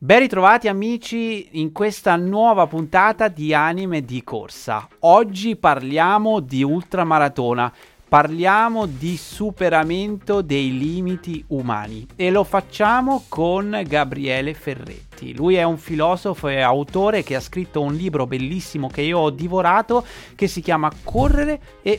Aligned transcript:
Ben 0.00 0.20
ritrovati 0.20 0.68
amici 0.68 1.58
in 1.58 1.72
questa 1.72 2.14
nuova 2.14 2.68
puntata 2.68 3.26
di 3.26 3.52
Anime 3.52 4.04
di 4.04 4.22
Corsa. 4.22 4.86
Oggi 5.00 5.56
parliamo 5.56 6.38
di 6.38 6.62
ultramaratona, 6.62 7.72
parliamo 8.08 8.86
di 8.86 9.16
superamento 9.16 10.40
dei 10.40 10.78
limiti 10.78 11.44
umani 11.48 12.06
e 12.14 12.30
lo 12.30 12.44
facciamo 12.44 13.24
con 13.28 13.82
Gabriele 13.84 14.54
Ferretti. 14.54 15.34
Lui 15.34 15.56
è 15.56 15.64
un 15.64 15.78
filosofo 15.78 16.46
e 16.46 16.60
autore 16.60 17.24
che 17.24 17.34
ha 17.34 17.40
scritto 17.40 17.80
un 17.80 17.96
libro 17.96 18.24
bellissimo 18.24 18.86
che 18.86 19.02
io 19.02 19.18
ho 19.18 19.30
divorato 19.30 20.06
che 20.36 20.46
si 20.46 20.60
chiama 20.60 20.92
Correre 21.02 21.60
e 21.82 21.98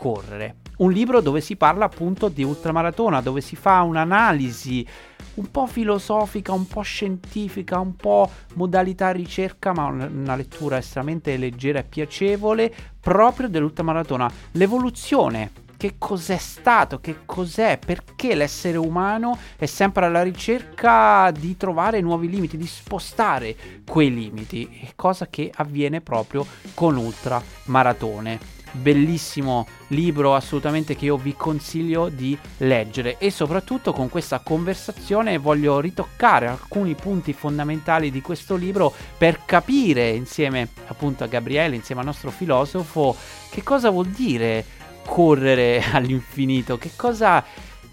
ultracorrere. 0.00 0.56
Un 0.78 0.92
libro 0.92 1.20
dove 1.20 1.42
si 1.42 1.56
parla 1.56 1.84
appunto 1.84 2.28
di 2.28 2.42
ultramaratona, 2.42 3.20
dove 3.20 3.42
si 3.42 3.54
fa 3.54 3.82
un'analisi 3.82 4.86
un 5.34 5.50
po' 5.50 5.66
filosofica, 5.66 6.52
un 6.52 6.66
po' 6.66 6.80
scientifica, 6.80 7.78
un 7.78 7.94
po' 7.96 8.30
modalità 8.54 9.10
ricerca, 9.10 9.72
ma 9.72 9.84
una 9.84 10.36
lettura 10.36 10.78
estremamente 10.78 11.36
leggera 11.36 11.80
e 11.80 11.84
piacevole 11.84 12.72
proprio 12.98 13.48
dell'ultramaratona. 13.48 14.30
L'evoluzione 14.52 15.68
che 15.76 15.94
cos'è 15.96 16.36
stato, 16.36 17.00
che 17.00 17.20
cos'è, 17.24 17.78
perché 17.78 18.34
l'essere 18.34 18.76
umano 18.76 19.38
è 19.56 19.64
sempre 19.64 20.06
alla 20.06 20.22
ricerca 20.22 21.30
di 21.30 21.56
trovare 21.56 22.02
nuovi 22.02 22.28
limiti, 22.28 22.58
di 22.58 22.66
spostare 22.66 23.56
quei 23.86 24.12
limiti, 24.12 24.92
cosa 24.94 25.28
che 25.28 25.50
avviene 25.54 26.02
proprio 26.02 26.46
con 26.74 26.96
ultramaratone 26.96 28.59
bellissimo 28.72 29.66
libro 29.88 30.34
assolutamente 30.34 30.96
che 30.96 31.06
io 31.06 31.16
vi 31.16 31.34
consiglio 31.34 32.08
di 32.08 32.36
leggere 32.58 33.18
e 33.18 33.30
soprattutto 33.30 33.92
con 33.92 34.08
questa 34.08 34.40
conversazione 34.40 35.38
voglio 35.38 35.80
ritoccare 35.80 36.46
alcuni 36.46 36.94
punti 36.94 37.32
fondamentali 37.32 38.10
di 38.10 38.20
questo 38.20 38.56
libro 38.56 38.92
per 39.18 39.44
capire 39.44 40.10
insieme 40.10 40.68
appunto 40.86 41.24
a 41.24 41.26
Gabriele, 41.26 41.76
insieme 41.76 42.00
al 42.00 42.06
nostro 42.06 42.30
filosofo, 42.30 43.16
che 43.50 43.62
cosa 43.62 43.90
vuol 43.90 44.06
dire 44.06 44.64
correre 45.04 45.82
all'infinito, 45.92 46.78
che 46.78 46.90
cosa 46.94 47.44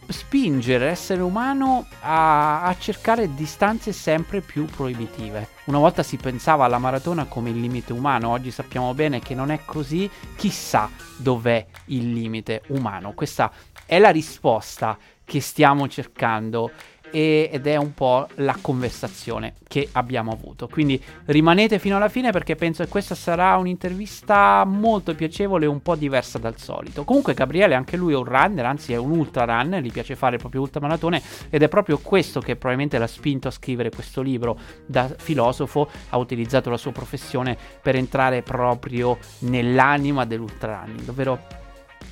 spingere 0.10 0.86
l'essere 0.86 1.22
umano 1.22 1.86
a, 2.02 2.64
a, 2.64 2.78
cercare 2.78 3.34
distanze 3.34 3.92
sempre 3.92 4.42
più 4.42 4.66
proibitive. 4.66 5.57
Una 5.68 5.80
volta 5.80 6.02
si 6.02 6.16
pensava 6.16 6.64
alla 6.64 6.78
maratona 6.78 7.26
come 7.26 7.50
il 7.50 7.60
limite 7.60 7.92
umano, 7.92 8.30
oggi 8.30 8.52
sappiamo 8.52 8.94
bene 8.94 9.20
che 9.20 9.36
non 9.36 9.52
è 9.52 9.60
così, 9.66 10.10
chissà 10.38 10.90
dov'è 11.18 11.66
il 11.88 12.14
limite 12.14 12.62
umano. 12.68 13.12
Questa 13.12 13.52
è 13.86 14.00
la 14.00 14.10
risposta 14.10 14.98
che 15.26 15.42
stiamo 15.42 15.90
cercando 15.90 16.72
e, 17.12 17.50
ed 17.52 17.68
è 17.68 17.76
un 17.76 17.94
po' 17.94 18.28
la 18.36 18.58
conversazione 18.60 19.56
che 19.68 19.90
abbiamo 19.94 20.32
avuto. 20.32 20.68
Quindi 20.68 21.02
rimanete 21.26 21.80
fino 21.80 21.98
alla 21.98 22.10
fine 22.10 22.32
perché 22.32 22.56
penso 22.56 22.84
che 22.84 22.90
questa 22.90 23.16
sarà 23.16 23.56
un'intervista 23.58 24.64
molto 24.66 25.14
piacevole 25.16 25.66
e 25.66 25.68
un 25.68 25.82
po' 25.82 25.96
diversa 25.96 26.38
dal 26.38 26.58
solito. 26.58 27.04
Comunque 27.04 27.34
Gabriele 27.34 27.76
anche 27.76 27.98
lui 27.98 28.14
è 28.14 28.18
un 28.18 28.26
runner, 28.26 28.66
anzi 28.66 28.94
è 28.94 28.98
un 28.98 29.12
ultra 29.12 29.46
runner, 29.46 29.82
gli 29.82 29.92
piace 29.92 30.16
fare 30.16 30.38
proprio 30.38 30.62
ultramaratone 30.62 31.22
ed 31.50 31.62
è 31.62 31.68
proprio 31.68 31.98
questo 32.00 32.40
che 32.40 32.56
probabilmente 32.56 32.98
l'ha 32.98 33.08
spinto 33.08 33.48
a 33.48 33.52
scrivere 33.52 33.90
questo 33.90 34.22
libro 34.22 34.58
da 34.86 35.14
filosofo, 35.18 35.90
ha 36.10 36.18
utilizzato 36.18 36.70
la 36.70 36.78
sua 36.78 36.92
professione 36.92 37.58
per 37.82 37.96
entrare 37.96 38.42
proprio 38.42 39.18
nell'anima 39.40 40.26
dell'ultra 40.26 40.84
running, 40.84 41.10
ovvero 41.10 41.66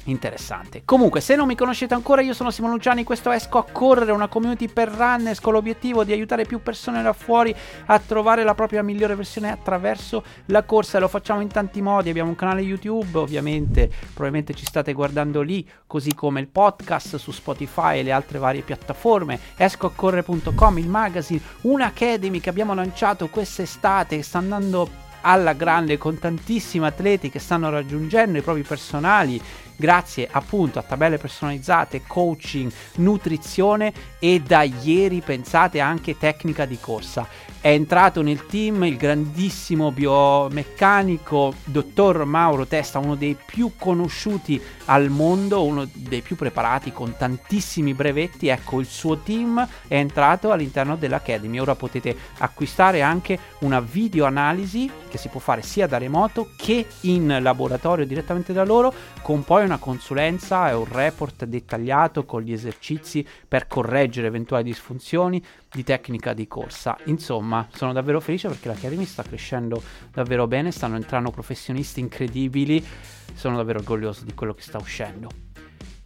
interessante. 0.06 0.84
Comunque, 0.86 1.22
se 1.22 1.36
non 1.36 1.48
mi 1.48 1.56
conoscete 1.56 1.94
ancora, 1.94 2.22
io 2.22 2.34
sono 2.34 2.52
Simon 2.52 2.72
Luciani, 2.72 3.04
questo 3.04 3.32
Esco 3.32 3.58
a 3.58 3.66
Correre, 3.72 4.12
una 4.12 4.28
community 4.28 4.68
per 4.68 4.90
runners 4.90 5.40
con 5.40 5.54
l'obiettivo 5.54 6.04
di 6.04 6.12
aiutare 6.12 6.46
più 6.46 6.62
persone 6.62 7.02
là 7.02 7.14
fuori 7.14 7.56
a 7.86 8.00
trovare 8.00 8.44
la 8.44 8.56
propria 8.56 8.84
migliore 8.84 9.16
versione 9.16 9.52
attraverso 9.52 10.24
la 10.48 10.64
corsa 10.64 11.00
lo 11.00 11.08
facciamo 11.08 11.42
in 11.42 11.50
tanti 11.50 11.82
modi. 11.82 12.10
Abbiamo 12.10 12.30
un 12.30 12.36
canale 12.36 12.62
YouTube, 12.62 13.18
ovviamente, 13.18 13.90
probabilmente 14.14 14.54
ci 14.54 14.66
state 14.66 14.94
guardando 14.94 15.42
lì, 15.42 15.68
così 15.88 16.14
come 16.14 16.40
il 16.40 16.48
podcast 16.48 17.18
su 17.18 17.32
Spotify 17.32 18.00
e 18.00 18.04
le 18.04 18.12
altre 18.12 18.40
varie 18.40 18.62
piattaforme, 18.62 19.40
escoaccorrere.com, 19.56 20.78
il 20.78 20.90
magazine, 20.90 21.42
un'academy 21.62 22.40
che 22.40 22.50
abbiamo 22.50 22.74
lanciato 22.74 23.28
quest'estate 23.28 24.18
che 24.18 24.24
sta 24.24 24.38
andando 24.38 25.04
alla 25.22 25.54
grande 25.54 25.98
con 25.98 26.20
tantissimi 26.20 26.86
atleti 26.86 27.30
che 27.30 27.40
stanno 27.40 27.70
raggiungendo 27.70 28.38
i 28.38 28.42
propri 28.42 28.62
personali 28.62 29.42
grazie 29.76 30.28
appunto 30.30 30.80
a 30.80 30.84
tabelle 30.84 31.18
personalizzate, 31.18 32.04
coaching, 32.06 32.72
nutrizione 32.96 33.94
e 34.20 34.42
da 34.42 34.64
ieri 34.64 35.22
pensate 35.22 35.80
anche 35.80 36.18
tecnica 36.18 36.66
di 36.66 36.78
corsa. 36.80 37.28
È 37.66 37.70
entrato 37.70 38.22
nel 38.22 38.46
team 38.46 38.84
il 38.84 38.96
grandissimo 38.96 39.92
biomeccanico 39.92 41.54
dottor 41.64 42.24
Mauro 42.26 42.68
Testa, 42.68 43.00
uno 43.00 43.16
dei 43.16 43.36
più 43.44 43.72
conosciuti 43.76 44.62
al 44.86 45.10
mondo, 45.10 45.64
uno 45.64 45.90
dei 45.92 46.22
più 46.22 46.36
preparati 46.36 46.92
con 46.92 47.16
tantissimi 47.18 47.96
brevetti. 47.96 48.50
Ecco, 48.50 48.80
il 48.80 48.86
suo 48.86 49.18
team 49.18 49.68
è 49.88 49.96
entrato 49.96 50.52
all'interno 50.52 50.96
dell'Academy. 50.96 51.58
Ora 51.58 51.74
potete 51.74 52.16
acquistare 52.38 53.02
anche 53.02 53.40
una 53.60 53.80
videoanalisi 53.80 54.92
che 55.16 55.22
si 55.22 55.30
può 55.30 55.40
fare 55.40 55.62
sia 55.62 55.88
da 55.88 55.98
remoto 55.98 56.50
che 56.56 56.86
in 57.02 57.38
laboratorio 57.42 58.06
direttamente 58.06 58.54
da 58.54 58.64
loro, 58.64 58.94
con 59.22 59.44
poi 59.44 59.64
una 59.64 59.78
consulenza 59.78 60.70
e 60.70 60.74
un 60.74 60.86
report 60.88 61.46
dettagliato 61.46 62.26
con 62.26 62.42
gli 62.42 62.52
esercizi 62.52 63.26
per 63.48 63.68
correggere 63.68 64.28
eventuali 64.28 64.64
disfunzioni 64.64 65.44
di 65.72 65.84
tecnica 65.84 66.34
di 66.34 66.48
corsa. 66.48 66.98
Insomma, 67.06 67.68
sono 67.74 67.94
davvero 67.94 68.20
felice 68.20 68.48
perché 68.48 68.68
l'Academy 68.68 69.06
sta 69.06 69.24
crescendo 69.24 69.82
davvero 70.12 70.48
bene, 70.48 70.72
stanno 70.72 70.96
entrando 70.96 71.32
professionisti 71.32 72.00
incredibili, 72.00 72.86
sono 73.34 73.56
davvero 73.56 73.80
orgoglioso 73.80 74.26
di 74.26 74.34
quello 74.34 74.54
che 74.54 74.62
sta 74.62 74.78
uscendo. 74.78 75.45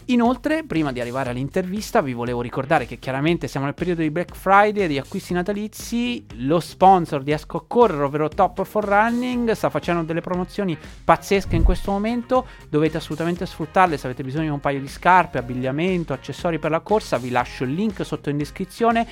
Inoltre, 0.10 0.64
prima 0.64 0.92
di 0.92 1.00
arrivare 1.00 1.30
all'intervista, 1.30 2.02
vi 2.02 2.14
volevo 2.14 2.42
ricordare 2.42 2.88
che 2.88 2.98
chiaramente 2.98 3.48
siamo 3.48 3.68
nel 3.68 3.76
periodo 3.76 4.02
di 4.02 4.10
Black 4.10 4.36
Friday 4.36 4.86
e 4.86 4.88
di 4.88 4.98
acquisti 4.98 5.34
natalizi. 5.34 6.26
Lo 6.38 6.60
sponsor 6.60 7.22
di 7.22 7.32
Esco 7.32 7.64
a 7.68 8.04
ovvero 8.04 8.28
Top 8.28 8.64
for 8.64 8.86
Running, 8.86 9.52
sta 9.52 9.70
facendo 9.70 10.02
delle 10.02 10.22
promozioni 10.22 10.76
pazzesche 11.04 11.56
in 11.56 11.62
questo 11.62 11.92
momento. 11.92 12.48
Dovete 12.70 12.98
assolutamente 12.98 13.46
sfruttarle. 13.46 13.98
Se 13.98 14.08
avete 14.08 14.24
bisogno 14.24 14.46
di 14.46 14.50
un 14.50 14.60
paio 14.60 14.80
di 14.80 14.88
scarpe, 14.88 15.38
abbigliamento, 15.38 16.12
accessori 16.12 16.58
per 16.58 16.72
la 16.72 16.80
corsa, 16.80 17.20
vi 17.20 17.30
lascio 17.30 17.64
il 17.64 17.74
link 17.74 18.04
sotto 18.04 18.32
in 18.32 18.38
descrizione 18.38 19.08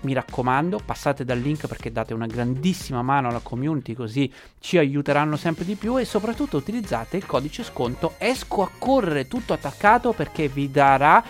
mi 0.00 0.12
raccomando, 0.12 0.80
passate 0.84 1.24
dal 1.24 1.38
link 1.38 1.66
perché 1.66 1.90
date 1.90 2.14
una 2.14 2.26
grandissima 2.26 3.02
mano 3.02 3.28
alla 3.28 3.40
community, 3.40 3.94
così 3.94 4.32
ci 4.60 4.78
aiuteranno 4.78 5.36
sempre 5.36 5.64
di 5.64 5.74
più 5.74 5.98
e 5.98 6.04
soprattutto 6.04 6.56
utilizzate 6.56 7.16
il 7.16 7.26
codice 7.26 7.62
sconto 7.62 8.14
esco 8.18 8.62
a 8.62 8.70
correre 8.76 9.28
tutto 9.28 9.52
attaccato 9.52 10.12
perché 10.12 10.48
vi 10.48 10.70
darà 10.70 11.22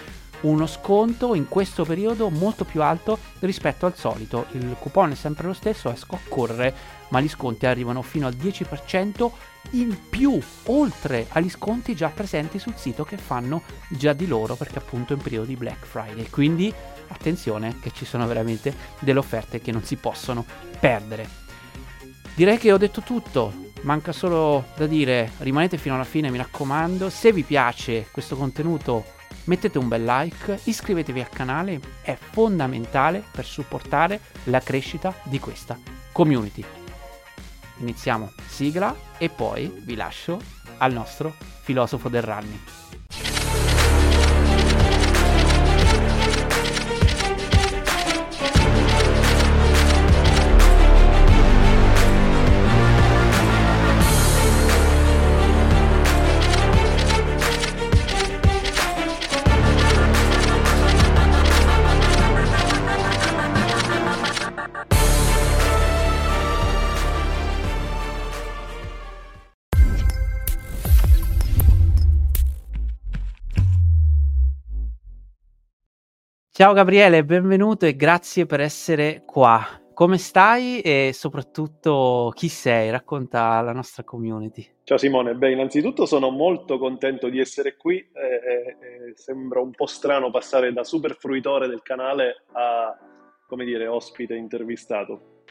uno 0.43 0.67
sconto 0.67 1.35
in 1.35 1.49
questo 1.49 1.85
periodo 1.85 2.29
molto 2.29 2.65
più 2.65 2.83
alto 2.83 3.19
rispetto 3.41 3.87
al 3.87 3.97
solito. 3.97 4.47
Il 4.53 4.77
coupon 4.79 5.13
è 5.13 5.15
sempre 5.15 5.47
lo 5.47 5.55
stesso, 5.55 5.91
esco 5.91 6.15
a 6.15 6.21
correre, 6.29 6.75
ma 7.09 7.21
gli 7.21 7.29
sconti 7.29 7.67
arrivano 7.67 8.03
fino 8.03 8.27
al 8.27 8.35
10% 8.35 9.31
in 9.71 9.97
più, 10.09 10.39
oltre 10.67 11.27
agli 11.31 11.51
sconti 11.51 11.95
già 11.95 12.09
presenti 12.09 12.59
sul 12.59 12.75
sito 12.77 13.05
che 13.05 13.17
fanno 13.17 13.63
già 13.89 14.13
di 14.13 14.27
loro 14.27 14.55
perché 14.55 14.79
appunto 14.79 15.13
è 15.13 15.17
in 15.17 15.23
periodo 15.23 15.47
di 15.47 15.57
Black 15.57 15.85
Friday. 15.85 16.29
Quindi 16.31 16.73
attenzione 17.09 17.79
che 17.81 17.93
ci 17.93 18.05
sono 18.05 18.27
veramente 18.27 18.75
delle 18.99 19.19
offerte 19.19 19.61
che 19.61 19.73
non 19.73 19.85
si 19.85 19.97
possono 19.97 20.45
perdere. 20.79 21.45
Direi 22.35 22.59
che 22.59 22.73
ho 22.73 22.77
detto 22.77 23.01
tutto, 23.01 23.71
manca 23.83 24.13
solo 24.13 24.67
da 24.77 24.87
dire 24.87 25.33
rimanete 25.39 25.79
fino 25.79 25.95
alla 25.95 26.05
fine 26.05 26.31
mi 26.31 26.37
raccomando, 26.37 27.09
se 27.09 27.33
vi 27.33 27.43
piace 27.43 28.09
questo 28.11 28.37
contenuto 28.37 29.05
mettete 29.45 29.79
un 29.79 29.89
bel 29.89 30.05
like, 30.05 30.59
iscrivetevi 30.65 31.21
al 31.21 31.29
canale, 31.29 31.81
è 32.03 32.17
fondamentale 32.17 33.23
per 33.31 33.45
supportare 33.45 34.21
la 34.45 34.61
crescita 34.61 35.15
di 35.25 35.39
questa 35.39 35.79
community. 36.13 36.86
Iniziamo 37.79 38.33
sigla 38.47 38.95
e 39.19 39.29
poi 39.29 39.73
vi 39.85 39.95
lascio 39.95 40.41
al 40.79 40.93
nostro 40.93 41.35
filosofo 41.63 42.09
del 42.09 42.23
running. 42.23 42.86
Ciao 76.57 76.73
Gabriele, 76.73 77.23
benvenuto 77.23 77.85
e 77.85 77.97
grazie 77.97 78.47
per 78.47 78.61
essere 78.61 79.25
qua. 79.27 79.63
come 79.93 80.17
stai 80.17 80.81
e 80.81 81.11
soprattutto 81.13 82.33
chi 82.35 82.49
sei? 82.49 82.89
Racconta 82.91 83.51
alla 83.51 83.75
nostra 83.75 84.05
community. 84.05 84.67
Ciao 84.83 84.97
Simone, 84.97 85.35
beh 85.35 85.53
innanzitutto 85.53 86.07
sono 86.07 86.31
molto 86.31 86.79
contento 86.79 87.29
di 87.29 87.41
essere 87.41 87.77
qui, 87.77 87.99
eh, 87.99 88.77
eh, 88.79 89.13
sembra 89.13 89.61
un 89.61 89.73
po' 89.73 89.85
strano 89.85 90.31
passare 90.31 90.73
da 90.73 90.83
super 90.83 91.15
fruitore 91.17 91.69
del 91.69 91.83
canale 91.83 92.45
a, 92.53 92.97
come 93.47 93.67
dire, 93.67 93.87
ospite 93.87 94.35
intervistato. 94.35 95.43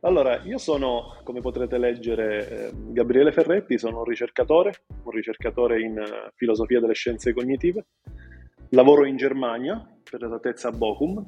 Allora, 0.00 0.40
io 0.44 0.56
sono, 0.56 1.18
come 1.24 1.42
potrete 1.42 1.76
leggere, 1.76 2.48
eh, 2.48 2.70
Gabriele 2.74 3.32
Ferretti, 3.32 3.76
sono 3.76 3.98
un 3.98 4.04
ricercatore, 4.04 4.72
un 5.02 5.10
ricercatore 5.10 5.82
in 5.82 5.98
uh, 5.98 6.30
filosofia 6.36 6.80
delle 6.80 6.94
scienze 6.94 7.34
cognitive, 7.34 7.84
lavoro 8.70 9.06
in 9.06 9.16
Germania, 9.16 9.86
per 10.08 10.24
esattezza 10.24 10.68
a 10.68 10.72
Bochum, 10.72 11.24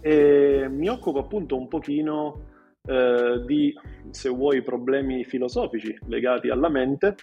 e 0.00 0.68
mi 0.68 0.88
occupo 0.88 1.18
appunto 1.18 1.56
un 1.56 1.68
pochino 1.68 2.44
eh, 2.86 3.42
di, 3.44 3.74
se 4.10 4.28
vuoi, 4.28 4.62
problemi 4.62 5.24
filosofici 5.24 5.96
legati 6.06 6.48
alla 6.48 6.68
mente, 6.68 7.16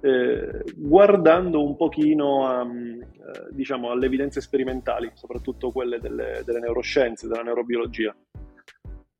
eh, 0.00 0.62
guardando 0.76 1.64
un 1.64 1.76
pochino 1.76 2.46
a, 2.46 2.64
eh, 2.64 3.48
diciamo, 3.50 3.90
alle 3.90 4.06
evidenze 4.06 4.40
sperimentali, 4.40 5.10
soprattutto 5.14 5.72
quelle 5.72 5.98
delle, 5.98 6.42
delle 6.44 6.60
neuroscienze, 6.60 7.28
della 7.28 7.42
neurobiologia. 7.42 8.14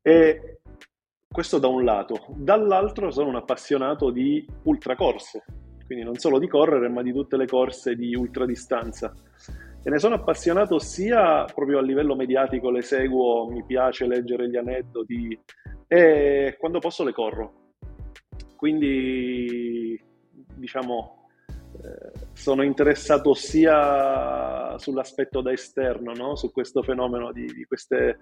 E 0.00 0.61
questo 1.33 1.59
da 1.59 1.69
un 1.69 1.85
lato. 1.85 2.27
Dall'altro 2.37 3.11
sono 3.11 3.29
un 3.29 3.37
appassionato 3.37 4.11
di 4.11 4.47
ultracorse, 4.65 5.44
quindi 5.93 6.05
non 6.05 6.17
solo 6.19 6.39
di 6.39 6.49
correre, 6.49 6.89
ma 6.89 7.03
di 7.03 7.12
tutte 7.12 7.37
le 7.37 7.47
corse 7.47 7.94
di 7.94 8.15
ultradistanza. 8.15 9.15
E 9.85 9.91
ne 9.91 9.99
sono 9.99 10.15
appassionato 10.15 10.79
sia 10.79 11.44
proprio 11.44 11.79
a 11.79 11.83
livello 11.83 12.17
mediatico, 12.17 12.71
le 12.71 12.81
seguo, 12.81 13.47
mi 13.50 13.62
piace 13.65 14.06
leggere 14.06 14.49
gli 14.49 14.56
aneddoti 14.56 15.39
e 15.87 16.56
quando 16.59 16.79
posso 16.79 17.05
le 17.05 17.12
corro. 17.12 17.73
Quindi, 18.56 20.00
diciamo, 20.55 21.29
eh, 21.83 22.12
sono 22.33 22.62
interessato 22.62 23.35
sia 23.35 24.79
sull'aspetto 24.79 25.43
da 25.43 25.53
esterno, 25.53 26.12
no? 26.15 26.37
su 26.37 26.50
questo 26.53 26.83
fenomeno 26.83 27.33
di, 27.33 27.44
di 27.44 27.65
queste 27.65 28.21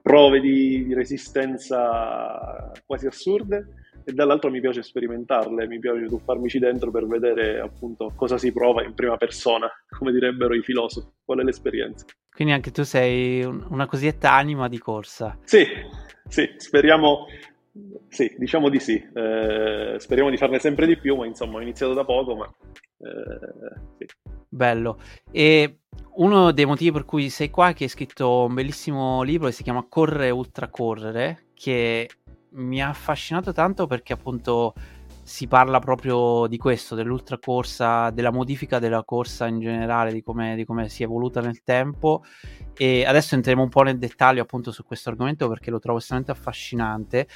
prove 0.00 0.40
di, 0.40 0.84
di 0.84 0.94
resistenza 0.94 2.70
quasi 2.86 3.06
assurde, 3.06 3.87
e 4.08 4.12
dall'altro 4.14 4.50
mi 4.50 4.60
piace 4.60 4.82
sperimentarle, 4.82 5.66
mi 5.66 5.78
piace 5.78 6.06
tuffarmici 6.06 6.58
dentro 6.58 6.90
per 6.90 7.06
vedere 7.06 7.60
appunto 7.60 8.10
cosa 8.16 8.38
si 8.38 8.52
prova 8.52 8.82
in 8.82 8.94
prima 8.94 9.18
persona, 9.18 9.70
come 9.86 10.12
direbbero 10.12 10.54
i 10.54 10.62
filosofi, 10.62 11.08
qual 11.22 11.40
è 11.40 11.42
l'esperienza. 11.42 12.06
Quindi 12.30 12.54
anche 12.54 12.70
tu 12.70 12.84
sei 12.84 13.44
una 13.44 13.86
cosiddetta 13.86 14.32
anima 14.32 14.68
di 14.68 14.78
corsa. 14.78 15.36
Sì, 15.44 15.66
sì, 16.26 16.54
speriamo, 16.56 17.26
sì, 18.08 18.34
diciamo 18.38 18.70
di 18.70 18.80
sì, 18.80 18.94
eh, 18.94 19.96
speriamo 19.98 20.30
di 20.30 20.38
farne 20.38 20.58
sempre 20.58 20.86
di 20.86 20.96
più, 20.96 21.14
ma 21.16 21.26
insomma 21.26 21.58
ho 21.58 21.60
iniziato 21.60 21.92
da 21.92 22.04
poco, 22.06 22.34
ma 22.34 22.46
eh, 22.46 23.78
sì. 23.98 24.06
Bello. 24.48 24.98
E 25.30 25.80
uno 26.14 26.52
dei 26.52 26.64
motivi 26.64 26.92
per 26.92 27.04
cui 27.04 27.28
sei 27.28 27.50
qua 27.50 27.68
è 27.68 27.74
che 27.74 27.84
hai 27.84 27.90
scritto 27.90 28.44
un 28.44 28.54
bellissimo 28.54 29.20
libro 29.20 29.48
che 29.48 29.52
si 29.52 29.62
chiama 29.62 29.84
Correre 29.86 30.30
Ultracorrere, 30.30 31.48
che 31.52 32.08
mi 32.52 32.82
ha 32.82 32.88
affascinato 32.88 33.52
tanto 33.52 33.86
perché 33.86 34.12
appunto 34.12 34.74
si 35.28 35.46
parla 35.46 35.78
proprio 35.78 36.46
di 36.46 36.56
questo, 36.56 36.94
dell'ultracorsa, 36.94 38.08
della 38.08 38.32
modifica 38.32 38.78
della 38.78 39.04
corsa 39.04 39.46
in 39.46 39.60
generale, 39.60 40.10
di 40.10 40.22
come, 40.22 40.88
si 40.88 41.02
è 41.02 41.04
evoluta 41.04 41.42
nel 41.42 41.62
tempo. 41.62 42.24
E 42.74 43.04
adesso 43.04 43.34
entreremo 43.34 43.62
un 43.62 43.68
po' 43.68 43.82
nel 43.82 43.98
dettaglio 43.98 44.40
appunto 44.40 44.72
su 44.72 44.84
questo 44.84 45.10
argomento 45.10 45.46
perché 45.46 45.70
lo 45.70 45.80
trovo 45.80 45.98
estremamente 45.98 46.32
affascinante. 46.32 47.28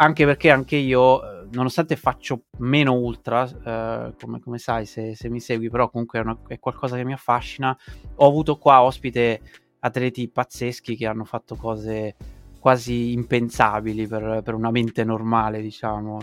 Anche 0.00 0.24
perché 0.24 0.50
anche 0.50 0.74
io, 0.74 1.22
eh, 1.22 1.46
nonostante 1.52 1.94
faccio 1.94 2.46
meno 2.58 2.94
ultra, 2.94 3.44
eh, 3.48 4.14
come, 4.18 4.40
come, 4.40 4.58
sai 4.58 4.84
se, 4.84 5.14
se, 5.14 5.28
mi 5.28 5.38
segui, 5.38 5.70
però 5.70 5.88
comunque 5.90 6.18
è, 6.18 6.22
una, 6.22 6.36
è 6.48 6.58
qualcosa 6.58 6.96
che 6.96 7.04
mi 7.04 7.12
affascina, 7.12 7.76
ho 8.16 8.26
avuto 8.26 8.58
qua 8.58 8.82
ospite 8.82 9.40
atleti 9.78 10.28
pazzeschi 10.28 10.96
che 10.96 11.06
hanno 11.06 11.24
fatto 11.24 11.54
cose 11.54 12.16
quasi 12.58 13.12
impensabili 13.12 14.06
per, 14.06 14.42
per, 14.42 14.54
una 14.54 14.70
mente 14.70 15.04
normale, 15.04 15.60
diciamo. 15.60 16.18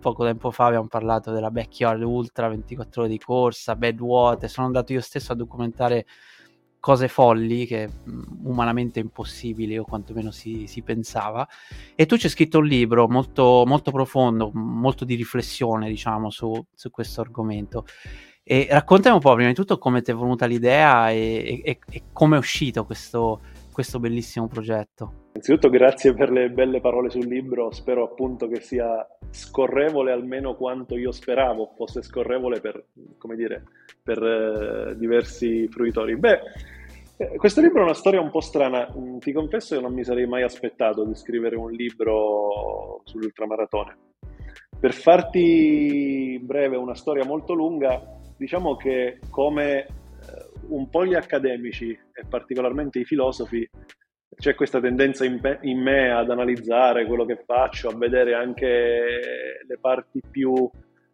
Poco 0.00 0.24
tempo 0.24 0.50
fa 0.50 0.66
abbiamo 0.66 0.86
parlato 0.86 1.32
della 1.32 1.50
Backyard 1.50 2.02
Ultra, 2.02 2.48
24 2.48 3.02
ore 3.02 3.10
di 3.10 3.18
corsa, 3.18 3.74
bad 3.74 4.00
water, 4.00 4.48
sono 4.48 4.66
andato 4.66 4.92
io 4.92 5.00
stesso 5.00 5.32
a 5.32 5.34
documentare 5.36 6.06
cose 6.80 7.08
folli 7.08 7.66
che 7.66 7.88
umanamente 8.44 9.00
impossibili 9.00 9.76
o 9.76 9.84
quantomeno 9.84 10.30
si, 10.30 10.68
si 10.68 10.82
pensava 10.82 11.46
e 11.96 12.06
tu 12.06 12.16
c'è 12.16 12.28
scritto 12.28 12.58
un 12.58 12.66
libro 12.66 13.08
molto, 13.08 13.64
molto 13.66 13.90
profondo, 13.90 14.50
molto 14.54 15.04
di 15.04 15.16
riflessione 15.16 15.88
diciamo 15.88 16.30
su, 16.30 16.64
su 16.72 16.90
questo 16.90 17.20
argomento 17.20 17.84
e 18.50 18.66
raccontami 18.70 19.14
un 19.14 19.20
po' 19.20 19.34
prima 19.34 19.48
di 19.48 19.54
tutto 19.54 19.76
come 19.76 20.00
ti 20.00 20.10
è 20.10 20.14
venuta 20.14 20.46
l'idea 20.46 21.10
e, 21.10 21.60
e, 21.64 21.78
e 21.90 22.02
come 22.12 22.36
è 22.36 22.38
uscito 22.38 22.86
questo, 22.86 23.40
questo 23.72 23.98
bellissimo 23.98 24.46
progetto. 24.46 25.27
Innanzitutto 25.38 25.70
grazie 25.70 26.14
per 26.14 26.32
le 26.32 26.50
belle 26.50 26.80
parole 26.80 27.10
sul 27.10 27.28
libro, 27.28 27.70
spero 27.70 28.02
appunto 28.02 28.48
che 28.48 28.60
sia 28.60 29.06
scorrevole 29.30 30.10
almeno 30.10 30.56
quanto 30.56 30.96
io 30.96 31.12
speravo 31.12 31.74
fosse 31.76 32.02
scorrevole 32.02 32.58
per, 32.58 32.86
come 33.18 33.36
dire, 33.36 33.62
per 34.02 34.20
eh, 34.20 34.96
diversi 34.96 35.68
fruitori. 35.68 36.16
Beh, 36.16 36.40
eh, 37.18 37.36
questo 37.36 37.60
libro 37.60 37.82
è 37.82 37.84
una 37.84 37.94
storia 37.94 38.20
un 38.20 38.32
po' 38.32 38.40
strana, 38.40 38.92
mm, 38.92 39.18
ti 39.18 39.30
confesso 39.30 39.76
che 39.76 39.80
non 39.80 39.94
mi 39.94 40.02
sarei 40.02 40.26
mai 40.26 40.42
aspettato 40.42 41.04
di 41.04 41.14
scrivere 41.14 41.54
un 41.54 41.70
libro 41.70 43.02
sull'ultramaratone. 43.04 43.96
Per 44.80 44.92
farti 44.92 46.36
breve 46.42 46.76
una 46.76 46.96
storia 46.96 47.24
molto 47.24 47.54
lunga, 47.54 48.02
diciamo 48.36 48.74
che 48.74 49.20
come 49.30 49.86
un 50.70 50.90
po' 50.90 51.06
gli 51.06 51.14
accademici 51.14 51.90
e 51.90 52.24
particolarmente 52.28 52.98
i 52.98 53.04
filosofi 53.04 53.68
c'è 54.36 54.54
questa 54.54 54.80
tendenza 54.80 55.24
in, 55.24 55.40
pe- 55.40 55.58
in, 55.62 55.80
me 55.80 56.10
ad 56.10 56.30
analizzare 56.30 57.06
quello 57.06 57.24
che 57.24 57.42
faccio, 57.44 57.88
a 57.88 57.96
vedere 57.96 58.34
anche 58.34 59.64
le 59.66 59.78
parti 59.80 60.20
più 60.28 60.68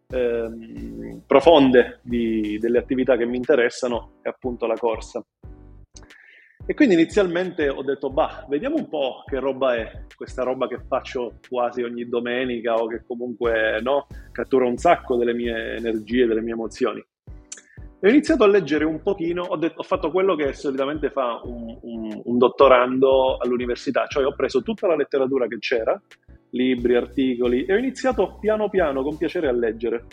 ehm, 0.07 1.21
profonde 1.25 1.99
di, 2.03 2.57
delle 2.59 2.79
attività 2.79 3.17
che 3.17 3.25
mi 3.25 3.37
interessano, 3.37 4.19
e 4.21 4.29
appunto 4.29 4.65
la 4.65 4.77
corsa. 4.77 5.23
E 6.67 6.73
quindi 6.73 6.95
inizialmente 6.95 7.69
ho 7.69 7.83
detto, 7.83 8.09
bah, 8.09 8.45
vediamo 8.49 8.75
un 8.75 8.89
po' 8.89 9.23
che 9.27 9.39
roba 9.39 9.75
è 9.75 10.05
questa 10.15 10.41
roba 10.41 10.67
che 10.67 10.79
faccio 10.87 11.37
quasi 11.47 11.83
ogni 11.83 12.09
domenica 12.09 12.73
o 12.73 12.87
che 12.87 13.03
comunque 13.05 13.79
no, 13.81 14.07
cattura 14.31 14.65
un 14.65 14.77
sacco 14.77 15.15
delle 15.15 15.35
mie 15.35 15.75
energie, 15.75 16.25
delle 16.25 16.41
mie 16.41 16.53
emozioni 16.53 17.05
ho 18.05 18.09
iniziato 18.09 18.43
a 18.43 18.47
leggere 18.47 18.85
un 18.85 19.01
pochino, 19.01 19.43
ho, 19.43 19.57
detto, 19.57 19.79
ho 19.79 19.83
fatto 19.83 20.11
quello 20.11 20.35
che 20.35 20.53
solitamente 20.53 21.09
fa 21.09 21.41
un, 21.43 21.75
un, 21.81 22.21
un, 22.23 22.37
dottorando 22.37 23.37
all'università, 23.37 24.05
cioè 24.05 24.25
ho 24.25 24.35
preso 24.35 24.61
tutta 24.61 24.85
la 24.85 24.95
letteratura 24.95 25.47
che 25.47 25.57
c'era, 25.57 25.99
libri, 26.51 26.95
articoli, 26.95 27.65
e 27.65 27.73
ho 27.73 27.77
iniziato 27.77 28.37
piano 28.39 28.69
piano, 28.69 29.01
con 29.01 29.17
piacere, 29.17 29.47
a 29.47 29.51
leggere 29.51 30.05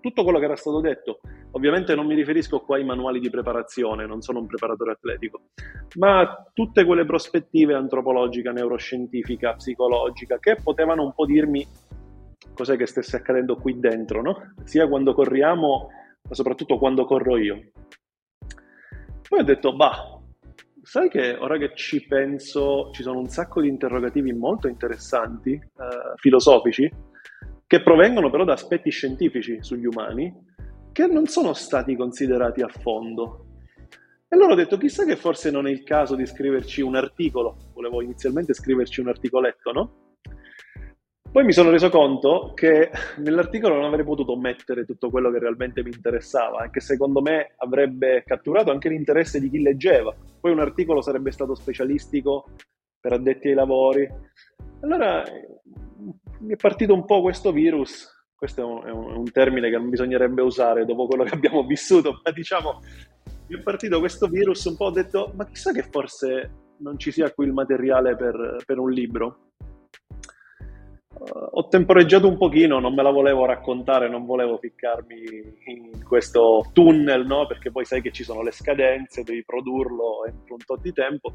tutto 0.00 0.22
quello 0.22 0.38
che 0.38 0.44
era 0.44 0.54
stato 0.54 0.80
detto. 0.80 1.18
Ovviamente 1.52 1.96
non 1.96 2.06
mi 2.06 2.14
riferisco 2.14 2.60
qua 2.60 2.76
ai 2.76 2.84
manuali 2.84 3.18
di 3.18 3.30
preparazione, 3.30 4.06
non 4.06 4.20
sono 4.20 4.38
un 4.38 4.46
preparatore 4.46 4.92
atletico, 4.92 5.40
ma 5.96 6.46
tutte 6.52 6.84
quelle 6.84 7.04
prospettive 7.04 7.74
antropologica, 7.74 8.52
neuroscientifica, 8.52 9.54
psicologica, 9.54 10.38
che 10.38 10.56
potevano 10.62 11.02
un 11.02 11.12
po' 11.14 11.26
dirmi 11.26 11.66
cos'è 12.54 12.76
che 12.76 12.86
stesse 12.86 13.16
accadendo 13.16 13.56
qui 13.56 13.80
dentro, 13.80 14.22
no? 14.22 14.52
Sia 14.62 14.86
quando 14.86 15.14
corriamo 15.14 15.88
ma 16.28 16.34
soprattutto 16.34 16.78
quando 16.78 17.04
corro 17.04 17.36
io. 17.36 17.70
Poi 19.28 19.40
ho 19.40 19.44
detto, 19.44 19.74
bah, 19.74 20.20
sai 20.82 21.08
che 21.08 21.34
ora 21.34 21.58
che 21.58 21.72
ci 21.74 22.06
penso 22.06 22.90
ci 22.92 23.02
sono 23.02 23.18
un 23.18 23.28
sacco 23.28 23.60
di 23.60 23.68
interrogativi 23.68 24.32
molto 24.32 24.68
interessanti, 24.68 25.52
eh, 25.52 25.62
filosofici, 26.16 26.90
che 27.66 27.82
provengono 27.82 28.30
però 28.30 28.44
da 28.44 28.54
aspetti 28.54 28.90
scientifici 28.90 29.62
sugli 29.62 29.84
umani, 29.84 30.34
che 30.92 31.06
non 31.06 31.26
sono 31.26 31.52
stati 31.52 31.94
considerati 31.94 32.62
a 32.62 32.68
fondo. 32.68 33.44
E 34.28 34.36
allora 34.36 34.52
ho 34.52 34.56
detto, 34.56 34.78
chissà 34.78 35.04
che 35.04 35.16
forse 35.16 35.50
non 35.50 35.66
è 35.66 35.70
il 35.70 35.82
caso 35.82 36.14
di 36.14 36.26
scriverci 36.26 36.80
un 36.80 36.96
articolo, 36.96 37.56
volevo 37.74 38.00
inizialmente 38.00 38.54
scriverci 38.54 39.00
un 39.00 39.08
articoletto, 39.08 39.72
no? 39.72 40.07
Poi 41.30 41.44
mi 41.44 41.52
sono 41.52 41.70
reso 41.70 41.90
conto 41.90 42.52
che 42.54 42.90
nell'articolo 43.18 43.74
non 43.74 43.84
avrei 43.84 44.04
potuto 44.04 44.36
mettere 44.36 44.86
tutto 44.86 45.10
quello 45.10 45.30
che 45.30 45.38
realmente 45.38 45.82
mi 45.82 45.90
interessava, 45.90 46.60
anche 46.60 46.80
secondo 46.80 47.20
me 47.20 47.52
avrebbe 47.58 48.24
catturato 48.26 48.70
anche 48.70 48.88
l'interesse 48.88 49.38
di 49.38 49.50
chi 49.50 49.60
leggeva. 49.60 50.14
Poi 50.40 50.52
un 50.52 50.60
articolo 50.60 51.02
sarebbe 51.02 51.30
stato 51.30 51.54
specialistico 51.54 52.46
per 52.98 53.12
addetti 53.12 53.48
ai 53.48 53.54
lavori. 53.54 54.08
Allora 54.80 55.22
mi 56.40 56.52
è 56.52 56.56
partito 56.56 56.94
un 56.94 57.04
po' 57.04 57.20
questo 57.20 57.52
virus, 57.52 58.08
questo 58.34 58.62
è 58.62 58.64
un, 58.64 58.84
è 58.86 58.90
un, 58.90 59.12
è 59.12 59.16
un 59.16 59.30
termine 59.30 59.68
che 59.68 59.76
non 59.76 59.90
bisognerebbe 59.90 60.40
usare 60.40 60.86
dopo 60.86 61.06
quello 61.06 61.24
che 61.24 61.34
abbiamo 61.34 61.62
vissuto, 61.64 62.20
ma 62.24 62.30
diciamo 62.30 62.80
mi 63.48 63.58
è 63.58 63.62
partito 63.62 63.98
questo 63.98 64.28
virus 64.28 64.64
un 64.64 64.76
po', 64.76 64.86
ho 64.86 64.90
detto 64.90 65.32
ma 65.34 65.46
chissà 65.46 65.72
che 65.72 65.82
forse 65.82 66.50
non 66.78 66.98
ci 66.98 67.10
sia 67.10 67.32
qui 67.32 67.46
il 67.46 67.52
materiale 67.52 68.16
per, 68.16 68.62
per 68.64 68.78
un 68.78 68.90
libro. 68.90 69.47
Ho 71.20 71.66
temporeggiato 71.68 72.28
un 72.28 72.38
pochino, 72.38 72.78
non 72.78 72.94
me 72.94 73.02
la 73.02 73.10
volevo 73.10 73.44
raccontare, 73.44 74.08
non 74.08 74.24
volevo 74.24 74.58
ficcarmi 74.58 75.16
in 75.66 76.04
questo 76.04 76.70
tunnel, 76.72 77.26
no? 77.26 77.46
perché 77.46 77.70
poi 77.70 77.84
sai 77.84 78.00
che 78.00 78.12
ci 78.12 78.22
sono 78.22 78.42
le 78.42 78.52
scadenze, 78.52 79.24
devi 79.24 79.44
produrlo 79.44 80.24
entro 80.26 80.54
un 80.54 80.64
tot 80.64 80.80
di 80.80 80.92
tempo. 80.92 81.32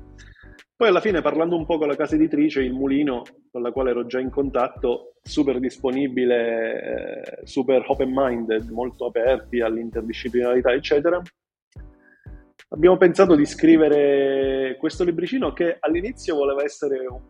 Poi 0.76 0.88
alla 0.88 1.02
fine, 1.02 1.22
parlando 1.22 1.56
un 1.56 1.66
po' 1.66 1.78
con 1.78 1.88
la 1.88 1.96
casa 1.96 2.16
editrice, 2.16 2.62
il 2.62 2.74
Mulino, 2.74 3.24
con 3.52 3.62
la 3.62 3.72
quale 3.72 3.92
ero 3.92 4.06
già 4.06 4.20
in 4.20 4.30
contatto, 4.30 5.14
super 5.22 5.60
disponibile, 5.60 7.42
eh, 7.42 7.46
super 7.46 7.84
open-minded, 7.88 8.70
molto 8.70 9.06
aperti 9.06 9.62
all'interdisciplinarità, 9.62 10.72
eccetera, 10.72 11.22
abbiamo 12.70 12.98
pensato 12.98 13.36
di 13.36 13.46
scrivere 13.46 14.76
questo 14.80 15.04
libricino 15.04 15.54
che 15.54 15.78
all'inizio 15.80 16.36
voleva 16.36 16.64
essere 16.64 17.06
un... 17.08 17.22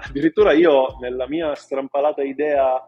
addirittura 0.00 0.52
io 0.52 0.96
nella 1.00 1.28
mia 1.28 1.54
strampalata 1.54 2.22
idea 2.22 2.82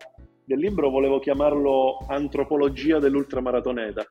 del 0.44 0.58
libro 0.58 0.90
volevo 0.90 1.18
chiamarlo 1.18 1.98
Antropologia 2.08 2.98
dell'ultramaratoneta. 2.98 4.04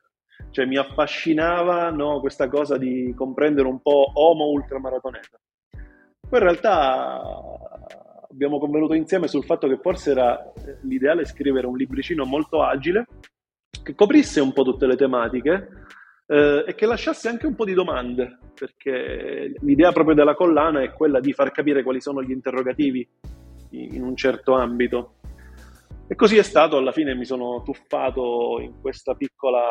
Cioè 0.51 0.65
mi 0.65 0.77
affascinava 0.77 1.89
no, 1.89 2.19
questa 2.19 2.47
cosa 2.47 2.77
di 2.77 3.13
comprendere 3.15 3.67
un 3.67 3.81
po' 3.81 4.11
Homo 4.13 4.45
ultramaratoneta. 4.49 5.39
Poi 5.71 6.39
in 6.39 6.45
realtà 6.45 7.21
abbiamo 8.29 8.59
convenuto 8.59 8.93
insieme 8.93 9.27
sul 9.27 9.45
fatto 9.45 9.67
che 9.67 9.77
forse 9.77 10.11
era 10.11 10.51
l'ideale 10.81 11.25
scrivere 11.25 11.67
un 11.67 11.77
libricino 11.77 12.25
molto 12.25 12.63
agile 12.63 13.07
che 13.83 13.95
coprisse 13.95 14.39
un 14.41 14.53
po' 14.53 14.63
tutte 14.63 14.87
le 14.87 14.95
tematiche 14.95 15.82
eh, 16.33 16.65
e 16.67 16.73
che 16.73 16.87
lasciasse 16.87 17.29
anche 17.29 17.45
un 17.45 17.53
po' 17.53 17.63
di 17.63 17.75
domande, 17.75 18.39
perché 18.55 19.53
l'idea 19.59 19.91
proprio 19.91 20.15
della 20.15 20.33
collana 20.33 20.81
è 20.81 20.91
quella 20.91 21.19
di 21.19 21.31
far 21.31 21.51
capire 21.51 21.83
quali 21.83 22.01
sono 22.01 22.23
gli 22.23 22.31
interrogativi 22.31 23.07
in 23.69 24.01
un 24.01 24.15
certo 24.15 24.53
ambito. 24.53 25.17
E 26.07 26.15
così 26.15 26.37
è 26.37 26.41
stato, 26.41 26.77
alla 26.77 26.91
fine 26.91 27.13
mi 27.13 27.25
sono 27.25 27.61
tuffato 27.61 28.59
in 28.59 28.81
questa 28.81 29.13
piccola 29.13 29.61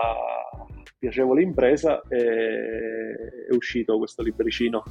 piacevole 0.97 1.42
impresa 1.42 2.00
e 2.09 3.47
è 3.49 3.54
uscito 3.54 3.99
questo 3.99 4.23
libricino 4.23 4.85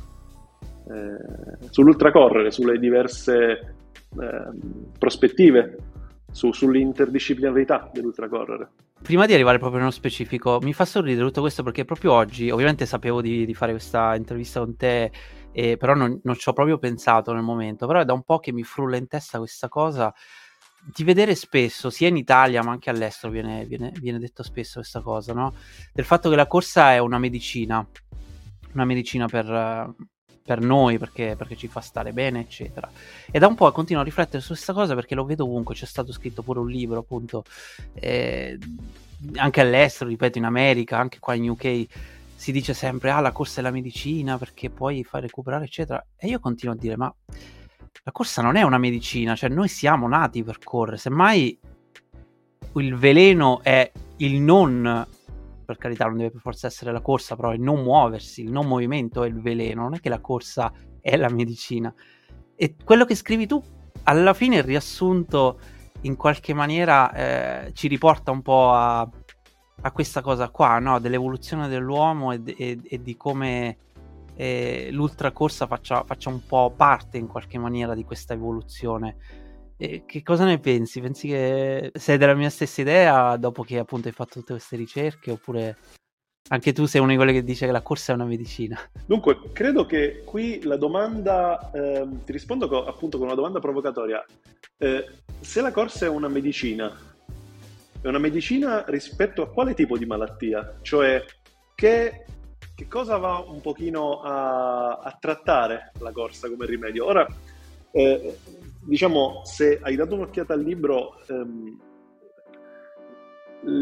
eh, 0.90 1.68
sull'ultracorrere, 1.70 2.51
sulle 2.51 2.78
diverse 2.80 3.75
eh, 4.20 4.90
prospettive, 5.00 5.78
su, 6.31 6.51
sull'interdisciplinarità 6.51 7.89
dell'ultracorrere. 7.93 8.69
Prima 9.01 9.25
di 9.25 9.33
arrivare 9.33 9.57
proprio 9.57 9.79
nello 9.79 9.91
specifico, 9.91 10.59
mi 10.61 10.73
fa 10.73 10.85
sorridere 10.85 11.25
tutto 11.25 11.41
questo 11.41 11.63
perché 11.63 11.85
proprio 11.85 12.13
oggi, 12.13 12.50
ovviamente 12.50 12.85
sapevo 12.85 13.21
di, 13.21 13.45
di 13.45 13.53
fare 13.53 13.71
questa 13.71 14.15
intervista 14.15 14.59
con 14.59 14.75
te, 14.75 15.11
eh, 15.51 15.77
però 15.77 15.93
non, 15.93 16.19
non 16.23 16.35
ci 16.35 16.47
ho 16.50 16.53
proprio 16.53 16.77
pensato 16.77 17.33
nel 17.33 17.43
momento, 17.43 17.88
però 17.88 18.00
è 18.01 18.05
da 18.05 18.13
un 18.13 18.23
po' 18.23 18.39
che 18.39 18.51
mi 18.51 18.63
frulla 18.63 18.97
in 18.97 19.07
testa 19.07 19.39
questa 19.39 19.67
cosa 19.67 20.13
di 20.83 21.03
vedere 21.03 21.35
spesso, 21.35 21.89
sia 21.89 22.07
in 22.07 22.17
Italia 22.17 22.63
ma 22.63 22.71
anche 22.71 22.89
all'estero 22.89 23.31
viene, 23.31 23.65
viene, 23.65 23.91
viene 24.00 24.17
detto 24.17 24.41
spesso 24.41 24.79
questa 24.79 25.01
cosa, 25.01 25.33
no? 25.33 25.53
Del 25.93 26.05
fatto 26.05 26.29
che 26.29 26.35
la 26.35 26.47
corsa 26.47 26.93
è 26.93 26.97
una 26.97 27.19
medicina, 27.19 27.85
una 28.73 28.85
medicina 28.85 29.27
per, 29.27 29.93
per 30.51 30.60
noi 30.60 30.98
perché, 30.98 31.36
perché, 31.38 31.55
ci 31.55 31.70
fa 31.70 31.79
stare 31.79 32.12
bene, 32.12 32.41
eccetera. 32.41 32.89
E 33.31 33.39
da 33.39 33.48
un 33.48 33.55
po' 33.55 33.72
continuo 33.72 34.01
a 34.01 34.05
riflettere 34.05 34.41
su 34.41 34.50
questa 34.50 34.74
cosa 34.74 34.96
perché 34.96 35.15
lo 35.15 35.24
vedo 35.24 35.46
ovunque, 35.46 35.75
c'è 35.75 35.86
stato 35.86 36.12
scritto 36.12 36.43
pure 36.43 36.60
un 36.60 36.70
libro, 36.70 37.00
appunto, 37.00 37.46
eh, 37.93 38.58
anche 39.36 39.62
all'estero, 39.62 40.10
ripeto, 40.10 40.38
in 40.39 40.43
America, 40.43 40.98
anche 40.98 41.20
qua 41.20 41.36
in 41.36 41.50
UK 41.50 41.86
si 42.36 42.51
dice 42.51 42.74
sempre, 42.74 43.12
ah, 43.12 43.22
la 43.22 43.31
corsa 43.31 43.62
è 43.62 43.63
la 43.63 43.72
medicina 43.72 44.38
perché 44.38 44.70
puoi 44.70 45.05
far 45.05 45.22
recuperare, 45.22 45.63
eccetera. 45.63 46.05
E 46.17 46.27
io 46.27 46.39
continuo 46.39 46.74
a 46.74 46.77
dire, 46.77 46.98
ma 46.98 47.13
la 48.03 48.12
corsa 48.12 48.41
non 48.41 48.58
è 48.58 48.63
una 48.63 48.77
medicina, 48.77 49.36
cioè 49.36 49.50
noi 49.50 49.70
siamo 49.70 50.05
nati 50.10 50.43
per 50.43 50.58
correre, 50.60 50.98
semmai 50.98 51.58
il 52.74 52.96
veleno 52.96 53.62
è 53.63 53.89
il 54.17 54.41
non 54.41 55.08
per 55.72 55.80
carità 55.80 56.06
non 56.06 56.18
deve 56.18 56.32
per 56.32 56.42
forza 56.42 56.68
essere 56.68 56.92
la 56.92 57.01
corsa, 57.01 57.36
però 57.36 57.54
il 57.54 57.62
non 57.62 57.82
muoversi, 57.82 58.42
il 58.42 58.51
non 58.51 58.68
movimento 58.68 59.24
è 59.24 59.28
il 59.28 59.40
veleno, 59.40 59.84
non 59.84 59.96
è 59.96 60.00
che 60.00 60.10
la 60.10 60.20
corsa 60.20 60.72
è 61.00 61.16
la 61.16 61.30
medicina. 61.30 61.94
E 62.56 62.75
quello 62.84 63.06
che 63.06 63.16
scrivi 63.16 63.48
tu, 63.48 63.62
alla 64.04 64.34
fine 64.34 64.58
il 64.58 64.63
riassunto 64.63 65.60
in 66.01 66.16
qualche 66.16 66.54
maniera 66.54 67.13
eh, 67.13 67.74
ci 67.74 67.88
riporta 67.88 68.32
un 68.32 68.42
po' 68.42 68.72
a, 68.72 69.00
a 69.82 69.92
questa 69.92 70.22
cosa 70.22 70.50
qua, 70.50 70.78
no? 70.80 71.00
dell'evoluzione 71.00 71.68
dell'uomo 71.68 72.32
e, 72.32 72.42
e, 72.46 72.80
e 72.84 73.01
di 73.01 73.16
come 73.16 73.78
eh, 74.36 74.90
l'ultracorsa 74.92 75.68
faccia, 75.68 76.04
faccia 76.04 76.30
un 76.30 76.46
po' 76.46 76.74
parte 76.75 77.18
in 77.18 77.28
qualche 77.28 77.58
maniera 77.58 77.94
di 77.94 78.04
questa 78.04 78.34
evoluzione. 78.34 79.16
Che 79.81 80.21
cosa 80.21 80.45
ne 80.45 80.59
pensi? 80.59 81.01
Pensi 81.01 81.27
che 81.27 81.91
sei 81.95 82.17
della 82.17 82.35
mia 82.35 82.51
stessa 82.51 82.81
idea 82.81 83.35
dopo 83.38 83.63
che 83.63 83.79
appunto 83.79 84.07
hai 84.07 84.13
fatto 84.13 84.39
tutte 84.39 84.53
queste 84.53 84.75
ricerche 84.75 85.31
oppure 85.31 85.75
anche 86.50 86.71
tu 86.71 86.85
sei 86.85 87.01
uno 87.01 87.09
di 87.09 87.15
quelli 87.15 87.33
che 87.33 87.43
dice 87.43 87.65
che 87.65 87.71
la 87.71 87.81
corsa 87.81 88.11
è 88.11 88.15
una 88.15 88.25
medicina? 88.25 88.79
Dunque, 89.07 89.39
credo 89.53 89.88
che 89.88 90.21
qui 90.23 90.61
la 90.63 90.77
domanda, 90.77 91.71
eh, 91.71 92.07
ti 92.23 92.31
rispondo 92.31 92.67
co- 92.67 92.85
appunto 92.85 93.17
con 93.17 93.25
una 93.25 93.35
domanda 93.35 93.59
provocatoria. 93.59 94.23
Eh, 94.77 95.07
se 95.39 95.61
la 95.61 95.71
corsa 95.71 96.05
è 96.05 96.09
una 96.09 96.27
medicina, 96.27 96.95
è 98.01 98.07
una 98.07 98.19
medicina 98.19 98.83
rispetto 98.88 99.41
a 99.41 99.50
quale 99.50 99.73
tipo 99.73 99.97
di 99.97 100.05
malattia? 100.05 100.77
Cioè, 100.81 101.23
che, 101.73 102.25
che 102.75 102.88
cosa 102.88 103.17
va 103.17 103.39
un 103.39 103.61
pochino 103.61 104.21
a, 104.21 104.97
a 104.97 105.17
trattare 105.19 105.91
la 106.00 106.11
corsa 106.11 106.50
come 106.50 106.67
rimedio? 106.67 107.05
Ora, 107.05 107.25
eh, 107.91 108.38
diciamo, 108.83 109.41
se 109.43 109.79
hai 109.81 109.95
dato 109.95 110.15
un'occhiata 110.15 110.53
al 110.53 110.61
libro, 110.61 111.19
ehm, 111.27 111.79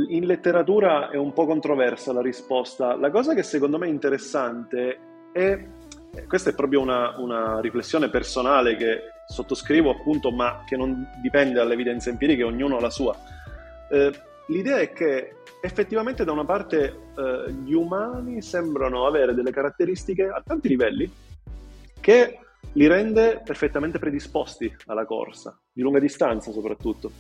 in 0.10 0.26
letteratura 0.26 1.10
è 1.10 1.16
un 1.16 1.32
po' 1.32 1.46
controversa 1.46 2.12
la 2.12 2.22
risposta. 2.22 2.96
La 2.96 3.10
cosa 3.10 3.34
che 3.34 3.44
secondo 3.44 3.78
me 3.78 3.88
è 3.88 3.90
interessante 3.90 5.00
è, 5.32 5.66
questa 6.28 6.50
è 6.50 6.54
proprio 6.54 6.82
una, 6.82 7.18
una 7.18 7.62
riflessione 7.62 8.10
personale 8.10 8.76
che 8.76 9.00
sottoscrivo 9.28 9.92
appunto, 9.92 10.32
ma 10.32 10.64
che 10.68 10.76
non 10.76 11.08
dipende 11.22 11.54
dalle 11.54 11.74
evidenze 11.74 12.10
empiriche, 12.10 12.44
ognuno 12.44 12.78
ha 12.78 12.82
la 12.82 12.90
sua. 12.90 13.16
Eh, 13.90 14.12
l'idea 14.48 14.80
è 14.80 14.92
che 14.92 15.36
effettivamente 15.62 16.26
da 16.26 16.32
una 16.32 16.46
parte 16.46 16.84
eh, 17.16 17.52
gli 17.64 17.74
umani 17.74 18.42
sembrano 18.42 19.06
avere 19.06 19.34
delle 19.34 19.52
caratteristiche 19.52 20.28
a 20.28 20.42
tanti 20.46 20.68
livelli 20.68 21.10
che 22.00 22.40
li 22.74 22.88
rende 22.88 23.42
perfettamente 23.44 24.00
predisposti 24.00 24.74
alla 24.86 25.06
corsa, 25.06 25.60
di 25.72 25.82
lunga 25.82 26.00
distanza 26.00 26.52
soprattutto. 26.52 27.12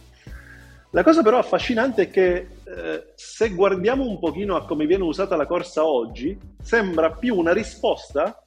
La 0.92 1.04
cosa 1.04 1.22
però 1.22 1.38
affascinante 1.38 2.04
è 2.04 2.10
che 2.10 2.48
eh, 2.64 3.12
se 3.14 3.50
guardiamo 3.50 4.04
un 4.04 4.18
pochino 4.20 4.56
a 4.56 4.66
come 4.66 4.88
viene 4.88 5.04
usata 5.04 5.36
la 5.36 5.46
corsa 5.46 5.86
oggi, 5.86 6.38
sembra 6.62 7.12
più 7.12 7.36
una 7.36 7.54
risposta 7.54 8.44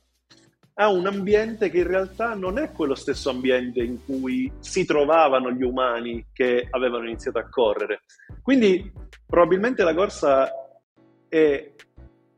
a 0.75 0.88
un 0.88 1.06
ambiente 1.06 1.71
che 1.71 1.78
in 1.78 1.87
realtà 1.87 2.35
non 2.35 2.59
è 2.59 2.73
quello 2.73 2.94
stesso 2.94 3.30
ambiente 3.30 3.80
in 3.80 4.04
cui 4.04 4.50
si 4.59 4.85
trovavano 4.85 5.52
gli 5.52 5.62
umani 5.62 6.26
che 6.32 6.66
avevano 6.68 7.04
iniziato 7.04 7.38
a 7.38 7.49
correre. 7.49 8.02
Quindi 8.42 8.90
probabilmente 9.25 9.85
la 9.85 9.94
corsa 9.94 10.50
è 11.28 11.73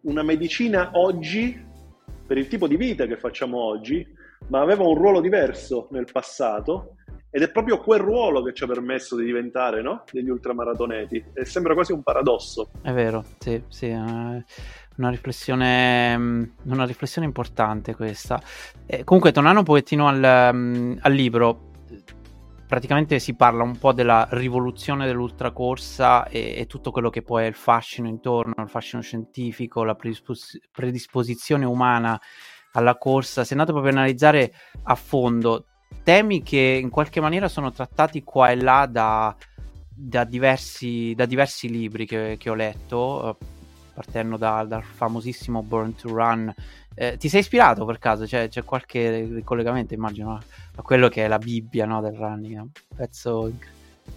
una 0.02 0.22
medicina 0.22 0.90
oggi 0.94 1.72
per 2.26 2.36
il 2.36 2.48
tipo 2.48 2.66
di 2.66 2.76
vita 2.76 3.06
che 3.06 3.16
facciamo 3.16 3.58
oggi, 3.58 4.06
ma 4.48 4.60
aveva 4.60 4.84
un 4.84 4.94
ruolo 4.94 5.20
diverso 5.20 5.88
nel 5.90 6.06
passato 6.10 6.96
ed 7.30 7.42
è 7.42 7.50
proprio 7.50 7.80
quel 7.80 7.98
ruolo 7.98 8.42
che 8.42 8.54
ci 8.54 8.62
ha 8.62 8.68
permesso 8.68 9.16
di 9.16 9.24
diventare 9.24 9.82
no? 9.82 10.04
degli 10.12 10.28
ultramaratoneti 10.28 11.24
e 11.32 11.44
sembra 11.44 11.74
quasi 11.74 11.92
un 11.92 12.02
paradosso. 12.02 12.70
È 12.80 12.92
vero, 12.92 13.24
sì, 13.38 13.60
sì, 13.66 13.88
una 13.88 15.10
riflessione, 15.10 16.16
mm, 16.16 16.42
una 16.66 16.86
riflessione 16.86 17.26
importante 17.26 17.96
questa. 17.96 18.40
Eh, 18.86 19.02
comunque, 19.02 19.32
tornando 19.32 19.58
un 19.58 19.64
pochettino 19.64 20.06
al, 20.06 20.50
mm, 20.54 20.98
al 21.00 21.12
libro, 21.12 21.72
praticamente 22.68 23.18
si 23.18 23.34
parla 23.34 23.62
un 23.62 23.78
po' 23.78 23.92
della 23.92 24.26
rivoluzione 24.30 25.06
dell'ultracorsa 25.06 26.28
e, 26.28 26.54
e, 26.56 26.66
tutto 26.66 26.90
quello 26.90 27.10
che 27.10 27.22
poi 27.22 27.44
è 27.44 27.46
il 27.48 27.54
fascino 27.54 28.06
intorno, 28.08 28.54
il 28.58 28.68
fascino 28.68 29.02
scientifico, 29.02 29.82
la 29.82 29.94
predispos- 29.94 30.58
predisposizione 30.70 31.64
umana 31.64 32.20
alla 32.74 32.96
corsa, 32.96 33.44
sei 33.44 33.56
andato 33.58 33.72
proprio 33.72 33.92
a 33.94 33.98
analizzare 33.98 34.52
a 34.84 34.94
fondo 34.94 35.66
temi 36.02 36.42
che 36.42 36.78
in 36.80 36.90
qualche 36.90 37.20
maniera 37.20 37.48
sono 37.48 37.72
trattati 37.72 38.22
qua 38.22 38.50
e 38.50 38.56
là 38.56 38.86
da, 38.88 39.34
da, 39.88 40.24
diversi, 40.24 41.14
da 41.14 41.26
diversi, 41.26 41.68
libri 41.68 42.06
che, 42.06 42.36
che 42.38 42.50
ho 42.50 42.54
letto, 42.54 43.30
eh, 43.30 43.44
partendo 43.94 44.36
da, 44.36 44.64
dal 44.64 44.82
famosissimo 44.82 45.62
Burn 45.62 45.94
to 45.94 46.08
Run. 46.08 46.54
Eh, 46.94 47.16
ti 47.16 47.28
sei 47.28 47.40
ispirato 47.40 47.84
per 47.84 47.98
caso? 47.98 48.24
C'è, 48.24 48.48
c'è 48.48 48.64
qualche 48.64 49.24
ricollegamento, 49.24 49.94
immagino, 49.94 50.40
a 50.76 50.82
quello 50.82 51.08
che 51.08 51.24
è 51.24 51.28
la 51.28 51.38
Bibbia 51.38 51.86
no, 51.86 52.00
del 52.00 52.14
running? 52.14 52.60
Un 52.60 52.70
pezzo 52.96 53.50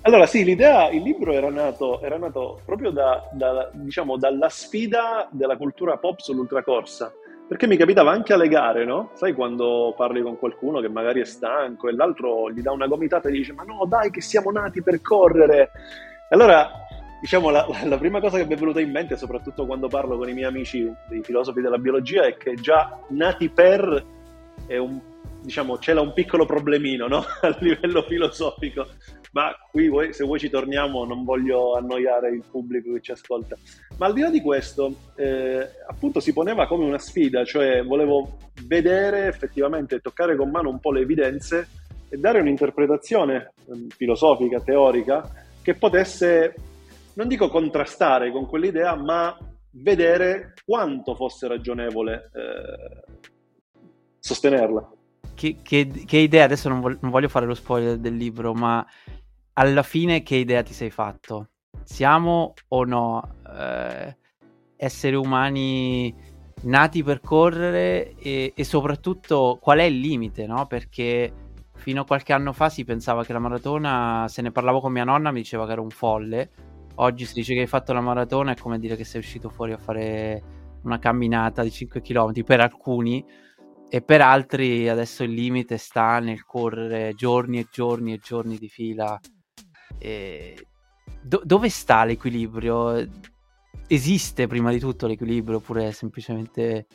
allora 0.01 0.25
sì, 0.25 0.43
l'idea, 0.43 0.89
il 0.89 1.01
libro 1.01 1.31
era 1.31 1.49
nato, 1.49 2.01
era 2.01 2.17
nato 2.17 2.59
proprio 2.65 2.91
da, 2.91 3.29
da, 3.31 3.69
diciamo, 3.71 4.17
dalla 4.17 4.49
sfida 4.49 5.29
della 5.31 5.55
cultura 5.55 5.95
pop 5.95 6.19
sull'ultracorsa 6.19 7.13
perché 7.47 7.65
mi 7.65 7.77
capitava 7.77 8.11
anche 8.11 8.33
alle 8.33 8.49
gare, 8.49 8.83
no? 8.83 9.11
Sai 9.13 9.33
quando 9.33 9.93
parli 9.95 10.21
con 10.21 10.37
qualcuno 10.37 10.81
che 10.81 10.89
magari 10.89 11.21
è 11.21 11.25
stanco 11.25 11.87
e 11.87 11.93
l'altro 11.93 12.51
gli 12.51 12.61
dà 12.61 12.71
una 12.71 12.87
gomitata 12.87 13.29
e 13.29 13.31
dice 13.31 13.53
ma 13.53 13.63
no 13.63 13.85
dai 13.87 14.11
che 14.11 14.21
siamo 14.21 14.51
nati 14.51 14.83
per 14.83 15.01
correre. 15.01 15.71
E 16.29 16.35
allora, 16.35 16.69
diciamo, 17.21 17.49
la, 17.49 17.65
la, 17.85 17.97
prima 17.97 18.19
cosa 18.19 18.37
che 18.37 18.45
mi 18.45 18.53
è 18.53 18.57
venuta 18.57 18.81
in 18.81 18.91
mente, 18.91 19.15
soprattutto 19.15 19.65
quando 19.65 19.87
parlo 19.87 20.17
con 20.17 20.27
i 20.27 20.33
miei 20.33 20.47
amici, 20.47 20.91
dei 21.07 21.23
filosofi 21.23 21.61
della 21.61 21.77
biologia, 21.77 22.25
è 22.25 22.35
che 22.35 22.55
già 22.55 22.99
nati 23.09 23.49
per 23.49 24.05
è 24.67 24.77
un, 24.77 24.99
diciamo, 25.47 25.77
c'è 25.77 25.93
un 25.93 26.11
piccolo 26.13 26.45
problemino, 26.45 27.07
no? 27.07 27.23
A 27.41 27.57
livello 27.61 28.03
filosofico 28.03 28.85
ma 29.37 29.55
qui 29.69 29.89
se 30.11 30.23
voi 30.23 30.39
ci 30.39 30.49
torniamo 30.49 31.05
non 31.05 31.23
voglio 31.23 31.75
annoiare 31.75 32.29
il 32.29 32.43
pubblico 32.49 32.93
che 32.93 33.01
ci 33.01 33.11
ascolta. 33.11 33.55
Ma 33.97 34.07
al 34.07 34.13
di 34.13 34.21
là 34.21 34.31
di 34.31 34.41
questo, 34.41 34.91
eh, 35.15 35.67
appunto 35.87 36.19
si 36.19 36.33
poneva 36.33 36.65
come 36.65 36.85
una 36.85 36.97
sfida, 36.97 37.43
cioè 37.45 37.83
volevo 37.83 38.37
vedere 38.63 39.27
effettivamente, 39.27 39.99
toccare 39.99 40.35
con 40.35 40.49
mano 40.49 40.69
un 40.69 40.79
po' 40.79 40.91
le 40.91 41.01
evidenze 41.01 41.67
e 42.09 42.17
dare 42.17 42.39
un'interpretazione 42.39 43.53
eh, 43.67 43.87
filosofica, 43.95 44.59
teorica, 44.59 45.29
che 45.61 45.75
potesse, 45.75 46.55
non 47.13 47.27
dico 47.27 47.49
contrastare 47.49 48.31
con 48.31 48.47
quell'idea, 48.47 48.95
ma 48.95 49.37
vedere 49.69 50.53
quanto 50.65 51.13
fosse 51.13 51.47
ragionevole 51.47 52.31
eh, 52.33 53.13
sostenerla. 54.17 54.91
Che, 55.37 55.57
che, 55.61 55.87
che, 55.87 56.17
idea, 56.17 56.45
adesso 56.45 56.67
non, 56.67 56.79
voglio, 56.79 56.97
non 57.01 57.11
voglio 57.11 57.29
fare 57.29 57.45
lo 57.45 57.53
spoiler 57.53 57.99
del 57.99 58.15
libro, 58.15 58.55
ma 58.55 58.83
alla 59.53 59.83
fine 59.83 60.23
che 60.23 60.35
idea 60.35 60.63
ti 60.63 60.73
sei 60.73 60.89
fatto? 60.89 61.49
Siamo 61.83 62.55
o 62.69 62.83
no 62.85 63.35
eh, 63.55 64.17
esseri 64.75 65.15
umani 65.15 66.11
nati 66.63 67.03
per 67.03 67.19
correre 67.19 68.15
e, 68.15 68.51
e, 68.55 68.63
soprattutto 68.63 69.59
qual 69.61 69.77
è 69.77 69.83
il 69.83 69.99
limite, 69.99 70.47
no? 70.47 70.65
Perché 70.65 71.31
fino 71.75 72.01
a 72.01 72.05
qualche 72.05 72.33
anno 72.33 72.51
fa 72.51 72.69
si 72.69 72.83
pensava 72.83 73.23
che 73.23 73.31
la 73.31 73.37
maratona, 73.37 74.25
se 74.27 74.41
ne 74.41 74.51
parlavo 74.51 74.81
con 74.81 74.91
mia 74.91 75.03
nonna, 75.03 75.29
mi 75.29 75.41
diceva 75.41 75.67
che 75.67 75.73
era 75.73 75.81
un 75.81 75.91
folle. 75.91 76.49
Oggi 76.95 77.25
si 77.25 77.35
dice 77.35 77.53
che 77.53 77.59
hai 77.59 77.67
fatto 77.67 77.93
la 77.93 78.01
maratona 78.01 78.53
è 78.53 78.55
come 78.55 78.79
dire 78.79 78.95
che 78.95 79.03
sei 79.03 79.21
uscito 79.21 79.49
fuori 79.49 79.71
a 79.71 79.77
fare 79.77 80.41
una 80.81 80.97
camminata 80.97 81.61
di 81.61 81.69
5 81.69 82.01
km 82.01 82.43
per 82.43 82.59
alcuni 82.59 83.23
e 83.89 84.01
per 84.01 84.21
altri 84.21 84.89
adesso 84.89 85.23
il 85.23 85.31
limite 85.31 85.77
sta 85.77 86.19
nel 86.19 86.43
correre 86.43 87.13
giorni 87.15 87.59
e 87.59 87.67
giorni 87.71 88.13
e 88.13 88.19
giorni 88.19 88.57
di 88.57 88.67
fila 88.67 89.19
eh, 89.99 90.55
do- 91.21 91.41
dove 91.43 91.69
sta 91.69 92.05
l'equilibrio? 92.05 93.07
Esiste 93.87 94.47
prima 94.47 94.71
di 94.71 94.79
tutto 94.79 95.07
l'equilibrio 95.07 95.57
oppure 95.57 95.87
è 95.87 95.91
semplicemente 95.91 96.87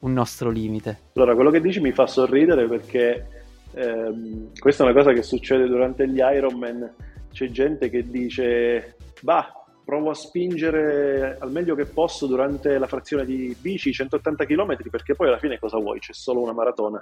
un 0.00 0.12
nostro 0.12 0.50
limite? 0.50 1.10
Allora, 1.14 1.34
quello 1.34 1.50
che 1.50 1.60
dici 1.60 1.80
mi 1.80 1.92
fa 1.92 2.06
sorridere 2.06 2.66
perché 2.66 3.44
ehm, 3.72 4.52
questa 4.58 4.84
è 4.84 4.86
una 4.86 4.96
cosa 4.96 5.12
che 5.12 5.22
succede 5.22 5.66
durante 5.66 6.08
gli 6.08 6.18
Ironman. 6.18 6.94
C'è 7.32 7.50
gente 7.50 7.90
che 7.90 8.08
dice, 8.08 8.96
bah, 9.20 9.65
provo 9.86 10.10
a 10.10 10.14
spingere 10.14 11.36
al 11.38 11.52
meglio 11.52 11.76
che 11.76 11.86
posso 11.86 12.26
durante 12.26 12.76
la 12.76 12.88
frazione 12.88 13.24
di 13.24 13.56
bici 13.58 13.92
180 13.92 14.44
km 14.44 14.76
perché 14.90 15.14
poi 15.14 15.28
alla 15.28 15.38
fine 15.38 15.60
cosa 15.60 15.78
vuoi? 15.78 16.00
C'è 16.00 16.12
solo 16.12 16.42
una 16.42 16.52
maratona, 16.52 17.00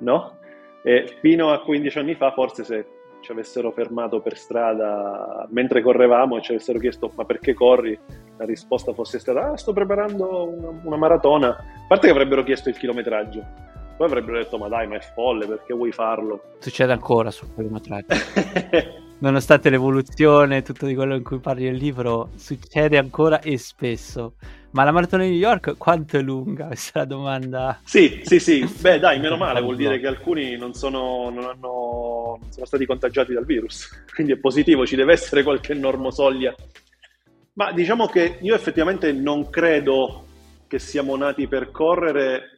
no? 0.00 0.38
E 0.84 1.16
fino 1.20 1.50
a 1.50 1.62
15 1.62 1.98
anni 1.98 2.14
fa 2.14 2.32
forse 2.32 2.64
se 2.64 2.86
ci 3.22 3.32
avessero 3.32 3.70
fermato 3.70 4.20
per 4.20 4.36
strada 4.36 5.46
mentre 5.52 5.80
correvamo 5.80 6.36
e 6.36 6.42
ci 6.42 6.50
avessero 6.52 6.78
chiesto 6.78 7.10
ma 7.14 7.24
perché 7.24 7.54
corri, 7.54 7.98
la 8.36 8.44
risposta 8.44 8.92
fosse 8.92 9.18
stata 9.18 9.52
ah, 9.52 9.56
sto 9.56 9.72
preparando 9.72 10.48
una, 10.48 10.80
una 10.84 10.96
maratona, 10.96 11.48
a 11.48 11.86
parte 11.88 12.08
che 12.08 12.12
avrebbero 12.12 12.42
chiesto 12.42 12.68
il 12.68 12.76
chilometraggio, 12.76 13.42
poi 13.96 14.06
avrebbero 14.06 14.36
detto 14.36 14.58
ma 14.58 14.68
dai 14.68 14.86
ma 14.86 14.96
è 14.96 15.00
folle 15.00 15.46
perché 15.46 15.72
vuoi 15.72 15.92
farlo? 15.92 16.42
Succede 16.58 16.92
ancora 16.92 17.30
sul 17.30 17.54
chilometraggio. 17.54 19.00
Nonostante 19.22 19.70
l'evoluzione 19.70 20.56
e 20.56 20.62
tutto 20.62 20.84
di 20.84 20.96
quello 20.96 21.14
in 21.14 21.22
cui 21.22 21.38
parli 21.38 21.62
nel 21.62 21.76
libro, 21.76 22.30
succede 22.34 22.98
ancora 22.98 23.38
e 23.38 23.56
spesso. 23.56 24.34
Ma 24.72 24.82
la 24.82 24.90
maratona 24.90 25.22
di 25.22 25.30
New 25.30 25.38
York 25.38 25.76
quanto 25.78 26.16
è 26.16 26.22
lunga? 26.22 26.66
Questa 26.74 26.90
è 26.94 26.98
la 27.02 27.04
domanda. 27.04 27.80
Sì, 27.84 28.22
sì, 28.24 28.40
sì. 28.40 28.66
Beh, 28.82 28.98
dai, 28.98 29.20
meno 29.20 29.36
male, 29.36 29.60
vuol 29.60 29.76
dire 29.76 30.00
che 30.00 30.08
alcuni 30.08 30.56
non 30.56 30.74
sono, 30.74 31.30
non 31.30 31.44
hanno, 31.44 32.40
sono 32.48 32.66
stati 32.66 32.84
contagiati 32.84 33.32
dal 33.32 33.44
virus. 33.44 34.06
Quindi 34.12 34.32
è 34.32 34.38
positivo, 34.38 34.84
ci 34.84 34.96
deve 34.96 35.12
essere 35.12 35.44
qualche 35.44 35.72
normosoglia. 35.72 36.52
Ma 37.52 37.70
diciamo 37.70 38.06
che 38.08 38.38
io 38.40 38.56
effettivamente 38.56 39.12
non 39.12 39.48
credo 39.50 40.26
che 40.66 40.80
siamo 40.80 41.16
nati 41.16 41.46
per 41.46 41.70
correre, 41.70 42.56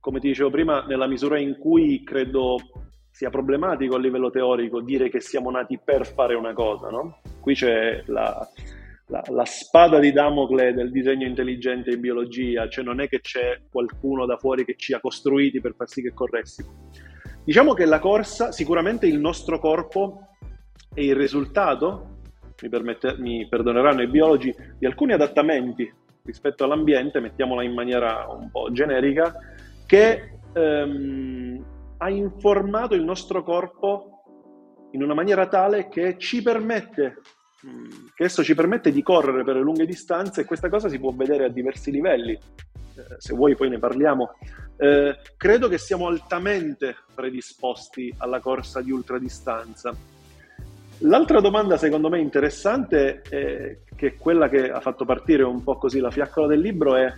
come 0.00 0.20
ti 0.20 0.28
dicevo 0.28 0.50
prima, 0.50 0.84
nella 0.84 1.06
misura 1.06 1.38
in 1.38 1.56
cui 1.56 2.02
credo 2.04 2.58
sia 3.12 3.28
problematico 3.28 3.94
a 3.94 3.98
livello 3.98 4.30
teorico 4.30 4.80
dire 4.80 5.10
che 5.10 5.20
siamo 5.20 5.50
nati 5.50 5.78
per 5.78 6.06
fare 6.06 6.34
una 6.34 6.54
cosa, 6.54 6.88
no? 6.88 7.20
Qui 7.40 7.54
c'è 7.54 8.02
la, 8.06 8.48
la, 9.08 9.22
la, 9.28 9.44
spada 9.44 9.98
di 9.98 10.12
Damocle 10.12 10.72
del 10.72 10.90
disegno 10.90 11.26
intelligente 11.26 11.90
in 11.90 12.00
biologia, 12.00 12.68
cioè 12.68 12.82
non 12.82 13.00
è 13.00 13.08
che 13.08 13.20
c'è 13.20 13.60
qualcuno 13.70 14.24
da 14.24 14.38
fuori 14.38 14.64
che 14.64 14.76
ci 14.76 14.94
ha 14.94 15.00
costruiti 15.00 15.60
per 15.60 15.74
far 15.76 15.88
sì 15.88 16.00
che 16.00 16.14
corressimo. 16.14 16.88
Diciamo 17.44 17.74
che 17.74 17.84
la 17.84 17.98
corsa, 17.98 18.50
sicuramente 18.50 19.06
il 19.06 19.20
nostro 19.20 19.58
corpo 19.58 20.28
è 20.94 21.00
il 21.00 21.14
risultato, 21.14 22.20
mi, 22.62 22.68
permette, 22.70 23.16
mi 23.18 23.46
perdoneranno 23.46 24.00
i 24.00 24.08
biologi, 24.08 24.54
di 24.78 24.86
alcuni 24.86 25.12
adattamenti 25.12 25.92
rispetto 26.24 26.64
all'ambiente, 26.64 27.20
mettiamola 27.20 27.62
in 27.62 27.74
maniera 27.74 28.26
un 28.28 28.50
po' 28.50 28.72
generica, 28.72 29.36
che 29.84 30.38
ehm, 30.54 31.64
ha 32.02 32.10
informato 32.10 32.94
il 32.94 33.04
nostro 33.04 33.42
corpo 33.42 34.88
in 34.92 35.02
una 35.02 35.14
maniera 35.14 35.46
tale 35.46 35.88
che 35.88 36.16
ci 36.18 36.42
permette 36.42 37.22
Mm, 37.64 38.08
che 38.16 38.24
esso 38.24 38.42
ci 38.42 38.56
permette 38.56 38.90
di 38.90 39.02
correre 39.02 39.44
per 39.44 39.54
lunghe 39.56 39.86
distanze 39.86 40.40
e 40.40 40.44
questa 40.44 40.68
cosa 40.68 40.88
si 40.88 40.98
può 40.98 41.12
vedere 41.12 41.44
a 41.44 41.48
diversi 41.48 41.92
livelli. 41.92 42.32
Eh, 42.32 42.40
se 43.18 43.34
vuoi 43.34 43.54
poi 43.54 43.68
ne 43.68 43.78
parliamo. 43.78 44.34
Eh, 44.76 45.16
credo 45.36 45.68
che 45.68 45.78
siamo 45.78 46.08
altamente 46.08 46.96
predisposti 47.14 48.12
alla 48.18 48.40
corsa 48.40 48.80
di 48.80 48.90
ultradistanza. 48.90 49.94
L'altra 51.04 51.40
domanda 51.40 51.76
secondo 51.76 52.08
me 52.08 52.18
interessante, 52.18 53.22
eh, 53.30 53.82
che 53.94 54.06
è 54.08 54.16
quella 54.16 54.48
che 54.48 54.68
ha 54.68 54.80
fatto 54.80 55.04
partire 55.04 55.44
un 55.44 55.62
po' 55.62 55.76
così 55.76 56.00
la 56.00 56.10
fiaccola 56.10 56.48
del 56.48 56.60
libro, 56.60 56.96
è 56.96 57.12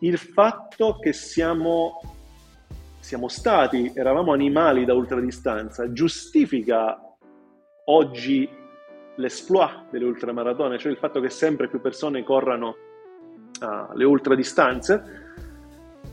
il 0.00 0.18
fatto 0.18 0.98
che 1.00 1.12
siamo, 1.12 2.13
siamo 3.04 3.28
stati, 3.28 3.92
eravamo 3.94 4.32
animali 4.32 4.86
da 4.86 4.94
ultradistanza, 4.94 5.92
giustifica 5.92 6.98
oggi 7.84 8.48
l'esploit 9.16 9.90
delle 9.90 10.06
ultramaratone, 10.06 10.78
cioè 10.78 10.90
il 10.90 10.96
fatto 10.96 11.20
che 11.20 11.28
sempre 11.28 11.68
più 11.68 11.82
persone 11.82 12.24
corrano 12.24 12.74
uh, 13.60 13.94
le 13.94 14.04
ultradistanze. 14.06 15.02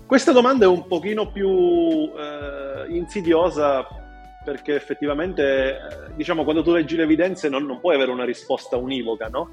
Questa 0.06 0.34
domanda 0.34 0.65
è 0.65 0.67
un 0.67 0.86
pochino 0.86 1.32
più 1.32 1.47
eh, 1.47 2.88
insidiosa 2.89 3.88
perché 4.43 4.75
effettivamente, 4.75 5.69
eh, 5.69 5.77
diciamo, 6.15 6.43
quando 6.43 6.62
tu 6.62 6.73
leggi 6.73 6.97
le 6.97 7.04
evidenze 7.04 7.47
non, 7.47 7.63
non 7.63 7.80
puoi 7.80 7.95
avere 7.95 8.12
una 8.12 8.25
risposta 8.25 8.75
univoca, 8.75 9.30
no? 9.30 9.49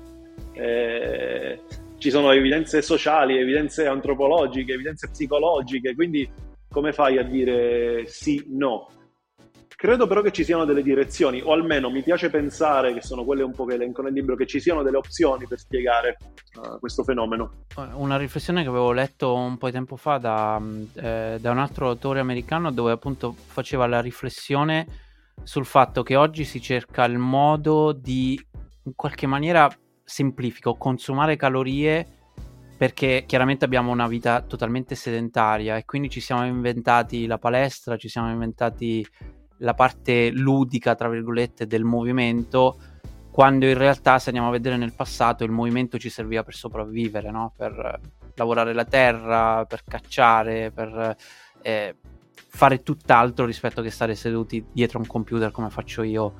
Eh, 0.55 1.61
ci 1.99 2.11
sono 2.11 2.33
evidenze 2.33 2.83
sociali, 2.83 3.39
evidenze 3.39 3.87
antropologiche, 3.87 4.73
evidenze 4.73 5.09
psicologiche, 5.09 5.95
quindi 5.95 6.29
come 6.69 6.93
fai 6.93 7.19
a 7.19 7.23
dire 7.23 8.07
sì, 8.07 8.45
no? 8.49 8.91
Credo 9.79 10.09
però 10.09 10.23
che 10.23 10.33
ci 10.33 10.43
siano 10.43 10.65
delle 10.65 10.83
direzioni, 10.83 11.41
o 11.41 11.53
almeno 11.53 11.89
mi 11.89 12.03
piace 12.03 12.31
pensare, 12.31 12.93
che 12.93 13.01
sono 13.01 13.25
quelle 13.25 13.45
un 13.45 13.53
po' 13.53 13.65
che 13.65 13.75
elenco 13.75 14.03
nel 14.03 14.13
libro, 14.13 14.35
che 14.35 14.45
ci 14.45 14.59
siano 14.59 14.83
delle 14.83 14.97
opzioni 14.97 15.47
per 15.47 15.61
spiegare 15.61 16.17
uh, 16.61 16.81
questo 16.81 17.05
fenomeno. 17.05 17.67
Una 17.93 18.17
riflessione 18.17 18.63
che 18.63 18.69
avevo 18.69 18.91
letto 18.91 19.33
un 19.35 19.57
po' 19.57 19.67
di 19.67 19.73
tempo 19.73 19.95
fa 19.95 20.19
da, 20.19 20.61
eh, 20.95 21.39
da 21.41 21.51
un 21.53 21.59
altro 21.59 21.91
autore 21.91 22.19
americano 22.19 22.73
dove 22.73 22.91
appunto 22.91 23.33
faceva 23.33 23.87
la 23.87 24.01
riflessione 24.01 24.87
sul 25.45 25.65
fatto 25.65 26.03
che 26.03 26.17
oggi 26.17 26.43
si 26.43 26.61
cerca 26.61 27.05
il 27.05 27.19
modo 27.19 27.93
di 27.93 28.37
in 28.83 28.95
qualche 28.97 29.29
maniera 29.29 29.71
semplifico 30.03 30.75
consumare 30.75 31.37
calorie 31.37 32.18
perché 32.79 33.25
chiaramente 33.27 33.65
abbiamo 33.65 33.91
una 33.91 34.07
vita 34.07 34.41
totalmente 34.41 34.95
sedentaria 34.95 35.77
e 35.77 35.85
quindi 35.85 36.09
ci 36.09 36.21
siamo 36.21 36.47
inventati 36.47 37.27
la 37.27 37.37
palestra, 37.37 37.97
ci 37.97 38.09
siamo 38.09 38.31
inventati 38.31 39.05
la 39.59 39.75
parte 39.75 40.31
ludica, 40.31 40.95
tra 40.95 41.09
virgolette, 41.09 41.67
del 41.67 41.83
movimento, 41.83 42.79
quando 43.33 43.67
in 43.67 43.77
realtà, 43.77 44.21
se 44.21 44.29
andiamo 44.29 44.49
a 44.49 44.53
vedere 44.53 44.77
nel 44.77 44.95
passato, 44.95 45.43
il 45.43 45.51
movimento 45.51 45.99
ci 45.99 46.09
serviva 46.09 46.45
per 46.45 46.55
sopravvivere, 46.55 47.33
no? 47.33 47.53
per 47.57 48.01
lavorare 48.37 48.73
la 48.73 48.85
terra, 48.85 49.65
per 49.65 49.83
cacciare, 49.83 50.71
per 50.71 51.17
eh, 51.63 51.97
fare 52.33 52.83
tutt'altro 52.85 53.45
rispetto 53.45 53.83
che 53.83 53.91
stare 53.91 54.15
seduti 54.15 54.65
dietro 54.73 55.01
un 55.01 55.07
computer 55.07 55.51
come 55.51 55.71
faccio 55.71 56.03
io 56.03 56.35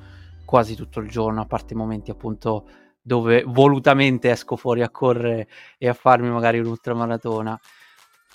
quasi 0.45 0.75
tutto 0.75 1.01
il 1.01 1.09
giorno, 1.09 1.41
a 1.41 1.45
parte 1.45 1.73
i 1.73 1.77
momenti 1.77 2.11
appunto 2.11 2.65
dove 3.09 3.43
volutamente 3.43 4.29
esco 4.29 4.55
fuori 4.55 4.83
a 4.83 4.89
correre 4.91 5.47
e 5.79 5.89
a 5.89 5.95
farmi 5.95 6.29
magari 6.29 6.59
un'ultramaratona. 6.59 7.59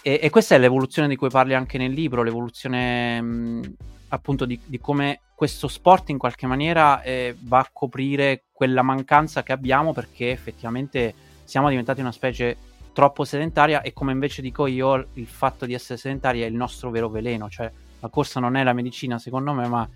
E, 0.02 0.18
e, 0.20 0.30
questa 0.30 0.56
è 0.56 0.58
l'evoluzione 0.58 1.06
di 1.06 1.14
cui 1.14 1.28
parli 1.28 1.54
anche 1.54 1.78
nel 1.78 1.92
libro, 1.92 2.24
l'evoluzione 2.24 3.22
mh, 3.22 3.74
appunto 4.08 4.44
di, 4.44 4.58
di, 4.64 4.80
come 4.80 5.20
questo 5.36 5.68
sport 5.68 6.08
in 6.10 6.18
qualche 6.18 6.48
maniera 6.48 7.02
eh, 7.02 7.36
va 7.42 7.60
a 7.60 7.70
coprire 7.72 8.46
quella 8.50 8.82
mancanza 8.82 9.44
che 9.44 9.52
abbiamo 9.52 9.92
perché 9.92 10.32
effettivamente 10.32 11.14
siamo 11.44 11.68
diventati 11.68 12.00
una 12.00 12.10
specie 12.10 12.56
troppo 12.92 13.22
sedentaria 13.22 13.80
e 13.80 13.92
come 13.92 14.10
invece 14.10 14.42
dico 14.42 14.66
io 14.66 15.06
il 15.12 15.26
fatto 15.26 15.66
di 15.66 15.74
essere 15.74 16.00
sedentari 16.00 16.40
è 16.40 16.46
il 16.46 16.54
nostro 16.54 16.90
vero 16.90 17.08
veleno, 17.08 17.48
cioè 17.48 17.70
la 18.00 18.08
corsa 18.08 18.40
non 18.40 18.56
è 18.56 18.64
la 18.64 18.72
medicina 18.72 19.20
secondo 19.20 19.52
me 19.52 19.68
ma 19.68 19.88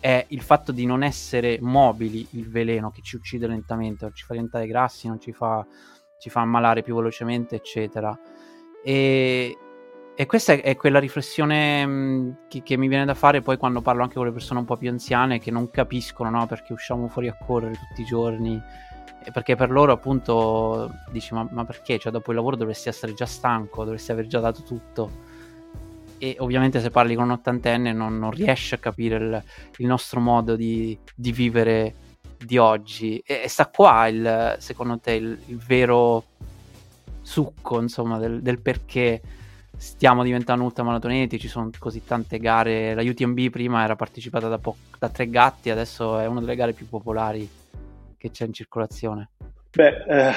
è 0.00 0.24
il 0.28 0.42
fatto 0.42 0.72
di 0.72 0.86
non 0.86 1.02
essere 1.02 1.58
mobili 1.60 2.26
il 2.32 2.48
veleno 2.48 2.90
che 2.90 3.02
ci 3.02 3.16
uccide 3.16 3.46
lentamente, 3.46 4.04
non 4.04 4.14
ci 4.14 4.24
fa 4.24 4.34
diventare 4.34 4.66
grassi, 4.66 5.08
non 5.08 5.20
ci 5.20 5.32
fa, 5.32 5.66
ci 6.18 6.30
fa 6.30 6.40
ammalare 6.40 6.82
più 6.82 6.94
velocemente 6.94 7.56
eccetera 7.56 8.18
e, 8.82 9.58
e 10.14 10.26
questa 10.26 10.52
è, 10.54 10.76
quella 10.76 10.98
riflessione 10.98 11.86
mm, 11.86 12.30
che, 12.48 12.62
che, 12.62 12.76
mi 12.76 12.88
viene 12.88 13.04
da 13.04 13.14
fare 13.14 13.42
poi 13.42 13.56
quando 13.56 13.80
parlo 13.80 14.02
anche 14.02 14.14
con 14.14 14.26
le 14.26 14.32
persone 14.32 14.60
un 14.60 14.64
po' 14.64 14.76
più 14.76 14.88
anziane 14.88 15.38
che 15.38 15.50
non 15.50 15.70
capiscono 15.70 16.30
no? 16.30 16.46
perché 16.46 16.72
usciamo 16.72 17.08
fuori 17.08 17.28
a 17.28 17.36
correre 17.36 17.74
tutti 17.74 18.02
i 18.02 18.04
giorni. 18.04 18.60
Perché 19.32 19.56
per 19.56 19.70
loro 19.70 19.92
appunto 19.92 20.90
dici 21.10 21.34
ma, 21.34 21.46
ma 21.50 21.64
perché? 21.64 21.98
Cioè 21.98 22.10
dopo 22.10 22.30
il 22.30 22.36
lavoro 22.36 22.56
dovresti 22.56 22.88
essere 22.88 23.12
già 23.12 23.26
stanco, 23.26 23.84
dovresti 23.84 24.10
aver 24.12 24.26
già 24.26 24.40
dato 24.40 24.62
tutto. 24.62 25.26
E 26.18 26.36
ovviamente 26.40 26.80
se 26.80 26.90
parli 26.90 27.14
con 27.14 27.24
un 27.24 27.30
ottantenne 27.32 27.92
non, 27.92 28.18
non 28.18 28.30
riesci 28.30 28.74
a 28.74 28.78
capire 28.78 29.16
il, 29.16 29.42
il 29.76 29.86
nostro 29.86 30.20
modo 30.20 30.56
di, 30.56 30.98
di, 31.14 31.32
vivere 31.32 31.94
di 32.36 32.58
oggi. 32.58 33.22
E, 33.24 33.42
e 33.44 33.48
sta 33.48 33.68
qua 33.68 34.06
il, 34.08 34.56
secondo 34.58 34.98
te 34.98 35.12
il, 35.12 35.38
il 35.46 35.56
vero 35.56 36.24
succo, 37.22 37.80
insomma, 37.80 38.18
del, 38.18 38.42
del 38.42 38.60
perché 38.60 39.20
stiamo 39.78 40.24
diventando 40.24 40.64
ultramaratoneti, 40.64 41.38
ci 41.38 41.48
sono 41.48 41.70
così 41.78 42.04
tante 42.04 42.38
gare. 42.38 42.94
La 42.94 43.02
UTMB 43.02 43.48
prima 43.50 43.84
era 43.84 43.96
partecipata 43.96 44.48
da, 44.48 44.58
po- 44.58 44.76
da 44.98 45.08
tre 45.08 45.30
gatti, 45.30 45.70
adesso 45.70 46.18
è 46.18 46.26
una 46.26 46.40
delle 46.40 46.56
gare 46.56 46.72
più 46.72 46.88
popolari 46.88 47.48
che 48.16 48.30
c'è 48.30 48.44
in 48.44 48.52
circolazione. 48.52 49.30
Beh, 49.70 50.04
eh, 50.08 50.32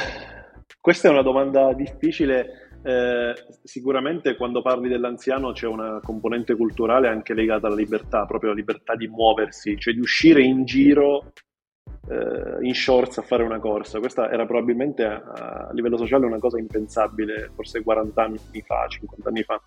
questa 0.79 1.07
è 1.07 1.11
una 1.11 1.23
domanda 1.23 1.73
difficile. 1.73 2.69
Eh, 2.83 3.33
sicuramente 3.63 4.35
quando 4.35 4.63
parli 4.63 4.89
dell'anziano 4.89 5.51
c'è 5.51 5.67
una 5.67 5.99
componente 6.01 6.55
culturale 6.55 7.07
anche 7.07 7.33
legata 7.33 7.67
alla 7.67 7.75
libertà, 7.75 8.25
proprio 8.25 8.49
la 8.49 8.55
libertà 8.55 8.95
di 8.95 9.07
muoversi, 9.07 9.77
cioè 9.77 9.93
di 9.93 9.99
uscire 9.99 10.41
in 10.41 10.65
giro 10.65 11.31
eh, 12.09 12.65
in 12.65 12.73
shorts 12.73 13.19
a 13.19 13.21
fare 13.21 13.43
una 13.43 13.59
corsa. 13.59 13.99
Questa 13.99 14.31
era 14.31 14.45
probabilmente 14.45 15.03
a, 15.03 15.21
a, 15.69 15.73
livello 15.73 15.97
sociale 15.97 16.25
una 16.25 16.39
cosa 16.39 16.57
impensabile, 16.57 17.51
forse 17.53 17.83
40 17.83 18.23
anni 18.23 18.39
fa, 18.65 18.87
50 18.87 19.29
anni 19.29 19.43
fa. 19.43 19.61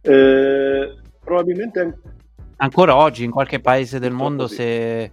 Eh, 0.00 0.96
probabilmente... 1.22 2.00
Ancora 2.58 2.96
oggi 2.96 3.24
in 3.24 3.30
qualche 3.30 3.60
paese 3.60 3.98
del 3.98 4.12
mondo 4.12 4.46
se 4.46 5.10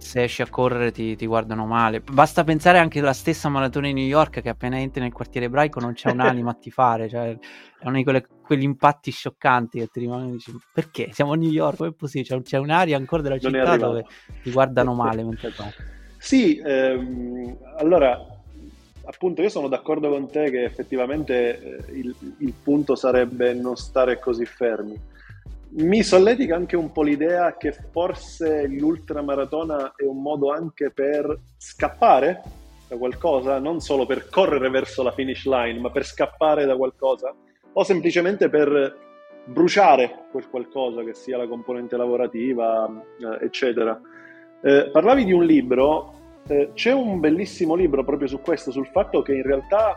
se 0.00 0.22
esci 0.22 0.42
a 0.42 0.48
correre 0.48 0.90
ti, 0.90 1.14
ti, 1.14 1.26
guardano 1.26 1.66
male. 1.66 2.00
Basta 2.00 2.42
pensare 2.42 2.78
anche 2.78 2.98
alla 3.00 3.12
stessa 3.12 3.48
maratona 3.48 3.88
in 3.88 3.96
New 3.96 4.06
York 4.06 4.40
che 4.40 4.48
appena 4.48 4.78
entri 4.78 5.00
nel 5.00 5.12
quartiere 5.12 5.46
ebraico 5.46 5.78
non 5.78 5.92
c'è 5.92 6.10
un'anima 6.10 6.50
a 6.50 6.54
tifare, 6.54 7.08
cioè 7.08 7.36
è 7.78 7.86
uno 7.86 7.96
di 7.96 8.02
quelle, 8.02 8.26
quegli 8.42 8.62
impatti 8.62 9.10
scioccanti 9.10 9.78
che 9.78 9.88
ti 9.88 10.00
rimangono 10.00 10.30
e 10.30 10.32
dici 10.32 10.52
perché 10.72 11.10
siamo 11.12 11.32
a 11.32 11.36
New 11.36 11.50
York, 11.50 11.76
come 11.76 11.90
è 11.90 11.92
possibile? 11.92 12.36
C'è, 12.36 12.42
c'è 12.42 12.58
un'area 12.58 12.96
ancora 12.96 13.22
della 13.22 13.38
città 13.38 13.76
dove 13.76 14.04
ti 14.42 14.50
guardano 14.50 14.94
male 14.94 15.22
mentre 15.22 15.52
vai. 15.56 15.70
Sì, 16.18 16.60
ehm, 16.64 17.56
allora 17.76 18.18
appunto 19.04 19.42
io 19.42 19.48
sono 19.48 19.68
d'accordo 19.68 20.08
con 20.08 20.30
te 20.30 20.50
che 20.50 20.64
effettivamente 20.64 21.58
eh, 21.86 21.92
il, 21.92 22.14
il 22.38 22.54
punto 22.62 22.94
sarebbe 22.94 23.52
non 23.54 23.76
stare 23.76 24.18
così 24.18 24.44
fermi 24.44 24.98
mi 25.72 26.02
solletica 26.02 26.56
anche 26.56 26.76
un 26.76 26.90
po' 26.90 27.02
l'idea 27.02 27.56
che 27.56 27.72
forse 27.72 28.66
l'ultramaratona 28.66 29.94
è 29.96 30.04
un 30.04 30.20
modo 30.20 30.50
anche 30.50 30.90
per 30.90 31.38
scappare 31.56 32.42
da 32.88 32.96
qualcosa, 32.96 33.58
non 33.60 33.80
solo 33.80 34.04
per 34.04 34.28
correre 34.28 34.68
verso 34.68 35.02
la 35.02 35.12
finish 35.12 35.46
line, 35.46 35.78
ma 35.78 35.90
per 35.90 36.04
scappare 36.04 36.64
da 36.64 36.76
qualcosa, 36.76 37.32
o 37.72 37.84
semplicemente 37.84 38.48
per 38.48 38.96
bruciare 39.44 40.26
quel 40.32 40.48
qualcosa, 40.48 41.04
che 41.04 41.14
sia 41.14 41.36
la 41.36 41.46
componente 41.46 41.96
lavorativa, 41.96 42.88
eh, 43.20 43.44
eccetera. 43.44 43.98
Eh, 44.62 44.90
parlavi 44.92 45.24
di 45.24 45.32
un 45.32 45.44
libro, 45.44 46.14
eh, 46.48 46.70
c'è 46.74 46.92
un 46.92 47.20
bellissimo 47.20 47.76
libro 47.76 48.04
proprio 48.04 48.26
su 48.26 48.40
questo, 48.40 48.72
sul 48.72 48.88
fatto 48.88 49.22
che 49.22 49.34
in 49.34 49.42
realtà 49.42 49.94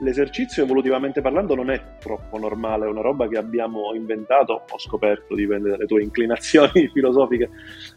l'esercizio 0.00 0.62
evolutivamente 0.62 1.20
parlando 1.20 1.54
non 1.54 1.70
è 1.70 1.96
troppo 1.98 2.38
normale, 2.38 2.86
è 2.86 2.88
una 2.88 3.00
roba 3.00 3.28
che 3.28 3.38
abbiamo 3.38 3.94
inventato, 3.94 4.64
ho 4.68 4.78
scoperto, 4.78 5.34
dipende 5.34 5.70
dalle 5.70 5.86
tue 5.86 6.02
inclinazioni 6.02 6.88
filosofiche. 6.92 7.50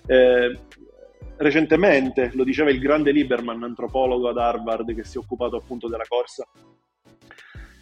Eh, 0.06 0.58
recentemente, 1.38 2.32
lo 2.34 2.44
diceva 2.44 2.70
il 2.70 2.80
grande 2.80 3.12
Lieberman, 3.12 3.64
antropologo 3.64 4.30
ad 4.30 4.38
Harvard 4.38 4.94
che 4.94 5.04
si 5.04 5.18
è 5.18 5.20
occupato 5.20 5.58
appunto 5.58 5.88
della 5.88 6.06
corsa, 6.08 6.48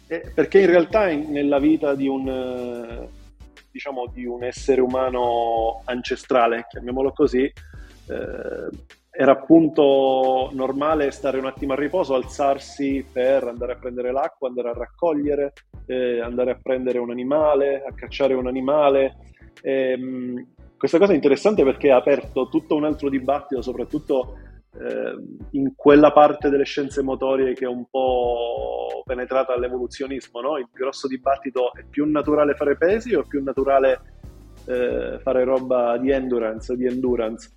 eh, 0.08 0.32
perché 0.34 0.60
in 0.60 0.66
realtà 0.66 1.08
in, 1.10 1.30
nella 1.30 1.58
vita 1.58 1.94
di 1.94 2.08
un, 2.08 3.08
diciamo, 3.70 4.06
di 4.12 4.24
un 4.24 4.42
essere 4.42 4.80
umano 4.80 5.82
ancestrale, 5.84 6.66
chiamiamolo 6.68 7.12
così, 7.12 7.44
eh, 7.44 8.68
era 9.20 9.32
appunto 9.32 10.48
normale 10.52 11.10
stare 11.10 11.40
un 11.40 11.46
attimo 11.46 11.72
a 11.72 11.76
riposo, 11.76 12.14
alzarsi 12.14 13.04
per 13.12 13.42
andare 13.42 13.72
a 13.72 13.76
prendere 13.76 14.12
l'acqua, 14.12 14.46
andare 14.46 14.68
a 14.68 14.74
raccogliere, 14.74 15.54
eh, 15.86 16.20
andare 16.20 16.52
a 16.52 16.58
prendere 16.62 17.00
un 17.00 17.10
animale, 17.10 17.82
a 17.84 17.92
cacciare 17.92 18.34
un 18.34 18.46
animale. 18.46 19.16
E, 19.60 19.90
ehm, 19.90 20.02
mh, 20.02 20.46
questa 20.76 20.98
cosa 20.98 21.10
è 21.10 21.14
interessante 21.16 21.64
perché 21.64 21.90
ha 21.90 21.96
aperto 21.96 22.48
tutto 22.48 22.76
un 22.76 22.84
altro 22.84 23.08
dibattito, 23.08 23.60
soprattutto 23.60 24.36
eh, 24.78 25.16
in 25.50 25.72
quella 25.74 26.12
parte 26.12 26.48
delle 26.48 26.64
scienze 26.64 27.02
motorie 27.02 27.54
che 27.54 27.64
è 27.64 27.68
un 27.68 27.86
po' 27.90 29.02
penetrata 29.04 29.52
all'evoluzionismo. 29.52 30.40
No? 30.40 30.58
Il 30.58 30.68
grosso 30.72 31.08
dibattito 31.08 31.74
è 31.74 31.82
più 31.90 32.08
naturale 32.08 32.54
fare 32.54 32.76
pesi 32.76 33.16
o 33.16 33.22
è 33.22 33.26
più 33.26 33.42
naturale 33.42 34.00
eh, 34.66 35.18
fare 35.20 35.42
roba 35.42 35.98
di 35.98 36.12
endurance, 36.12 36.76
di 36.76 36.86
endurance? 36.86 37.50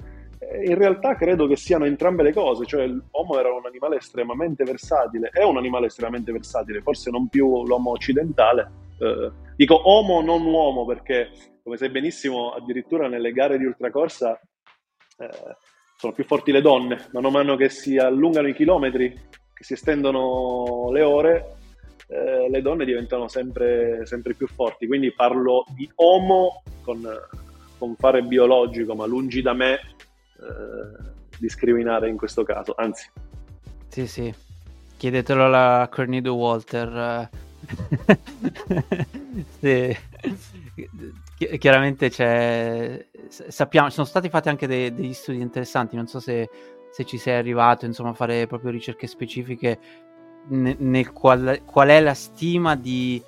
In 0.63 0.75
realtà 0.75 1.15
credo 1.15 1.45
che 1.47 1.56
siano 1.56 1.86
entrambe 1.86 2.23
le 2.23 2.34
cose, 2.34 2.65
cioè 2.65 2.88
l'uomo 2.88 3.39
era 3.39 3.54
un 3.54 3.65
animale 3.65 3.97
estremamente 3.97 4.63
versatile, 4.63 5.30
è 5.32 5.43
un 5.43 5.58
animale 5.58 5.86
estremamente 5.86 6.32
versatile, 6.32 6.82
forse 6.82 7.12
non 7.12 7.27
più 7.27 7.65
l'uomo 7.65 7.91
occidentale. 7.91 8.71
Eh, 8.99 9.32
dico 9.56 9.82
uomo 9.86 10.21
non 10.21 10.43
uomo 10.45 10.86
perché, 10.86 11.30
come 11.63 11.77
sai 11.77 11.89
benissimo, 11.89 12.51
addirittura 12.51 13.08
nelle 13.08 13.32
gare 13.32 13.58
di 13.58 13.65
ultracorsa 13.65 14.39
eh, 15.17 15.30
sono 15.95 16.13
più 16.13 16.23
forti 16.25 16.51
le 16.51 16.62
donne, 16.62 17.10
man 17.12 17.32
mano 17.32 17.56
che 17.56 17.69
si 17.69 17.97
allungano 17.97 18.47
i 18.47 18.56
chilometri, 18.56 19.13
che 19.54 19.63
si 19.63 19.73
estendono 19.73 20.89
le 20.91 21.04
ore, 21.04 21.56
eh, 22.08 22.49
le 22.49 22.62
donne 22.63 22.86
diventano 22.86 23.27
sempre, 23.27 24.06
sempre, 24.08 24.34
più 24.34 24.47
forti. 24.47 24.88
Quindi 24.88 25.13
parlo 25.13 25.63
di 25.75 25.88
uomo 25.97 26.63
con, 26.82 27.08
con 27.77 27.95
fare 27.95 28.23
biologico, 28.23 28.95
ma 28.95 29.06
lungi 29.06 29.43
da 29.43 29.54
me 29.54 29.75
eh, 29.75 29.90
discriminare 31.38 32.10
in 32.10 32.17
questo 32.17 32.43
caso, 32.43 32.73
anzi. 32.77 33.10
Sì, 33.88 34.08
sì, 34.08 34.34
chiedetelo 34.97 35.45
alla 35.45 35.89
Cornido 35.91 36.36
Walter. 36.36 37.30
sì. 39.60 39.97
Chiaramente 41.60 42.10
c'è, 42.10 43.06
sappiamo, 43.27 43.89
sono 43.89 44.06
stati 44.06 44.30
fatti 44.30 44.49
anche 44.49 44.67
dei, 44.67 44.93
degli 44.93 45.13
studi 45.13 45.41
interessanti, 45.41 45.95
non 45.95 46.08
so 46.08 46.19
se, 46.19 46.49
se, 46.91 47.04
ci 47.06 47.17
sei 47.17 47.38
arrivato 47.38 47.86
insomma, 47.86 48.12
a 48.12 48.13
fare 48.13 48.47
proprio 48.47 48.71
ricerche 48.71 49.08
specifiche 49.08 49.80
nel 50.47 51.12
qual, 51.12 51.62
qual 51.65 51.89
è 51.89 51.99
la 51.99 52.13
stima 52.13 52.75
di 52.75 53.21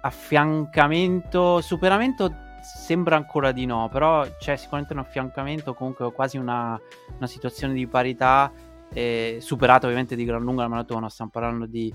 affiancamento, 0.00 1.60
superamento 1.60 2.45
sembra 2.66 3.16
ancora 3.16 3.52
di 3.52 3.64
no, 3.66 3.88
però 3.90 4.26
c'è 4.38 4.56
sicuramente 4.56 4.92
un 4.92 5.00
affiancamento, 5.00 5.74
comunque 5.74 6.12
quasi 6.12 6.36
una, 6.36 6.78
una 7.16 7.26
situazione 7.26 7.74
di 7.74 7.86
parità, 7.86 8.50
eh, 8.92 9.38
superata 9.40 9.86
ovviamente 9.86 10.16
di 10.16 10.24
gran 10.24 10.42
lunga 10.42 10.62
la 10.62 10.68
maratona, 10.68 11.08
stiamo 11.08 11.30
parlando 11.30 11.66
di 11.66 11.92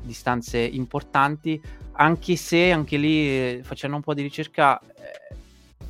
distanze 0.00 0.58
importanti, 0.58 1.60
anche 1.92 2.36
se 2.36 2.70
anche 2.70 2.96
lì 2.96 3.26
eh, 3.26 3.60
facendo 3.62 3.96
un 3.96 4.02
po' 4.02 4.14
di 4.14 4.22
ricerca 4.22 4.80
eh, 4.80 5.34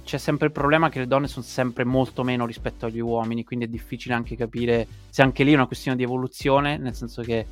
c'è 0.05 0.19
sempre 0.19 0.47
il 0.47 0.53
problema 0.53 0.89
che 0.89 0.99
le 0.99 1.07
donne 1.07 1.29
sono 1.29 1.45
sempre 1.45 1.85
molto 1.85 2.25
meno 2.25 2.47
rispetto 2.47 2.87
agli 2.87 3.01
uomini, 3.01 3.45
quindi 3.45 3.67
è 3.67 3.69
difficile 3.69 4.15
anche 4.15 4.37
capire 4.37 4.87
se 5.11 5.23
anche 5.23 5.45
lì 5.45 5.53
è 5.53 5.55
una 5.57 5.67
questione 5.67 5.97
di 5.97 6.03
evoluzione, 6.03 6.77
nel 6.77 6.95
senso 6.95 7.23
che 7.23 7.47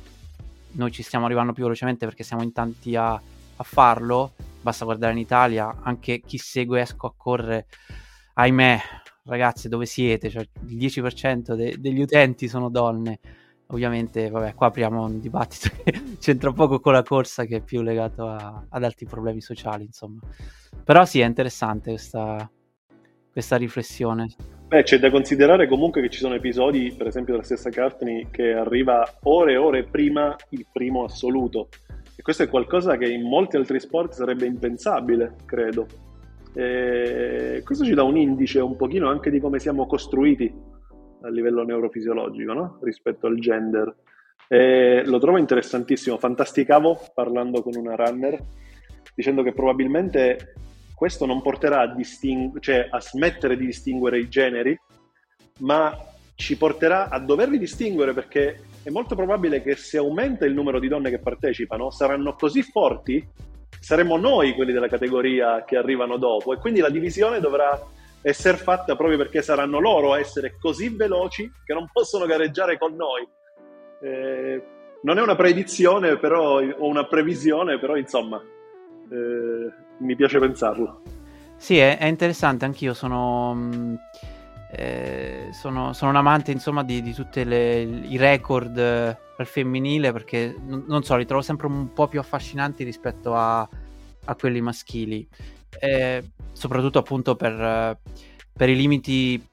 noi 0.73 0.91
ci 0.91 1.03
stiamo 1.03 1.25
arrivando 1.25 1.53
più 1.53 1.63
velocemente 1.63 2.05
perché 2.05 2.23
siamo 2.23 2.43
in 2.43 2.51
tanti 2.51 2.95
a, 2.95 3.13
a 3.13 3.63
farlo, 3.63 4.33
basta 4.61 4.85
guardare 4.85 5.13
in 5.13 5.19
Italia, 5.19 5.79
anche 5.81 6.21
chi 6.21 6.37
segue 6.37 6.81
Esco 6.81 7.07
a 7.07 7.13
correre, 7.15 7.67
ahimè, 8.33 8.79
ragazzi, 9.23 9.69
dove 9.69 9.85
siete? 9.85 10.29
Cioè, 10.29 10.47
il 10.67 10.77
10% 10.77 11.55
de- 11.55 11.75
degli 11.79 12.01
utenti 12.01 12.47
sono 12.47 12.69
donne. 12.69 13.19
ovviamente, 13.67 14.29
vabbè, 14.29 14.53
qua 14.53 14.67
apriamo 14.67 15.03
un 15.05 15.19
dibattito 15.21 15.69
che 15.81 16.17
c'entra 16.19 16.51
poco 16.51 16.79
con 16.79 16.93
la 16.93 17.03
corsa, 17.03 17.45
che 17.45 17.57
è 17.57 17.61
più 17.61 17.81
legato 17.81 18.27
a, 18.27 18.65
ad 18.67 18.83
altri 18.83 19.05
problemi 19.05 19.41
sociali, 19.41 19.85
insomma. 19.85 20.19
Però 20.83 21.05
sì, 21.05 21.21
è 21.21 21.25
interessante 21.25 21.91
questa, 21.91 22.49
questa 23.31 23.55
riflessione. 23.55 24.35
Beh, 24.71 24.83
c'è 24.83 24.99
da 24.99 25.09
considerare 25.09 25.67
comunque 25.67 26.01
che 26.01 26.09
ci 26.09 26.19
sono 26.19 26.35
episodi, 26.35 26.93
per 26.97 27.07
esempio 27.07 27.33
della 27.33 27.45
stessa 27.45 27.69
Cartney, 27.69 28.27
che 28.31 28.53
arriva 28.53 29.05
ore 29.23 29.53
e 29.53 29.57
ore 29.57 29.83
prima 29.83 30.33
il 30.51 30.65
primo 30.71 31.03
assoluto. 31.03 31.67
E 32.21 32.23
questo 32.23 32.43
è 32.43 32.49
qualcosa 32.49 32.97
che 32.97 33.11
in 33.11 33.23
molti 33.23 33.55
altri 33.55 33.79
sport 33.79 34.13
sarebbe 34.13 34.45
impensabile, 34.45 35.37
credo. 35.43 35.87
E 36.53 37.63
questo 37.65 37.83
ci 37.83 37.95
dà 37.95 38.03
un 38.03 38.15
indice 38.15 38.59
un 38.59 38.75
pochino 38.75 39.09
anche 39.09 39.31
di 39.31 39.39
come 39.39 39.57
siamo 39.57 39.87
costruiti 39.87 40.53
a 41.23 41.29
livello 41.29 41.63
neurofisiologico 41.63 42.53
no? 42.53 42.77
rispetto 42.83 43.25
al 43.25 43.39
gender. 43.39 43.95
E 44.47 45.01
lo 45.03 45.17
trovo 45.17 45.39
interessantissimo. 45.39 46.19
Fantasticavo 46.19 47.07
parlando 47.15 47.63
con 47.63 47.73
una 47.75 47.95
runner 47.95 48.39
dicendo 49.15 49.41
che 49.41 49.53
probabilmente 49.53 50.53
questo 50.93 51.25
non 51.25 51.41
porterà 51.41 51.79
a, 51.79 51.87
disting- 51.87 52.59
cioè 52.59 52.87
a 52.87 53.01
smettere 53.01 53.57
di 53.57 53.65
distinguere 53.65 54.19
i 54.19 54.29
generi, 54.29 54.79
ma 55.61 55.91
ci 56.35 56.55
porterà 56.55 57.09
a 57.09 57.17
doverli 57.17 57.57
distinguere 57.57 58.13
perché 58.13 58.59
è 58.83 58.89
molto 58.89 59.15
probabile 59.15 59.61
che 59.61 59.75
se 59.75 59.97
aumenta 59.97 60.45
il 60.45 60.53
numero 60.53 60.79
di 60.79 60.87
donne 60.87 61.09
che 61.09 61.19
partecipano, 61.19 61.91
saranno 61.91 62.35
così 62.35 62.63
forti, 62.63 63.27
saremo 63.79 64.17
noi 64.17 64.53
quelli 64.53 64.73
della 64.73 64.87
categoria 64.87 65.63
che 65.63 65.77
arrivano 65.77 66.17
dopo 66.17 66.53
e 66.53 66.57
quindi 66.57 66.79
la 66.79 66.89
divisione 66.89 67.39
dovrà 67.39 67.79
essere 68.21 68.57
fatta 68.57 68.95
proprio 68.95 69.17
perché 69.17 69.41
saranno 69.41 69.79
loro 69.79 70.13
a 70.13 70.19
essere 70.19 70.55
così 70.59 70.89
veloci 70.89 71.51
che 71.65 71.73
non 71.73 71.89
possono 71.91 72.25
gareggiare 72.25 72.77
con 72.77 72.95
noi. 72.95 73.27
Eh, 74.01 74.63
non 75.03 75.17
è 75.17 75.21
una 75.21 75.35
predizione, 75.35 76.17
però, 76.17 76.61
o 76.61 76.87
una 76.87 77.05
previsione, 77.05 77.79
però 77.79 77.95
insomma, 77.95 78.37
eh, 78.37 79.71
mi 79.97 80.15
piace 80.15 80.39
pensarlo. 80.39 81.01
Sì, 81.57 81.77
è, 81.77 81.97
è 81.97 82.05
interessante, 82.05 82.65
anch'io 82.65 82.93
sono, 82.93 83.53
mm, 83.55 83.95
eh, 84.73 85.49
sono, 85.51 85.91
sono, 85.91 86.11
un 86.11 86.17
amante 86.17 86.51
insomma 86.51 86.83
di, 86.83 87.01
di 87.01 87.13
tutti 87.13 87.39
i 87.41 88.17
record 88.17 88.77
eh, 88.77 89.17
al 89.37 89.45
femminile 89.45 90.13
perché 90.13 90.55
n- 90.57 90.85
non 90.87 91.03
so, 91.03 91.17
li 91.17 91.25
trovo 91.25 91.41
sempre 91.41 91.67
un 91.67 91.91
po' 91.91 92.07
più 92.07 92.19
affascinanti 92.19 92.83
rispetto 92.85 93.35
a, 93.35 93.67
a 94.25 94.35
quelli 94.35 94.61
maschili. 94.61 95.27
Eh, 95.77 96.31
soprattutto 96.53 96.99
appunto 96.99 97.35
per, 97.35 97.97
per, 98.53 98.69
i 98.69 98.75
limiti 98.75 99.45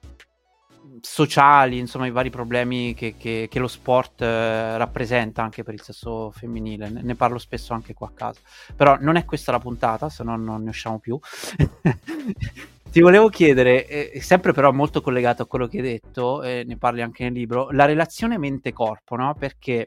sociali, 1.01 1.79
insomma 1.79 2.07
i 2.07 2.11
vari 2.11 2.31
problemi 2.31 2.95
che, 2.95 3.15
che, 3.17 3.49
che 3.51 3.59
lo 3.59 3.69
sport 3.69 4.23
eh, 4.23 4.77
rappresenta 4.77 5.43
anche 5.43 5.63
per 5.63 5.75
il 5.75 5.83
sesso 5.83 6.31
femminile, 6.31 6.89
ne, 6.91 7.03
ne, 7.03 7.15
parlo 7.15 7.39
spesso 7.39 7.73
anche 7.73 7.95
qua 7.95 8.09
a 8.09 8.13
casa, 8.15 8.41
però 8.75 8.97
non 9.01 9.17
è 9.17 9.25
questa 9.25 9.53
la 9.53 9.59
puntata, 9.59 10.09
se 10.09 10.23
no 10.23 10.37
non 10.37 10.63
ne 10.63 10.71
usciamo 10.71 10.99
più. 10.99 11.19
Ti 12.91 13.01
volevo 13.03 13.29
chiedere, 13.29 13.87
eh, 13.87 14.21
sempre 14.23 14.53
però 14.53 14.73
molto 14.73 15.03
collegato 15.03 15.43
a 15.43 15.47
quello 15.47 15.67
che 15.67 15.77
hai 15.77 15.83
detto, 15.83 16.43
e 16.43 16.65
ne 16.67 16.79
parli 16.79 17.03
anche 17.03 17.23
nel 17.25 17.35
libro, 17.35 17.71
la 17.71 17.85
relazione 17.85 18.39
mente-corpo, 18.39 19.15
no? 19.15 19.35
Perché 19.39 19.87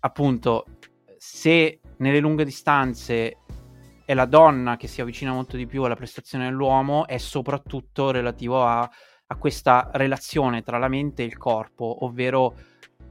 appunto 0.00 0.64
se 1.16 1.80
nelle 1.98 2.18
lunghe 2.18 2.44
distanze 2.44 3.36
è 4.04 4.14
la 4.14 4.24
donna 4.24 4.76
che 4.76 4.88
si 4.88 5.00
avvicina 5.00 5.32
molto 5.32 5.56
di 5.56 5.66
più 5.66 5.84
alla 5.84 5.94
prestazione 5.94 6.44
dell'uomo 6.44 7.06
è 7.06 7.18
soprattutto 7.18 8.10
relativo 8.10 8.64
a, 8.64 8.80
a 8.80 9.36
questa 9.36 9.90
relazione 9.92 10.62
tra 10.62 10.78
la 10.78 10.88
mente 10.88 11.22
e 11.22 11.26
il 11.26 11.36
corpo, 11.36 12.04
ovvero 12.04 12.54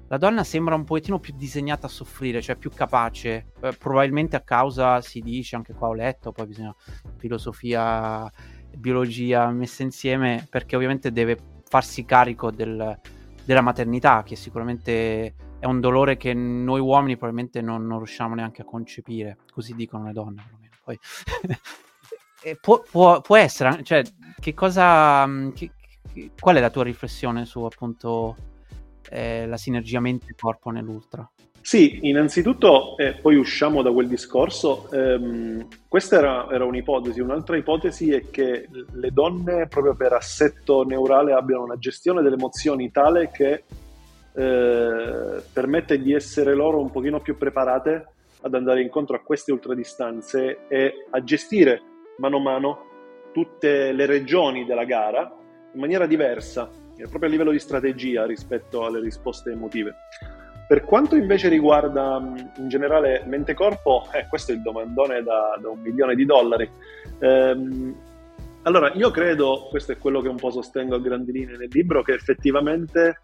la 0.10 0.18
donna 0.18 0.44
sembra 0.44 0.76
un 0.76 0.86
pochettino 0.86 1.20
più 1.20 1.34
disegnata 1.36 1.88
a 1.88 1.90
soffrire, 1.90 2.42
cioè 2.42 2.56
più 2.56 2.72
capace, 2.72 3.52
eh, 3.62 3.74
probabilmente 3.78 4.36
a 4.36 4.42
causa, 4.42 5.02
si 5.02 5.20
dice, 5.20 5.56
anche 5.56 5.74
qua 5.74 5.90
ho 5.90 5.94
letto, 5.94 6.32
poi 6.32 6.48
bisogna 6.48 6.74
filosofia, 7.18 8.32
biologia 8.78 9.50
messa 9.50 9.84
insieme, 9.84 10.48
perché 10.50 10.76
ovviamente 10.76 11.12
deve 11.12 11.38
farsi 11.68 12.06
carico 12.06 12.52
del, 12.52 13.00
della 13.44 13.62
maternità, 13.62 14.24
che 14.24 14.36
sicuramente 14.36 15.36
è 15.60 15.66
un 15.66 15.80
dolore 15.80 16.18
che 16.18 16.34
noi 16.34 16.80
uomini 16.80 17.18
probabilmente 17.18 17.62
non, 17.62 17.86
non 17.86 17.98
riusciamo 17.98 18.36
neanche 18.36 18.62
a 18.62 18.66
concepire, 18.66 19.38
così 19.52 19.74
dicono 19.76 20.06
le 20.06 20.14
donne 20.14 20.44
perlomeno 20.44 20.68
poi. 20.88 20.98
può, 22.62 22.82
può, 22.90 23.22
può, 23.22 23.36
essere, 23.36 23.84
cioè, 23.84 24.04
che 24.40 24.54
cosa, 24.54 25.26
mm, 25.28 25.50
che, 25.50 25.72
che, 26.14 26.32
qual 26.40 26.56
è 26.56 26.60
la 26.62 26.70
tua 26.70 26.84
riflessione 26.84 27.46
su 27.46 27.62
appunto 27.64 28.36
eh, 29.10 29.46
la 29.46 29.58
sinergia 29.58 30.00
mente-corpo 30.00 30.70
nell'ultra? 30.70 31.30
Sì, 31.68 32.00
innanzitutto, 32.04 32.96
eh, 32.96 33.16
poi 33.16 33.36
usciamo 33.36 33.82
da 33.82 33.92
quel 33.92 34.08
discorso, 34.08 34.90
ehm, 34.90 35.68
questa 35.90 36.18
era, 36.18 36.48
era, 36.50 36.64
un'ipotesi, 36.64 37.20
un'altra 37.20 37.58
ipotesi 37.58 38.10
è 38.10 38.30
che 38.30 38.70
le 38.72 39.12
donne 39.12 39.68
proprio 39.68 39.94
per 39.94 40.14
assetto 40.14 40.84
neurale 40.84 41.34
abbiano 41.34 41.64
una 41.64 41.78
gestione 41.78 42.22
delle 42.22 42.36
emozioni 42.36 42.90
tale 42.90 43.32
che 43.34 43.66
eh, 44.34 45.42
permette 45.52 46.02
di 46.02 46.14
essere 46.14 46.54
loro 46.54 46.80
un 46.80 46.90
pochino 46.90 47.20
più 47.20 47.36
preparate 47.36 48.14
ad 48.44 48.54
andare 48.54 48.82
incontro 48.82 49.18
a 49.18 49.20
queste 49.20 49.52
ultradistanze 49.52 50.68
e 50.70 50.94
a 51.10 51.22
gestire 51.22 51.82
mano 52.20 52.38
a 52.38 52.42
mano 52.42 52.86
tutte 53.34 53.92
le 53.92 54.06
regioni 54.06 54.64
della 54.64 54.86
gara 54.86 55.30
in 55.74 55.80
maniera 55.82 56.06
diversa, 56.06 56.70
proprio 56.96 57.26
a 57.28 57.28
livello 57.28 57.52
di 57.52 57.60
strategia 57.60 58.26
rispetto 58.26 58.86
alle 58.86 59.02
risposte 59.02 59.52
emotive. 59.52 59.96
Per 60.68 60.84
quanto 60.84 61.16
invece 61.16 61.48
riguarda 61.48 62.22
in 62.58 62.68
generale 62.68 63.24
mente-corpo, 63.26 64.08
eh, 64.12 64.28
questo 64.28 64.52
è 64.52 64.56
il 64.56 64.62
domandone 64.62 65.24
da, 65.24 65.58
da 65.62 65.70
un 65.70 65.80
milione 65.80 66.14
di 66.14 66.26
dollari. 66.26 66.70
Ehm, 67.20 67.96
allora, 68.64 68.92
io 68.94 69.10
credo, 69.12 69.68
questo 69.70 69.94
è 69.94 69.98
quello 69.98 70.20
che 70.20 70.28
un 70.28 70.36
po' 70.36 70.52
sostengo 70.52 70.96
a 70.96 71.00
grandi 71.00 71.32
linee 71.32 71.56
nel 71.56 71.70
libro, 71.72 72.02
che 72.02 72.14
effettivamente 72.14 73.22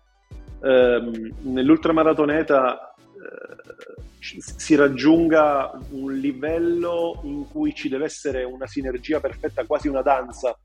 ehm, 0.62 1.34
nell'ultramaratoneta 1.42 2.96
eh, 2.96 4.40
si 4.40 4.76
raggiunga 4.76 5.78
un 5.90 6.14
livello 6.14 7.20
in 7.24 7.46
cui 7.50 7.74
ci 7.74 7.90
deve 7.90 8.06
essere 8.06 8.46
una 8.46 8.68
sinergia 8.68 9.20
perfetta, 9.20 9.66
quasi 9.66 9.90
una 9.90 10.02
danza 10.02 10.58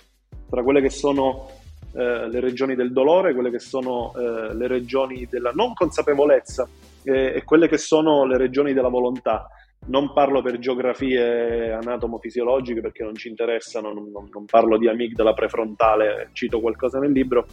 tra 0.48 0.62
quelle 0.62 0.80
che 0.80 0.90
sono 0.90 1.50
eh, 1.92 2.28
le 2.28 2.40
regioni 2.40 2.74
del 2.74 2.92
dolore, 2.92 3.34
quelle 3.34 3.50
che 3.50 3.58
sono 3.58 4.12
eh, 4.14 4.54
le 4.54 4.66
regioni 4.66 5.26
della 5.30 5.52
non 5.52 5.74
consapevolezza 5.74 6.68
eh, 7.02 7.34
e 7.36 7.44
quelle 7.44 7.68
che 7.68 7.78
sono 7.78 8.24
le 8.24 8.36
regioni 8.36 8.72
della 8.72 8.88
volontà. 8.88 9.48
Non 9.86 10.12
parlo 10.12 10.42
per 10.42 10.58
geografie 10.58 11.72
anatomo-fisiologiche 11.72 12.80
perché 12.80 13.04
non 13.04 13.14
ci 13.14 13.28
interessano, 13.28 13.92
non, 13.92 14.10
non, 14.10 14.28
non 14.30 14.44
parlo 14.44 14.76
di 14.76 14.88
amigdala 14.88 15.32
prefrontale, 15.32 16.30
cito 16.32 16.60
qualcosa 16.60 16.98
nel 16.98 17.12
libro. 17.12 17.46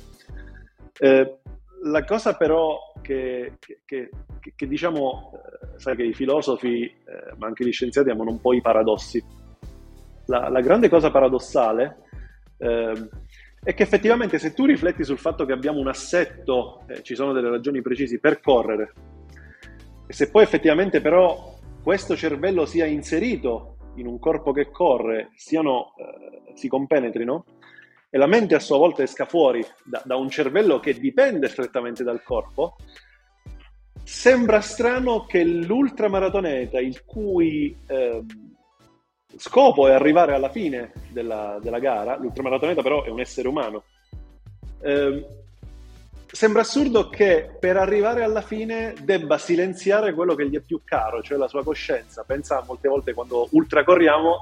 Eh, 1.00 1.38
la 1.84 2.04
cosa 2.04 2.36
però 2.36 2.78
che, 3.02 3.54
che, 3.60 3.80
che, 3.86 4.10
che 4.56 4.68
diciamo, 4.68 5.32
eh, 5.34 5.80
sai 5.80 5.96
che 5.96 6.04
i 6.04 6.14
filosofi, 6.14 6.84
eh, 6.84 7.36
ma 7.38 7.48
anche 7.48 7.66
gli 7.66 7.72
scienziati 7.72 8.10
amano 8.10 8.32
un 8.32 8.42
po' 8.42 8.54
i 8.54 8.62
paradossi. 8.62 9.24
La, 10.26 10.50
la 10.50 10.62
grande 10.62 10.90
cosa 10.90 11.12
paradossale 11.12 11.98
eh, 12.58 13.10
è 13.66 13.74
che 13.74 13.82
effettivamente 13.82 14.38
se 14.38 14.54
tu 14.54 14.66
rifletti 14.66 15.04
sul 15.04 15.18
fatto 15.18 15.44
che 15.44 15.52
abbiamo 15.52 15.80
un 15.80 15.88
assetto, 15.88 16.84
eh, 16.88 17.02
ci 17.02 17.16
sono 17.16 17.34
delle 17.34 17.50
ragioni 17.50 17.82
precise 17.82 18.20
per 18.20 18.40
correre, 18.40 18.94
e 20.06 20.14
se 20.14 20.30
poi 20.30 20.44
effettivamente 20.44 21.02
però 21.02 21.58
questo 21.82 22.16
cervello 22.16 22.68
sia 22.68 22.86
inserito 22.86 23.78
in 23.96 24.06
un 24.06 24.20
corpo 24.20 24.52
che 24.52 24.70
corre, 24.70 25.32
siano, 25.34 25.94
eh, 25.98 26.54
si 26.54 26.68
compenetrino, 26.68 27.46
e 28.12 28.18
la 28.20 28.28
mente 28.28 28.54
a 28.54 28.60
sua 28.60 28.78
volta 28.78 29.02
esca 29.02 29.26
fuori 29.26 29.66
da, 29.84 30.00
da 30.06 30.16
un 30.16 30.30
cervello 30.30 30.80
che 30.80 30.94
dipende 30.94 31.48
strettamente 31.48 32.04
dal 32.04 32.22
corpo, 32.22 32.76
sembra 34.04 34.62
strano 34.62 35.26
che 35.26 35.44
l'ultramaratoneta, 35.44 36.80
il 36.80 37.04
cui 37.04 37.76
eh, 37.88 38.24
scopo 39.38 39.88
è 39.88 39.92
arrivare 39.92 40.34
alla 40.34 40.50
fine 40.50 40.92
della, 41.10 41.60
della, 41.62 41.80
gara, 41.80 42.18
l'ultramaratoneta 42.18 42.82
però 42.82 43.04
è 43.04 43.10
un 43.10 43.20
essere 43.20 43.48
umano, 43.48 43.84
eh, 44.82 45.26
sembra 46.28 46.62
assurdo 46.62 47.10
che 47.10 47.50
per 47.60 47.78
arrivare 47.78 48.24
alla 48.24 48.42
fine 48.42 48.94
debba 49.02 49.38
silenziare 49.38 50.14
quello 50.14 50.36
che 50.36 50.50
gli 50.50 50.56
è 50.56 50.62
più 50.62 50.82
caro, 50.84 51.22
cioè 51.22 51.38
la 51.38 51.48
sua 51.48 51.64
coscienza. 51.64 52.24
Pensa 52.24 52.64
molte 52.68 52.90
volte 52.90 53.14
quando 53.14 53.48
ultracorriamo, 53.52 54.38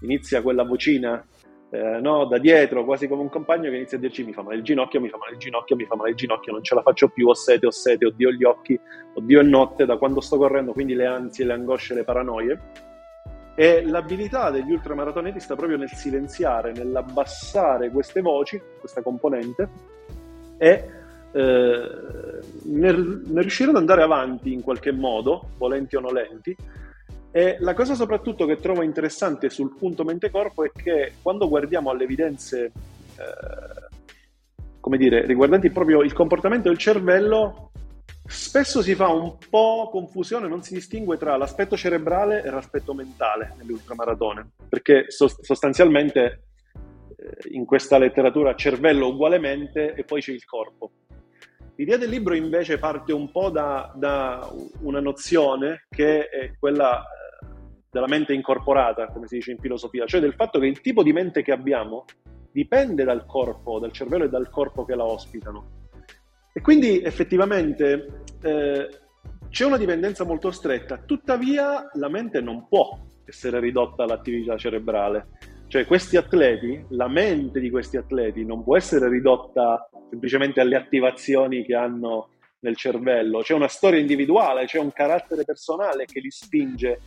inizia 0.00 0.42
quella 0.42 0.64
vocina 0.64 1.24
eh, 1.70 2.00
no, 2.00 2.26
da 2.26 2.38
dietro, 2.38 2.84
quasi 2.84 3.08
come 3.08 3.22
un 3.22 3.28
compagno 3.28 3.70
che 3.70 3.76
inizia 3.76 3.98
a 3.98 4.00
dirci 4.00 4.24
mi 4.24 4.32
fa 4.32 4.42
male 4.42 4.56
il 4.56 4.62
ginocchio, 4.62 5.00
mi 5.00 5.08
fa 5.08 5.18
male 5.18 5.32
il 5.32 5.38
ginocchio, 5.38 5.76
mi 5.76 5.84
fa 5.84 5.96
male 5.96 6.10
il 6.10 6.16
ginocchio, 6.16 6.52
non 6.52 6.62
ce 6.62 6.74
la 6.74 6.82
faccio 6.82 7.08
più, 7.08 7.28
ho 7.28 7.34
sete, 7.34 7.66
ho 7.66 7.70
sete, 7.70 8.06
oddio 8.06 8.30
gli 8.30 8.44
occhi, 8.44 8.78
oddio 9.14 9.40
è 9.40 9.42
notte 9.42 9.84
da 9.84 9.96
quando 9.96 10.20
sto 10.20 10.36
correndo, 10.36 10.72
quindi 10.72 10.94
le 10.94 11.06
ansie, 11.06 11.44
le 11.44 11.52
angosce, 11.54 11.94
le 11.94 12.04
paranoie. 12.04 12.60
E 13.58 13.84
l'abilità 13.84 14.52
degli 14.52 14.70
ultramaratoneti 14.70 15.40
sta 15.40 15.56
proprio 15.56 15.76
nel 15.76 15.90
silenziare, 15.90 16.70
nell'abbassare 16.70 17.90
queste 17.90 18.20
voci, 18.20 18.62
questa 18.78 19.02
componente, 19.02 19.68
e 20.56 20.88
eh, 21.32 21.88
nel, 22.66 23.22
nel 23.26 23.40
riuscire 23.40 23.70
ad 23.70 23.76
andare 23.76 24.04
avanti 24.04 24.52
in 24.52 24.62
qualche 24.62 24.92
modo, 24.92 25.48
volenti 25.58 25.96
o 25.96 26.00
nolenti, 26.00 26.56
e 27.32 27.56
la 27.58 27.74
cosa 27.74 27.96
soprattutto 27.96 28.46
che 28.46 28.60
trovo 28.60 28.82
interessante 28.82 29.50
sul 29.50 29.74
punto 29.76 30.04
mente-corpo 30.04 30.62
è 30.62 30.70
che 30.70 31.14
quando 31.20 31.48
guardiamo 31.48 31.90
alle 31.90 32.04
evidenze, 32.04 32.64
eh, 32.64 32.72
come 34.78 34.98
dire, 34.98 35.26
riguardanti 35.26 35.70
proprio 35.70 36.02
il 36.02 36.12
comportamento 36.12 36.68
del 36.68 36.78
cervello, 36.78 37.67
spesso 38.28 38.82
si 38.82 38.94
fa 38.94 39.08
un 39.08 39.36
po' 39.48 39.88
confusione, 39.90 40.48
non 40.48 40.62
si 40.62 40.74
distingue 40.74 41.16
tra 41.16 41.36
l'aspetto 41.36 41.76
cerebrale 41.76 42.42
e 42.42 42.50
l'aspetto 42.50 42.92
mentale 42.92 43.54
nelle 43.56 43.72
ultramaratone, 43.72 44.50
perché 44.68 45.06
sostanzialmente 45.08 46.42
eh, 47.16 47.48
in 47.52 47.64
questa 47.64 47.96
letteratura 47.96 48.54
cervello 48.54 49.08
ugualemente 49.08 49.94
e 49.94 50.04
poi 50.04 50.20
c'è 50.20 50.32
il 50.32 50.44
corpo. 50.44 50.90
L'idea 51.76 51.96
del 51.96 52.10
libro 52.10 52.34
invece 52.34 52.78
parte 52.78 53.12
un 53.12 53.30
po' 53.30 53.50
da, 53.50 53.92
da 53.96 54.52
una 54.80 55.00
nozione 55.00 55.86
che 55.88 56.28
è 56.28 56.52
quella 56.58 57.00
eh, 57.00 57.46
della 57.90 58.08
mente 58.08 58.34
incorporata, 58.34 59.06
come 59.06 59.26
si 59.26 59.36
dice 59.36 59.52
in 59.52 59.58
filosofia, 59.58 60.04
cioè 60.04 60.20
del 60.20 60.34
fatto 60.34 60.58
che 60.58 60.66
il 60.66 60.80
tipo 60.80 61.02
di 61.02 61.12
mente 61.12 61.42
che 61.42 61.52
abbiamo 61.52 62.04
dipende 62.52 63.04
dal 63.04 63.24
corpo, 63.24 63.78
dal 63.78 63.92
cervello 63.92 64.24
e 64.24 64.28
dal 64.28 64.50
corpo 64.50 64.84
che 64.84 64.94
la 64.94 65.04
ospitano. 65.04 65.77
E 66.52 66.60
quindi 66.60 67.00
effettivamente 67.02 68.24
eh, 68.42 68.88
c'è 69.48 69.64
una 69.64 69.76
dipendenza 69.76 70.24
molto 70.24 70.50
stretta, 70.50 70.98
tuttavia 70.98 71.88
la 71.94 72.08
mente 72.08 72.40
non 72.40 72.66
può 72.68 72.98
essere 73.24 73.60
ridotta 73.60 74.02
all'attività 74.02 74.56
cerebrale. 74.56 75.28
Cioè 75.68 75.86
questi 75.86 76.16
atleti, 76.16 76.84
la 76.90 77.08
mente 77.08 77.60
di 77.60 77.70
questi 77.70 77.98
atleti 77.98 78.44
non 78.44 78.64
può 78.64 78.76
essere 78.76 79.08
ridotta 79.08 79.88
semplicemente 80.08 80.60
alle 80.60 80.76
attivazioni 80.76 81.64
che 81.64 81.74
hanno 81.74 82.30
nel 82.60 82.76
cervello, 82.76 83.40
c'è 83.40 83.54
una 83.54 83.68
storia 83.68 84.00
individuale, 84.00 84.64
c'è 84.64 84.78
un 84.78 84.92
carattere 84.92 85.44
personale 85.44 86.06
che 86.06 86.20
li 86.20 86.30
spinge 86.30 87.00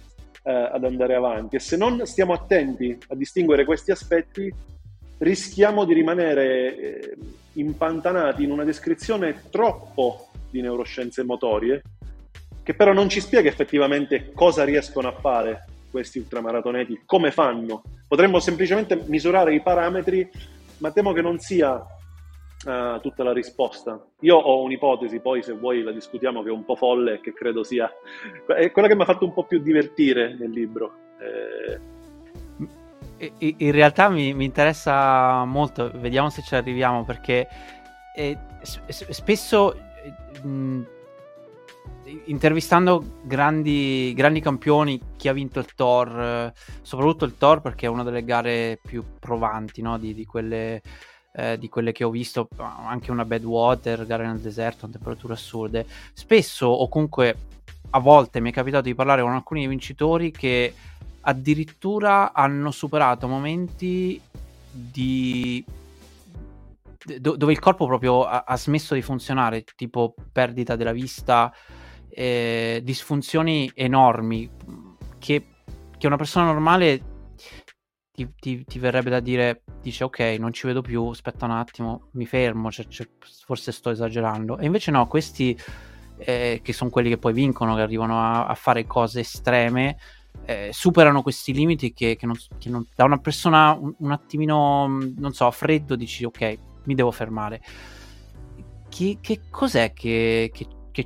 eh, 0.43 0.51
ad 0.51 0.84
andare 0.84 1.15
avanti. 1.15 1.58
E 1.58 1.60
se 1.60 1.75
non 1.75 2.06
stiamo 2.06 2.34
attenti 2.34 2.97
a 3.10 3.15
distinguere 3.15 3.65
questi 3.65 3.91
aspetti 3.91 4.54
rischiamo 5.17 5.86
di 5.86 5.93
rimanere 5.93 6.77
eh, 6.77 7.17
impantanati 7.54 8.44
in 8.44 8.52
una 8.52 8.64
descrizione 8.64 9.44
troppo 9.50 10.30
di 10.50 10.62
neuroscienze 10.62 11.24
motorie 11.24 11.82
che 12.64 12.74
però 12.76 12.94
non 12.94 13.10
ci 13.10 13.20
spiega 13.20 13.50
effettivamente 13.50 14.32
cosa 14.34 14.64
riescono 14.64 15.08
a 15.08 15.14
fare 15.14 15.66
questi 15.90 16.20
ultramaratoneti, 16.20 17.02
come 17.06 17.32
fanno. 17.32 17.84
Potremmo 18.08 18.40
semplicemente 18.40 19.04
misurare 19.08 19.54
i 19.54 19.62
parametri, 19.62 20.30
ma 20.78 20.92
temo 20.92 21.12
che 21.12 21.22
non 21.22 21.40
sia 21.40 21.74
uh, 21.74 23.00
tutta 23.02 23.24
la 23.24 23.34
risposta. 23.34 24.02
Io 24.22 24.38
ho 24.38 24.62
un'ipotesi, 24.64 25.20
poi 25.20 25.44
se 25.44 25.54
vuoi 25.54 25.82
la 25.82 25.92
discutiamo, 25.92 26.44
che 26.44 26.50
è 26.50 26.54
un 26.54 26.64
po' 26.64 26.76
folle, 26.76 27.20
che 27.20 27.34
credo 27.34 27.64
sia 27.64 27.92
è 28.48 28.72
quella 28.72 28.88
che 28.88 28.96
mi 28.96 29.02
ha 29.02 29.06
fatto 29.06 29.26
un 29.26 29.34
po' 29.34 29.44
più 29.44 29.60
divertire 29.60 30.36
nel 30.38 30.52
libro. 30.52 30.94
Eh... 31.20 31.90
In 33.38 33.71
realtà 33.71 34.10
mi, 34.10 34.34
mi, 34.34 34.45
interessa 34.45 35.45
molto, 35.45 35.91
vediamo 35.95 36.29
se 36.29 36.41
ci 36.41 36.55
arriviamo, 36.55 37.03
perché 37.03 37.47
eh, 38.15 38.38
spesso... 38.62 39.75
Mh, 40.41 40.81
intervistando 42.25 43.19
grandi, 43.23 44.13
grandi, 44.15 44.41
campioni, 44.41 44.99
chi 45.15 45.27
ha 45.27 45.34
vinto 45.34 45.60
il 45.60 45.73
Thor, 45.73 46.51
soprattutto 46.81 47.25
il 47.25 47.38
Thor 47.38 47.62
perché 47.62 47.86
è 47.86 47.89
una 47.89 48.03
delle 48.03 48.23
gare 48.23 48.79
più 48.81 49.03
provanti 49.19 49.81
no? 49.81 49.97
di, 49.97 50.13
di, 50.13 50.25
quelle, 50.25 50.81
eh, 51.34 51.57
di, 51.57 51.69
quelle, 51.69 51.91
che 51.91 52.03
ho 52.03 52.10
visto, 52.10 52.47
anche 52.57 53.12
una 53.12 53.25
Badwater, 53.25 54.05
gare 54.05 54.25
nel 54.25 54.39
deserto, 54.39 54.86
a 54.86 54.89
temperature 54.89 55.34
assurde. 55.34 55.86
Spesso 56.13 56.67
o 56.67 56.88
comunque 56.89 57.36
a 57.91 57.99
volte 57.99 58.39
mi 58.39 58.49
è 58.49 58.53
capitato 58.53 58.84
di 58.84 58.95
parlare 58.95 59.21
con 59.21 59.31
alcuni 59.31 59.67
vincitori 59.67 60.31
che 60.31 60.73
addirittura 61.21 62.34
hanno 62.34 62.71
superato 62.71 63.27
momenti 63.27 64.19
di 64.71 65.63
dove 67.19 67.51
il 67.51 67.60
corpo 67.60 67.88
proprio 67.88 68.23
ha, 68.23 68.43
ha, 68.45 68.57
smesso 68.57 68.93
di 68.93 69.01
funzionare, 69.01 69.63
tipo 69.75 70.13
perdita 70.31 70.75
della 70.75 70.91
vista, 70.91 71.51
eh, 72.10 72.81
disfunzioni 72.84 73.71
enormi 73.73 74.49
che, 75.17 75.47
che, 75.97 76.07
una 76.07 76.17
persona 76.17 76.45
normale 76.45 77.01
ti, 78.12 78.29
ti, 78.39 78.63
ti, 78.65 78.79
verrebbe 78.79 79.10
da 79.10 79.19
dire, 79.19 79.63
dice 79.81 80.03
ok, 80.03 80.19
non 80.38 80.53
ci 80.53 80.67
vedo 80.67 80.81
più, 80.81 81.05
aspetta 81.07 81.45
un 81.45 81.51
attimo, 81.51 82.10
mi 82.12 82.25
fermo, 82.27 82.71
cioè, 82.71 82.86
cioè, 82.88 83.07
forse 83.45 83.71
sto 83.71 83.89
esagerando. 83.89 84.60
E 84.60 84.65
invece 84.65 84.91
no, 84.91 85.07
questi 85.07 85.57
eh, 86.17 86.60
che 86.63 86.73
sono 86.73 86.89
quelli 86.91 87.10
che 87.10 87.17
poi 87.17 87.34
vincono, 87.34 87.75
che 87.75 87.81
arrivano 87.81 88.19
a, 88.19 88.45
a 88.45 88.53
fare 88.53 88.86
cose 88.86 89.21
estreme, 89.21 89.97
eh, 90.46 90.70
superano 90.74 91.22
questi 91.22 91.54
limiti 91.54 91.94
che, 91.94 92.15
che, 92.15 92.26
non, 92.26 92.36
che 92.58 92.70
non, 92.70 92.86
da 92.96 93.04
una 93.04 93.20
persona 93.20 93.74
un, 93.74 93.94
un, 93.98 94.12
attimino, 94.12 94.88
non 94.88 95.34
so, 95.34 95.50
freddo 95.52 95.96
dici 95.96 96.24
ok, 96.24 96.58
mi 96.86 96.96
devo 96.96 97.12
fermare. 97.12 97.62
Che, 98.89 99.17
che 99.22 99.41
cos'è 99.50 99.94
che, 99.94 100.52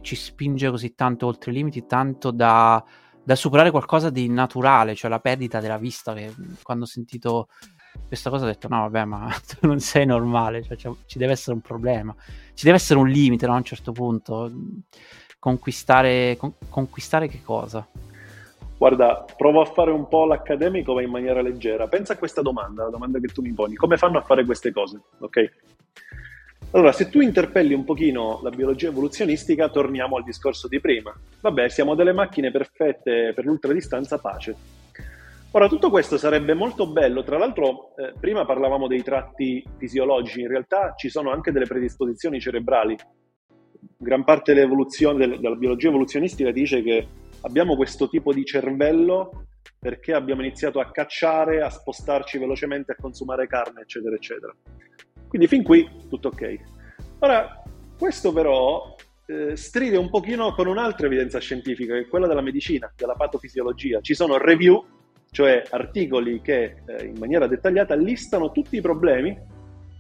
ci 0.02 0.16
spinge 0.16 0.70
così 0.70 0.96
tanto 0.96 1.28
oltre 1.28 1.52
i 1.52 1.54
limiti, 1.54 1.86
tanto 1.86 2.32
da, 2.32 2.84
da, 3.24 3.36
superare 3.36 3.72
qualcosa 3.72 4.10
di 4.10 4.28
naturale, 4.28 4.96
cioè 4.96 5.10
la 5.10 5.20
perdita 5.20 5.60
della 5.60 5.78
vista. 5.78 6.14
Che 6.14 6.34
quando 6.64 6.86
ho 6.86 6.88
sentito 6.88 7.48
questa 8.08 8.30
cosa 8.30 8.46
ho 8.46 8.48
detto: 8.48 8.68
no, 8.68 8.80
vabbè, 8.82 9.06
ma 9.06 9.30
tu 9.48 9.68
non 9.68 9.80
sei 9.80 10.06
normale, 10.06 10.64
cioè, 10.64 10.78
cioè, 10.78 10.94
ci 11.06 11.18
deve 11.18 11.34
essere 11.34 11.56
un 11.56 11.62
problema, 11.62 12.16
ci 12.54 12.66
deve 12.66 12.78
essere 12.78 13.00
un 13.00 13.08
limite 13.08 13.46
no? 13.46 13.54
a 13.54 13.58
un 13.58 13.64
certo 13.64 13.92
punto. 13.92 14.52
Conquistare, 15.38 16.38
con, 16.38 16.56
conquistare 16.70 17.28
che 17.28 17.44
cosa? 17.44 17.88
Guarda, 18.78 19.26
provo 19.38 19.62
a 19.62 19.66
fare 19.66 19.92
un 19.92 20.08
po' 20.08 20.26
l'accademico 20.26 20.94
ma 20.94 21.02
in 21.02 21.10
maniera 21.10 21.42
leggera. 21.42 21.88
Pensa 21.88 22.14
a 22.14 22.18
questa 22.18 22.42
domanda, 22.42 22.84
la 22.84 22.90
domanda 22.90 23.20
che 23.20 23.28
tu 23.28 23.42
mi 23.42 23.54
poni. 23.54 23.76
Come 23.76 23.98
fanno 23.98 24.18
a 24.18 24.22
fare 24.22 24.44
queste 24.44 24.72
cose? 24.72 25.02
Ok? 25.20 25.52
Allora, 26.72 26.92
se 26.92 27.10
tu 27.10 27.22
interpelli 27.22 27.74
un 27.74 27.86
pochino 27.86 28.42
la 28.44 28.50
biologia 28.50 28.90
evoluzionistica, 28.90 29.70
torniamo 29.70 30.18
al 30.18 30.24
discorso 30.24 30.68
di 30.68 30.82
prima. 30.82 31.14
Vabbè, 31.40 31.70
siamo 31.70 31.96
delle 31.96 32.12
macchine 32.12 32.52
perfette 32.52 33.32
per 33.34 33.46
l'ultradistanza 33.46 34.20
pace. 34.20 34.56
Ora, 35.52 35.70
tutto 35.70 35.90
questo 35.90 36.18
sarebbe 36.18 36.54
molto 36.54 36.86
bello, 36.86 37.24
tra 37.24 37.38
l'altro 37.38 37.96
eh, 37.96 38.14
prima 38.20 38.44
parlavamo 38.44 38.88
dei 38.88 39.04
tratti 39.04 39.64
fisiologici, 39.78 40.42
in 40.42 40.50
realtà 40.50 40.96
ci 40.98 41.08
sono 41.08 41.32
anche 41.32 41.54
delle 41.54 41.66
predisposizioni 41.66 42.42
cerebrali. 42.42 42.98
Gran 43.96 44.26
parte 44.26 44.54
dell'evoluzione, 44.54 45.18
del, 45.18 45.40
della 45.40 45.56
biologia 45.56 45.88
evoluzionistica 45.88 46.52
dice 46.52 46.84
che 46.84 47.08
abbiamo 47.46 47.76
questo 47.76 48.10
tipo 48.10 48.34
di 48.34 48.44
cervello 48.44 49.46
perché 49.80 50.14
abbiamo 50.14 50.42
iniziato 50.42 50.80
a 50.80 50.90
cacciare, 50.92 51.62
a 51.62 51.70
spostarci 51.70 52.40
velocemente, 52.40 52.94
a 52.94 52.96
consumare 53.00 53.48
carne, 53.48 53.82
eccetera, 53.82 54.16
eccetera. 54.16 54.54
Quindi 55.28 55.48
fin 55.48 55.64
qui 55.64 55.88
tutto 56.10 56.30
ok. 56.30 56.56
Ora, 57.20 57.64
questo 57.98 58.34
però 58.34 58.96
eh, 59.28 59.56
stride 59.56 59.98
un 59.98 60.10
pochino 60.10 60.54
con 60.54 60.68
un'altra 60.68 61.06
evidenza 61.06 61.40
scientifica, 61.40 61.94
che 61.94 62.02
è 62.02 62.08
quella 62.08 62.28
della 62.28 62.42
medicina, 62.42 62.92
della 62.96 63.14
patofisiologia. 63.14 64.02
Ci 64.02 64.16
sono 64.16 64.38
review, 64.38 64.84
cioè 65.30 65.64
articoli 65.70 66.42
che 66.42 66.78
eh, 66.86 67.06
in 67.06 67.18
maniera 67.20 67.48
dettagliata 67.48 67.96
listano 67.96 68.52
tutti 68.52 68.78
i 68.78 68.82
problemi 68.82 69.38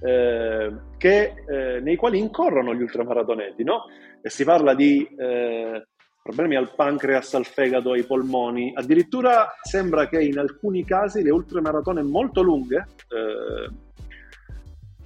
eh, 0.01 0.75
che, 0.97 1.33
eh, 1.47 1.79
nei 1.79 1.95
quali 1.95 2.17
incorrono 2.17 2.73
gli 2.73 2.81
ultramaratoneti, 2.81 3.63
no? 3.63 3.85
E 4.21 4.29
si 4.29 4.43
parla 4.43 4.73
di 4.73 5.07
eh, 5.15 5.85
problemi 6.25 6.55
al 6.55 6.73
pancreas, 6.73 7.35
al 7.35 7.45
fegato, 7.45 7.91
ai 7.91 8.03
polmoni. 8.03 8.73
Addirittura 8.75 9.53
sembra 9.61 10.09
che 10.09 10.23
in 10.23 10.39
alcuni 10.39 10.83
casi 10.83 11.21
le 11.21 11.29
ultramaratone 11.29 12.01
molto 12.01 12.41
lunghe 12.41 12.87
eh, 13.09 13.71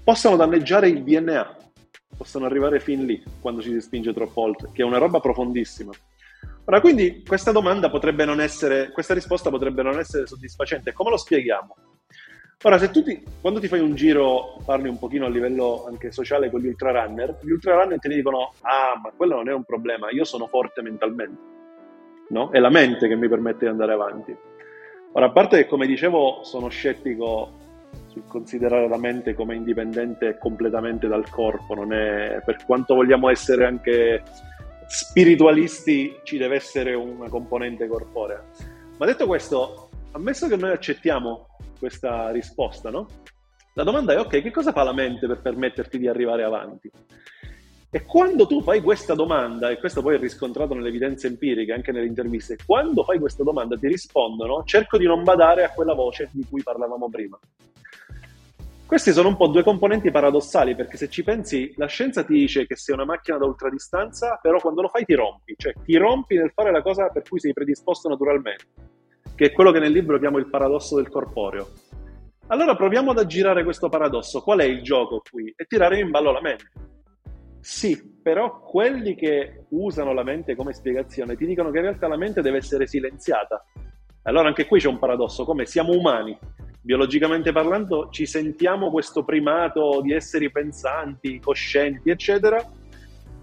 possano 0.01 0.38
danneggiare 0.38 0.88
il 0.88 1.03
DNA, 1.03 1.58
possono 2.15 2.45
arrivare 2.45 2.79
fin 2.79 3.05
lì 3.05 3.21
quando 3.41 3.62
ci 3.62 3.69
si 3.69 3.82
spinge 3.82 4.13
troppo 4.13 4.43
oltre, 4.43 4.69
che 4.71 4.82
è 4.82 4.86
una 4.86 4.97
roba 4.97 5.19
profondissima. 5.19 5.91
Ora, 6.63 6.79
quindi 6.79 7.21
questa 7.27 7.51
domanda 7.51 7.89
potrebbe 7.89 8.23
non 8.23 8.39
essere, 8.39 8.89
questa 8.93 9.13
risposta 9.13 9.50
potrebbe 9.50 9.83
non 9.83 10.00
essere 10.00 10.25
soddisfacente. 10.25 10.93
Come 10.93 11.10
lo 11.10 11.17
spieghiamo? 11.17 11.75
Ora, 12.62 12.77
se 12.77 12.91
tu 12.91 13.01
ti, 13.01 13.23
quando 13.39 13.62
ti 13.62 13.69
fai 13.69 13.79
un 13.79 13.95
giro, 13.95 14.60
parli 14.65 14.89
un 14.89 14.99
pochino 14.99 15.25
a 15.25 15.29
livello 15.29 15.85
anche 15.87 16.12
sociale 16.12 16.49
con 16.49 16.60
gli 16.60 16.67
ultrarunner, 16.67 17.37
gli 17.41 17.51
ultrarunner 17.51 17.99
ti 17.99 18.10
dicono, 18.10 18.51
ah, 18.63 18.99
ma 19.01 19.13
quello 19.15 19.35
non 19.35 19.47
è 19.47 19.53
un 19.53 19.63
problema, 19.63 20.12
io 20.12 20.25
sono 20.25 20.45
forte 20.47 20.81
mentalmente, 20.81 21.39
no? 22.31 22.51
È 22.51 22.60
la 22.60 22.69
mente 22.69 23.07
che 23.07 23.15
mi 23.15 23.29
permette 23.29 23.60
di 23.60 23.71
andare 23.71 23.93
avanti. 23.93 24.35
Ora, 25.13 25.27
a 25.27 25.31
parte 25.31 25.55
che, 25.55 25.67
come 25.67 25.87
dicevo, 25.87 26.43
sono 26.43 26.67
scettico 26.67 27.53
sul 28.07 28.25
considerare 28.27 28.89
la 28.89 28.97
mente 28.97 29.35
come 29.35 29.55
indipendente 29.55 30.37
completamente 30.37 31.07
dal 31.07 31.29
corpo, 31.29 31.73
non 31.75 31.93
è, 31.93 32.41
per 32.43 32.57
quanto 32.65 32.93
vogliamo 32.93 33.29
essere 33.29 33.65
anche 33.65 34.21
spiritualisti, 34.85 36.19
ci 36.23 36.37
deve 36.37 36.57
essere 36.57 36.93
una 36.93 37.29
componente 37.29 37.87
corporea. 37.87 38.43
Ma 38.97 39.05
detto 39.05 39.27
questo, 39.27 39.91
ammesso 40.12 40.49
che 40.49 40.57
noi 40.57 40.71
accettiamo 40.71 41.47
questa 41.80 42.30
risposta, 42.30 42.92
no? 42.92 43.08
La 43.73 43.84
domanda 43.84 44.13
è 44.13 44.19
ok, 44.19 44.42
che 44.42 44.52
cosa 44.52 44.71
fa 44.71 44.84
la 44.84 44.94
mente 44.94 45.25
per 45.25 45.42
permetterti 45.42 45.98
di 45.98 46.08
arrivare 46.08 46.44
avanti? 46.44 46.92
E 47.92 48.06
quando 48.06 48.46
tu 48.46 48.62
fai 48.62 48.82
questa 48.82 49.15
domanda, 49.15 49.71
e 49.71 49.80
questo 49.80 50.04
poi 50.04 50.15
è 50.15 50.19
riscontrato 50.19 50.75
nelle 50.75 50.90
evidenze 50.90 51.25
empiriche, 51.25 51.73
anche 51.73 51.92
nelle 51.92 52.06
interviste, 52.06 52.58
quando 52.63 53.04
fai 53.04 53.17
questa 53.17 53.44
domanda 53.44 53.75
ti 53.77 53.88
rispondono, 53.88 54.63
cerco 54.63 54.98
di 54.98 55.06
non 55.06 55.23
badare 55.23 55.63
a 55.63 55.71
quella 55.71 55.96
voce 55.96 56.30
di 56.32 56.46
cui 56.48 56.62
parlavamo 56.62 57.10
prima. 57.10 57.40
Questi 58.86 59.12
sono 59.12 59.30
un 59.30 59.38
po' 59.38 59.48
due 59.48 59.63
componenti 59.63 60.12
paradossali, 60.12 60.75
perché 60.75 60.98
se 60.98 61.10
ci 61.10 61.23
pensi, 61.23 61.73
la 61.77 61.86
scienza 61.86 62.23
ti 62.23 62.34
dice 62.34 62.67
che 62.67 62.75
sei 62.75 62.96
una 62.96 63.06
macchina 63.06 63.38
da 63.38 63.46
ultradistanza, 63.46 64.38
però 64.42 64.60
quando 64.60 64.82
lo 64.82 64.88
fai 64.88 65.06
ti 65.06 65.13
rompi, 65.15 65.56
cioè 65.58 65.73
ti 65.84 65.96
rompi 65.96 66.36
nel 66.36 66.52
fare 66.52 66.71
la 66.71 66.82
cosa 66.82 67.08
per 67.10 67.21
cui 67.27 67.40
sei 67.40 67.54
predisposto 67.54 68.10
naturalmente, 68.10 68.65
che 69.40 69.46
è 69.46 69.52
quello 69.54 69.71
che 69.71 69.79
nel 69.79 69.94
libro 69.94 70.19
chiamo 70.19 70.37
il 70.37 70.50
paradosso 70.50 70.98
del 70.98 71.08
corporeo. 71.08 71.69
Allora 72.48 72.75
proviamo 72.75 73.12
ad 73.12 73.19
aggirare 73.19 73.63
questo 73.63 73.87
paradosso. 73.87 74.42
Qual 74.42 74.60
è 74.60 74.65
il 74.65 74.81
gioco 74.81 75.21
qui? 75.31 75.54
È 75.56 75.65
tirare 75.65 75.98
in 75.98 76.10
ballo 76.10 76.33
la 76.33 76.42
mente. 76.42 76.65
Sì, 77.62 78.19
però 78.21 78.60
quelli 78.60 79.15
che 79.15 79.67
usano 79.69 80.12
la 80.12 80.23
mente 80.23 80.58
come 80.58 80.73
spiegazione 80.73 81.37
ti 81.37 81.46
dicono 81.46 81.71
che 81.71 81.77
in 81.77 81.83
realtà 81.83 82.10
la 82.10 82.17
mente 82.17 82.42
deve 82.42 82.58
essere 82.58 82.85
silenziata. 82.85 83.63
Allora 84.23 84.50
anche 84.50 84.65
qui 84.65 84.81
c'è 84.81 84.90
un 84.90 85.00
paradosso, 85.00 85.46
come 85.46 85.65
siamo 85.65 85.94
umani, 85.94 86.37
biologicamente 86.81 87.54
parlando 87.54 88.10
ci 88.10 88.25
sentiamo 88.25 88.92
questo 88.92 89.23
primato 89.23 90.02
di 90.02 90.12
esseri 90.12 90.52
pensanti, 90.52 91.40
coscienti, 91.40 92.10
eccetera, 92.10 92.62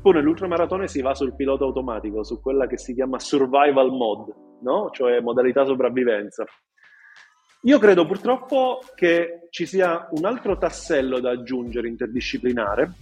poi 0.07 0.15
nell'ultramaratone 0.15 0.87
si 0.87 1.03
va 1.03 1.17
sul 1.17 1.35
pilota 1.35 1.65
automatico, 1.65 2.23
su 2.23 2.41
quella 2.41 2.69
che 2.69 2.79
si 2.79 2.95
chiama 2.95 3.19
survival 3.19 3.91
mode, 3.91 4.33
no? 4.61 4.89
cioè 4.93 5.19
modalità 5.19 5.65
sopravvivenza. 5.65 6.45
Io 7.63 7.79
credo 7.81 8.07
purtroppo 8.07 8.79
che 8.95 9.49
ci 9.51 9.67
sia 9.67 10.07
un 10.13 10.25
altro 10.25 10.59
tassello 10.59 11.19
da 11.19 11.31
aggiungere 11.31 11.89
interdisciplinare, 11.89 12.93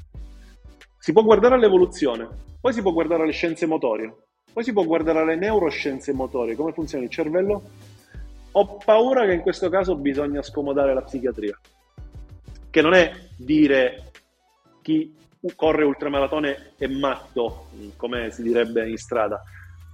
si 0.96 1.12
può 1.12 1.22
guardare 1.22 1.56
all'evoluzione, 1.56 2.26
poi 2.58 2.72
si 2.72 2.80
può 2.80 2.92
guardare 2.92 3.24
alle 3.24 3.32
scienze 3.32 3.66
motorie, 3.66 4.10
poi 4.50 4.64
si 4.64 4.72
può 4.72 4.84
guardare 4.84 5.18
alle 5.18 5.36
neuroscienze 5.36 6.14
motorie, 6.14 6.56
come 6.56 6.72
funziona 6.72 7.04
il 7.04 7.10
cervello. 7.10 7.62
Ho 8.52 8.78
paura 8.82 9.26
che 9.26 9.34
in 9.34 9.42
questo 9.42 9.68
caso 9.68 9.94
bisogna 9.94 10.40
scomodare 10.40 10.94
la 10.94 11.02
psichiatria, 11.02 11.60
che 12.70 12.80
non 12.80 12.94
è 12.94 13.12
dire 13.36 14.10
chi 14.80 15.14
corre 15.54 15.84
ultramaratone 15.84 16.72
è 16.76 16.86
matto, 16.86 17.66
come 17.96 18.30
si 18.30 18.42
direbbe 18.42 18.88
in 18.88 18.96
strada, 18.96 19.42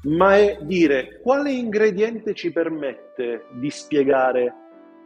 ma 0.03 0.37
è 0.37 0.59
dire 0.63 1.21
quale 1.23 1.53
ingrediente 1.53 2.35
ci 2.35 2.53
permette 2.53 3.47
di 3.53 3.71
spiegare 3.71 4.55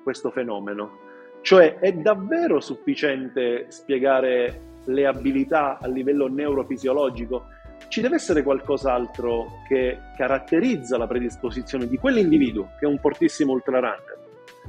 questo 0.02 0.30
fenomeno. 0.30 1.02
Cioè 1.40 1.78
è 1.78 1.92
davvero 1.92 2.60
sufficiente 2.60 3.66
spiegare 3.68 4.72
le 4.84 5.06
abilità 5.06 5.78
a 5.78 5.88
livello 5.88 6.28
neurofisiologico, 6.28 7.46
ci 7.88 8.00
deve 8.00 8.16
essere 8.16 8.42
qualcos'altro 8.42 9.62
che 9.68 9.98
caratterizza 10.16 10.96
la 10.96 11.06
predisposizione 11.06 11.86
di 11.86 11.96
quell'individuo 11.96 12.70
che 12.78 12.86
è 12.86 12.88
un 12.88 12.98
fortissimo 12.98 13.52
ultrarunner. 13.52 14.22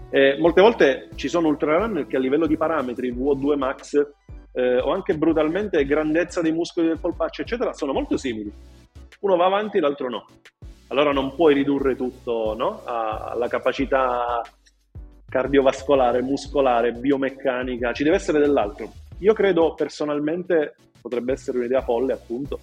Eh, 0.10 0.38
molte 0.40 0.62
volte 0.62 1.10
ci 1.16 1.28
sono 1.28 1.48
ultrarunner 1.48 2.08
che 2.08 2.18
a 2.18 2.20
livello 2.20 2.46
di 2.46 2.58
parametri, 2.58 3.12
VO2 3.12 3.58
max 3.58 4.08
eh, 4.56 4.78
o 4.80 4.92
anche 4.92 5.18
brutalmente 5.18 5.86
grandezza 5.86 6.42
dei 6.42 6.54
muscoli 6.54 6.88
del 6.88 7.00
polpaccio, 7.00 7.42
eccetera, 7.42 7.74
sono 7.74 7.94
molto 7.94 8.18
simili. 8.18 8.52
Uno 9.20 9.36
va 9.36 9.46
avanti, 9.46 9.80
l'altro 9.80 10.10
no. 10.10 10.26
Allora 10.88 11.12
non 11.12 11.36
puoi 11.36 11.54
ridurre 11.54 11.96
tutto 11.96 12.56
no? 12.56 12.84
alla 12.86 13.48
capacità 13.48 14.42
cardiovascolare, 15.28 16.22
muscolare, 16.22 16.94
biomeccanica, 16.94 17.92
ci 17.92 18.04
deve 18.04 18.16
essere 18.16 18.40
dell'altro. 18.40 18.92
Io 19.20 19.34
credo 19.34 19.74
personalmente, 19.74 20.76
potrebbe 21.02 21.34
essere 21.34 21.58
un'idea 21.58 21.82
folle 21.82 22.14
appunto, 22.14 22.60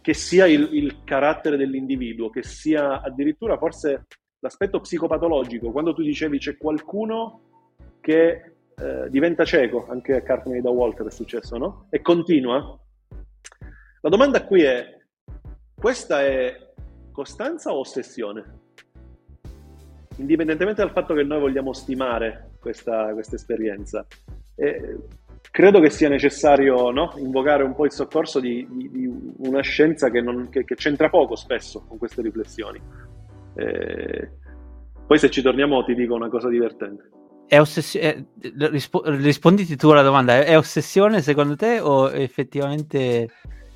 che 0.00 0.14
sia 0.14 0.46
il, 0.46 0.68
il 0.72 0.98
carattere 1.04 1.56
dell'individuo, 1.56 2.30
che 2.30 2.42
sia 2.42 3.02
addirittura 3.02 3.58
forse 3.58 4.06
l'aspetto 4.38 4.80
psicopatologico. 4.80 5.70
Quando 5.70 5.92
tu 5.92 6.02
dicevi 6.02 6.38
c'è 6.38 6.56
qualcuno 6.56 7.40
che 8.00 8.57
eh, 8.80 9.10
diventa 9.10 9.44
cieco, 9.44 9.86
anche 9.88 10.14
a 10.14 10.22
Cartney 10.22 10.60
da 10.60 10.70
Walter 10.70 11.06
è 11.06 11.10
successo, 11.10 11.56
no? 11.56 11.86
E 11.90 12.00
continua. 12.00 12.78
La 14.00 14.08
domanda 14.08 14.44
qui 14.44 14.62
è, 14.62 14.96
questa 15.74 16.22
è 16.22 16.56
costanza 17.10 17.72
o 17.72 17.80
ossessione? 17.80 18.44
Indipendentemente 20.16 20.82
dal 20.82 20.92
fatto 20.92 21.14
che 21.14 21.22
noi 21.22 21.40
vogliamo 21.40 21.72
stimare 21.72 22.50
questa, 22.60 23.12
esperienza. 23.18 24.06
Credo 25.50 25.80
che 25.80 25.90
sia 25.90 26.08
necessario 26.08 26.90
no? 26.90 27.14
invocare 27.16 27.64
un 27.64 27.74
po' 27.74 27.84
il 27.84 27.92
soccorso 27.92 28.38
di, 28.38 28.66
di, 28.70 28.90
di 28.90 29.32
una 29.38 29.62
scienza 29.62 30.10
che, 30.10 30.20
non, 30.20 30.48
che, 30.50 30.64
che, 30.64 30.74
c'entra 30.74 31.08
poco 31.08 31.34
spesso 31.36 31.84
con 31.86 31.98
queste 31.98 32.22
riflessioni. 32.22 32.80
Eh, 33.54 34.30
poi 35.06 35.18
se 35.18 35.30
ci 35.30 35.42
torniamo 35.42 35.84
ti 35.84 35.94
dico 35.94 36.14
una 36.14 36.28
cosa 36.28 36.48
divertente. 36.48 37.17
È 37.48 37.58
ossessione, 37.58 38.26
rispo- 38.70 39.02
risponditi 39.06 39.74
tu 39.76 39.88
alla 39.88 40.02
domanda, 40.02 40.44
è 40.44 40.56
ossessione 40.56 41.22
secondo 41.22 41.56
te 41.56 41.80
o 41.80 42.10
effettivamente... 42.10 43.30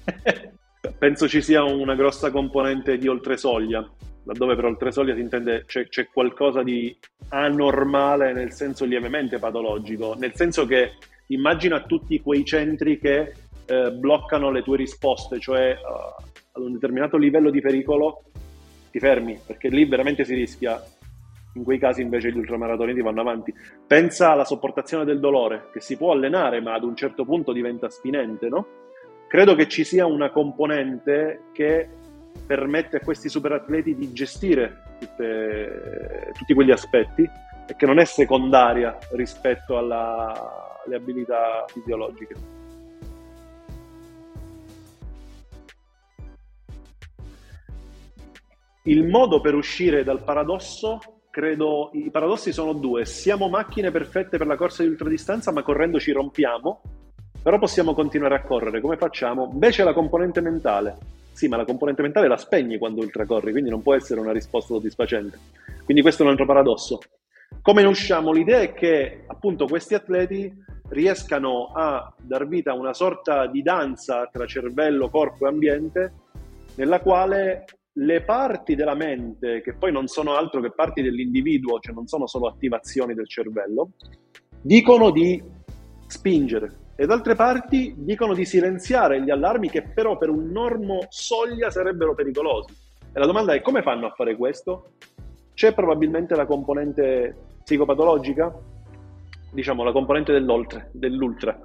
Penso 0.98 1.26
ci 1.28 1.40
sia 1.40 1.64
una 1.64 1.94
grossa 1.94 2.30
componente 2.30 2.98
di 2.98 3.08
oltresoglia, 3.08 3.88
laddove 4.24 4.54
per 4.54 4.66
oltresoglia 4.66 5.14
si 5.14 5.20
intende 5.20 5.64
c'è, 5.66 5.88
c'è 5.88 6.08
qualcosa 6.12 6.62
di 6.62 6.96
anormale 7.28 8.32
nel 8.32 8.52
senso 8.52 8.84
lievemente 8.84 9.38
patologico, 9.38 10.14
nel 10.18 10.34
senso 10.34 10.66
che 10.66 10.92
immagina 11.28 11.82
tutti 11.82 12.20
quei 12.20 12.44
centri 12.44 12.98
che 12.98 13.32
eh, 13.66 13.90
bloccano 13.92 14.50
le 14.50 14.62
tue 14.62 14.76
risposte, 14.76 15.40
cioè 15.40 15.72
uh, 15.72 16.22
ad 16.52 16.62
un 16.62 16.72
determinato 16.72 17.16
livello 17.16 17.50
di 17.50 17.60
pericolo 17.60 18.24
ti 18.90 18.98
fermi, 18.98 19.38
perché 19.44 19.68
lì 19.68 19.84
veramente 19.86 20.24
si 20.24 20.34
rischia. 20.34 20.82
In 21.54 21.64
quei 21.64 21.78
casi 21.78 22.00
invece 22.00 22.32
gli 22.32 22.38
ultramaratonisti 22.38 23.02
vanno 23.02 23.20
avanti. 23.20 23.52
Pensa 23.86 24.32
alla 24.32 24.44
sopportazione 24.44 25.04
del 25.04 25.20
dolore, 25.20 25.68
che 25.72 25.80
si 25.80 25.96
può 25.96 26.12
allenare, 26.12 26.60
ma 26.60 26.74
ad 26.74 26.84
un 26.84 26.96
certo 26.96 27.24
punto 27.24 27.52
diventa 27.52 27.90
spinente, 27.90 28.48
no? 28.48 28.66
Credo 29.28 29.54
che 29.54 29.68
ci 29.68 29.84
sia 29.84 30.06
una 30.06 30.30
componente 30.30 31.44
che 31.52 31.88
permette 32.46 32.96
a 32.96 33.00
questi 33.00 33.28
superatleti 33.28 33.94
di 33.94 34.12
gestire 34.12 34.96
tutte, 34.98 36.32
tutti 36.36 36.54
quegli 36.54 36.70
aspetti 36.70 37.22
e 37.66 37.76
che 37.76 37.86
non 37.86 37.98
è 37.98 38.04
secondaria 38.04 38.98
rispetto 39.12 39.76
alla, 39.76 40.80
le 40.86 40.96
abilità 40.96 41.64
fisiologiche. 41.68 42.34
Il 48.84 49.06
modo 49.06 49.40
per 49.40 49.54
uscire 49.54 50.02
dal 50.02 50.24
paradosso, 50.24 50.98
credo, 51.32 51.88
i 51.94 52.10
paradossi 52.10 52.52
sono 52.52 52.74
due. 52.74 53.06
Siamo 53.06 53.48
macchine 53.48 53.90
perfette 53.90 54.36
per 54.36 54.46
la 54.46 54.54
corsa 54.54 54.82
di 54.82 54.90
ultradistanza, 54.90 55.50
ma 55.50 55.62
correndo 55.62 55.98
ci 55.98 56.12
rompiamo, 56.12 56.82
però 57.42 57.58
possiamo 57.58 57.94
continuare 57.94 58.34
a 58.34 58.42
correre. 58.42 58.82
Come 58.82 58.98
facciamo? 58.98 59.48
Invece 59.50 59.82
la 59.82 59.94
componente 59.94 60.42
mentale. 60.42 60.98
Sì, 61.32 61.48
ma 61.48 61.56
la 61.56 61.64
componente 61.64 62.02
mentale 62.02 62.28
la 62.28 62.36
spegni 62.36 62.76
quando 62.76 63.00
ultracorri, 63.00 63.50
quindi 63.50 63.70
non 63.70 63.82
può 63.82 63.94
essere 63.94 64.20
una 64.20 64.32
risposta 64.32 64.74
soddisfacente. 64.74 65.38
Quindi 65.84 66.02
questo 66.02 66.22
è 66.22 66.26
un 66.26 66.32
altro 66.32 66.44
paradosso. 66.44 67.00
Come 67.62 67.80
ne 67.80 67.88
usciamo? 67.88 68.30
L'idea 68.30 68.60
è 68.60 68.74
che 68.74 69.24
appunto 69.26 69.66
questi 69.66 69.94
atleti 69.94 70.52
riescano 70.90 71.72
a 71.74 72.12
dar 72.20 72.46
vita 72.46 72.72
a 72.72 72.74
una 72.74 72.92
sorta 72.92 73.46
di 73.46 73.62
danza 73.62 74.28
tra 74.30 74.44
cervello, 74.44 75.08
corpo 75.08 75.46
e 75.46 75.48
ambiente, 75.48 76.12
nella 76.74 77.00
quale 77.00 77.64
le 77.94 78.22
parti 78.22 78.74
della 78.74 78.94
mente, 78.94 79.60
che 79.60 79.74
poi 79.74 79.92
non 79.92 80.06
sono 80.06 80.34
altro 80.34 80.60
che 80.60 80.72
parti 80.72 81.02
dell'individuo, 81.02 81.78
cioè 81.80 81.94
non 81.94 82.06
sono 82.06 82.26
solo 82.26 82.48
attivazioni 82.48 83.14
del 83.14 83.28
cervello, 83.28 83.90
dicono 84.60 85.10
di 85.10 85.42
spingere 86.06 86.80
e 86.94 87.06
da 87.06 87.14
altre 87.14 87.34
parti 87.34 87.94
dicono 87.96 88.34
di 88.34 88.44
silenziare 88.44 89.22
gli 89.22 89.30
allarmi 89.30 89.70
che 89.70 89.82
però 89.82 90.18
per 90.18 90.28
un 90.28 90.50
normo 90.50 91.06
soglia 91.08 91.70
sarebbero 91.70 92.14
pericolosi. 92.14 92.72
E 93.12 93.18
la 93.18 93.26
domanda 93.26 93.54
è 93.54 93.60
come 93.60 93.82
fanno 93.82 94.06
a 94.06 94.14
fare 94.14 94.36
questo? 94.36 94.92
C'è 95.54 95.74
probabilmente 95.74 96.34
la 96.34 96.46
componente 96.46 97.36
psicopatologica? 97.62 98.70
diciamo, 99.52 99.84
la 99.84 99.92
componente 99.92 100.32
dell'oltre, 100.32 100.90
dell'ultra. 100.92 101.58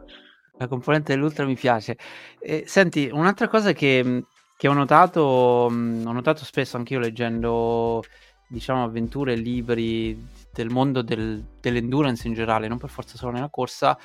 La 0.58 0.68
componente 0.68 1.14
dell'ultra 1.14 1.46
mi 1.46 1.56
piace. 1.56 1.98
Eh, 2.40 2.64
senti, 2.66 3.10
un'altra 3.12 3.48
cosa 3.48 3.74
che, 3.74 4.24
che 4.58 4.68
ho 4.68 4.74
notato, 4.74 5.22
ho 5.22 5.70
notato 5.70 6.44
spesso 6.44 6.78
anche 6.78 6.96
io 6.96 7.00
leggendo, 7.00 8.04
diciamo, 8.48 8.84
avventure, 8.84 9.36
libri 9.36 10.28
del 10.52 10.70
mondo 10.70 11.04
del, 11.04 11.46
dell'endurance 11.62 12.28
in 12.28 12.34
generale, 12.34 12.68
non 12.68 12.80
per 12.80 12.90
forza 12.90 13.18
solo 13.18 13.34
nella 13.34 13.50
corsa, 13.50 13.98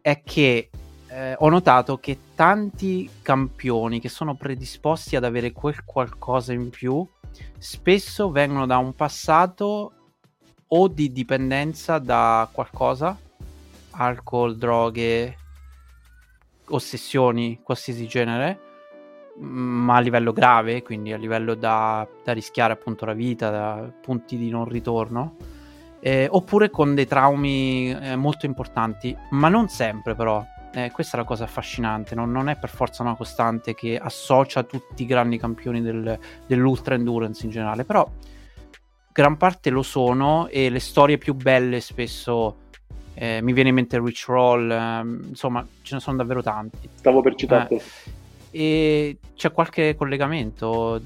è 0.00 0.20
che 0.24 0.68
eh, 1.06 1.36
ho 1.38 1.48
notato 1.48 1.98
che 1.98 2.18
tanti 2.34 3.08
campioni 3.22 4.00
che 4.00 4.08
sono 4.08 4.34
predisposti 4.34 5.14
ad 5.14 5.22
avere 5.22 5.52
quel 5.52 5.84
qualcosa 5.84 6.52
in 6.52 6.70
più 6.70 7.06
spesso 7.56 8.30
vengono 8.32 8.66
da 8.66 8.78
un 8.78 8.94
passato 8.94 9.92
o 10.66 10.88
di 10.88 11.12
dipendenza 11.12 11.98
da 11.98 12.48
qualcosa, 12.50 13.16
alcol, 13.90 14.56
droghe, 14.56 15.36
ossessioni, 16.66 17.60
qualsiasi 17.62 18.08
genere, 18.08 18.63
ma 19.38 19.96
a 19.96 20.00
livello 20.00 20.32
grave, 20.32 20.82
quindi 20.82 21.12
a 21.12 21.16
livello 21.16 21.54
da, 21.54 22.06
da 22.22 22.32
rischiare 22.32 22.72
appunto 22.72 23.04
la 23.04 23.12
vita, 23.12 23.50
da 23.50 23.92
punti 24.00 24.36
di 24.36 24.50
non 24.50 24.66
ritorno, 24.66 25.36
eh, 26.00 26.28
oppure 26.30 26.70
con 26.70 26.94
dei 26.94 27.06
traumi 27.06 27.90
eh, 27.90 28.16
molto 28.16 28.46
importanti, 28.46 29.16
ma 29.30 29.48
non 29.48 29.68
sempre 29.68 30.14
però. 30.14 30.44
Eh, 30.76 30.90
questa 30.90 31.16
è 31.16 31.20
la 31.20 31.26
cosa 31.26 31.44
affascinante, 31.44 32.16
non, 32.16 32.32
non, 32.32 32.48
è 32.48 32.56
per 32.56 32.68
forza 32.68 33.02
una 33.04 33.14
costante 33.14 33.74
che 33.74 33.96
associa 33.96 34.64
tutti 34.64 35.04
i 35.04 35.06
grandi 35.06 35.38
campioni 35.38 35.80
del, 35.80 36.18
dell'ultra 36.46 36.96
endurance 36.96 37.44
in 37.44 37.52
generale, 37.52 37.84
però 37.84 38.08
gran 39.12 39.36
parte 39.36 39.70
lo 39.70 39.82
sono 39.82 40.48
e 40.48 40.70
le 40.70 40.80
storie 40.80 41.16
più 41.16 41.34
belle 41.34 41.80
spesso 41.80 42.56
eh, 43.14 43.40
mi 43.40 43.52
viene 43.52 43.68
in 43.68 43.76
mente 43.76 44.00
Rich 44.00 44.24
Roll, 44.26 44.68
ehm, 44.68 45.26
insomma 45.28 45.64
ce 45.82 45.94
ne 45.94 46.00
sono 46.00 46.16
davvero 46.16 46.42
tanti. 46.42 46.88
Stavo 46.92 47.20
per 47.22 47.36
citarti. 47.36 47.80
E 48.56 49.18
c'è 49.34 49.50
qualche 49.50 49.96
collegamento 49.96 51.00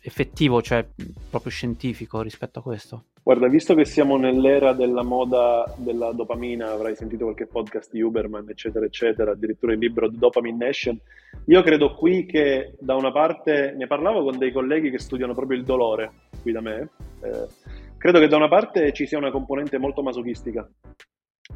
effettivo, 0.00 0.62
cioè 0.62 0.86
proprio 1.28 1.50
scientifico 1.50 2.20
rispetto 2.20 2.60
a 2.60 2.62
questo? 2.62 3.04
Guarda, 3.20 3.48
visto 3.48 3.74
che 3.74 3.84
siamo 3.84 4.16
nell'era 4.16 4.74
della 4.74 5.02
moda 5.02 5.64
della 5.76 6.12
dopamina, 6.12 6.70
avrai 6.70 6.94
sentito 6.94 7.24
qualche 7.24 7.46
podcast 7.46 7.90
di 7.90 8.00
Uberman, 8.00 8.48
eccetera, 8.48 8.84
eccetera, 8.84 9.32
addirittura 9.32 9.72
il 9.72 9.80
libro 9.80 10.08
Dopamine 10.08 10.66
Nation, 10.66 10.96
io 11.46 11.62
credo 11.62 11.94
qui 11.94 12.26
che 12.26 12.74
da 12.78 12.94
una 12.94 13.10
parte, 13.10 13.74
ne 13.76 13.88
parlavo 13.88 14.22
con 14.22 14.38
dei 14.38 14.52
colleghi 14.52 14.90
che 14.90 15.00
studiano 15.00 15.34
proprio 15.34 15.58
il 15.58 15.64
dolore 15.64 16.12
qui 16.42 16.52
da 16.52 16.60
me, 16.60 16.90
eh, 17.22 17.46
credo 17.98 18.20
che 18.20 18.28
da 18.28 18.36
una 18.36 18.48
parte 18.48 18.92
ci 18.92 19.06
sia 19.06 19.18
una 19.18 19.32
componente 19.32 19.78
molto 19.78 20.02
masochistica, 20.02 20.68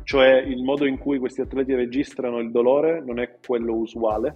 cioè 0.04 0.36
il 0.36 0.62
modo 0.62 0.86
in 0.86 0.98
cui 0.98 1.18
questi 1.18 1.40
atleti 1.40 1.74
registrano 1.74 2.38
il 2.38 2.50
dolore 2.50 3.02
non 3.04 3.18
è 3.18 3.36
quello 3.44 3.74
usuale, 3.74 4.34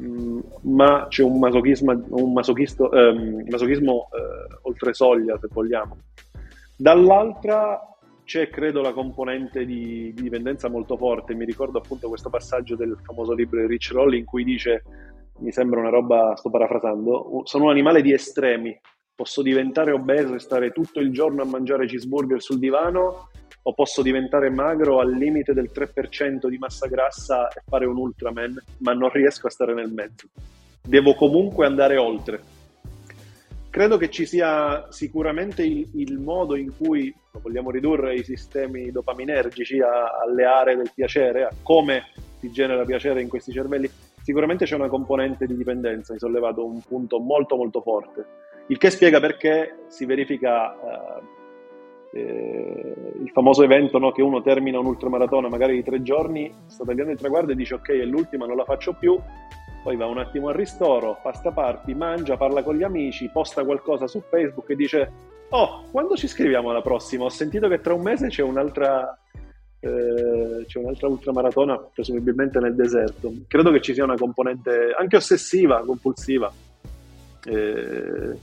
mm, 0.00 0.38
ma 0.62 1.06
c'è 1.08 1.22
un 1.22 1.38
masochismo, 1.38 1.92
un 1.92 2.36
ehm, 2.36 3.44
masochismo 3.48 4.08
eh, 4.12 4.58
oltre 4.62 4.92
soglia, 4.94 5.38
se 5.38 5.48
vogliamo. 5.50 5.96
Dall'altra 6.76 7.80
c'è, 8.24 8.48
credo, 8.50 8.80
la 8.82 8.92
componente 8.92 9.64
di, 9.64 10.12
di, 10.14 10.22
dipendenza 10.22 10.68
molto 10.68 10.96
forte. 10.96 11.34
Mi 11.34 11.44
ricordo 11.44 11.78
appunto 11.78 12.08
questo 12.08 12.30
passaggio 12.30 12.76
del 12.76 12.96
famoso 13.02 13.34
libro 13.34 13.60
di 13.60 13.66
Rich 13.66 13.90
Roll 13.92 14.14
in 14.14 14.24
cui 14.24 14.44
dice, 14.44 14.84
mi 15.38 15.50
sembra 15.50 15.80
una 15.80 15.90
roba, 15.90 16.34
sto 16.36 16.50
parafrasando, 16.50 17.42
sono 17.44 17.64
un 17.64 17.70
animale 17.70 18.00
di 18.00 18.12
estremi, 18.12 18.78
posso 19.14 19.42
diventare 19.42 19.92
obeso 19.92 20.34
e 20.34 20.38
stare 20.38 20.70
tutto 20.70 21.00
il 21.00 21.12
giorno 21.12 21.42
a 21.42 21.46
mangiare 21.46 21.86
cheeseburger 21.86 22.40
sul 22.40 22.58
divano 22.58 23.28
o 23.62 23.74
posso 23.74 24.02
diventare 24.02 24.50
magro 24.50 25.00
al 25.00 25.12
limite 25.12 25.52
del 25.52 25.70
3% 25.72 26.48
di 26.48 26.58
massa 26.58 26.86
grassa 26.86 27.48
e 27.48 27.62
fare 27.66 27.86
un 27.86 27.96
Ultraman, 27.96 28.62
ma 28.78 28.92
non 28.92 29.10
riesco 29.10 29.46
a 29.46 29.50
stare 29.50 29.74
nel 29.74 29.92
mezzo. 29.92 30.28
Devo 30.82 31.14
comunque 31.14 31.66
andare 31.66 31.96
oltre. 31.96 32.42
Credo 33.70 33.96
che 33.96 34.10
ci 34.10 34.26
sia 34.26 34.86
sicuramente 34.90 35.62
il, 35.62 35.88
il 35.94 36.18
modo 36.18 36.56
in 36.56 36.76
cui 36.76 37.14
vogliamo 37.40 37.70
ridurre 37.70 38.14
i 38.14 38.24
sistemi 38.24 38.90
dopaminergici 38.90 39.80
a, 39.80 40.18
alle 40.22 40.44
aree 40.44 40.76
del 40.76 40.90
piacere, 40.94 41.44
a 41.44 41.50
come 41.62 42.08
si 42.38 42.50
genera 42.50 42.84
piacere 42.84 43.22
in 43.22 43.28
questi 43.28 43.52
cervelli. 43.52 43.88
Sicuramente 44.22 44.64
c'è 44.64 44.74
una 44.74 44.88
componente 44.88 45.46
di 45.46 45.56
dipendenza, 45.56 46.12
hai 46.12 46.18
sollevato 46.18 46.64
un 46.64 46.80
punto 46.82 47.18
molto 47.18 47.56
molto 47.56 47.80
forte, 47.80 48.26
il 48.68 48.78
che 48.78 48.90
spiega 48.90 49.20
perché 49.20 49.84
si 49.88 50.04
verifica 50.04 50.72
eh, 50.72 51.40
eh, 52.12 52.94
il 53.22 53.30
famoso 53.32 53.62
evento 53.62 53.98
no, 53.98 54.12
che 54.12 54.22
uno 54.22 54.42
termina 54.42 54.78
un 54.78 54.86
ultramaratona 54.86 55.48
magari 55.48 55.74
di 55.74 55.82
tre 55.82 56.02
giorni, 56.02 56.52
sta 56.66 56.84
tagliando 56.84 57.12
il 57.12 57.18
traguardo 57.18 57.52
e 57.52 57.54
dice 57.54 57.74
ok 57.74 57.88
è 57.88 58.04
l'ultima, 58.04 58.46
non 58.46 58.56
la 58.56 58.64
faccio 58.64 58.92
più, 58.92 59.18
poi 59.82 59.96
va 59.96 60.06
un 60.06 60.18
attimo 60.18 60.48
al 60.48 60.54
ristoro, 60.54 61.18
fa 61.22 61.32
sta 61.32 61.50
party, 61.50 61.94
mangia, 61.94 62.36
parla 62.36 62.62
con 62.62 62.76
gli 62.76 62.82
amici, 62.82 63.30
posta 63.32 63.64
qualcosa 63.64 64.06
su 64.06 64.20
Facebook 64.28 64.68
e 64.70 64.76
dice 64.76 65.12
oh, 65.48 65.84
quando 65.90 66.16
ci 66.16 66.28
scriviamo 66.28 66.70
alla 66.70 66.82
prossima? 66.82 67.24
Ho 67.24 67.30
sentito 67.30 67.68
che 67.68 67.80
tra 67.80 67.94
un 67.94 68.02
mese 68.02 68.28
c'è 68.28 68.42
un'altra, 68.42 69.18
eh, 69.80 70.64
c'è 70.66 70.78
un'altra 70.78 71.08
ultramaratona, 71.08 71.78
presumibilmente 71.94 72.58
nel 72.58 72.74
deserto. 72.74 73.32
Credo 73.46 73.70
che 73.70 73.80
ci 73.80 73.94
sia 73.94 74.04
una 74.04 74.16
componente 74.16 74.94
anche 74.98 75.16
ossessiva, 75.16 75.82
compulsiva. 75.84 76.52
Eh, 77.44 78.38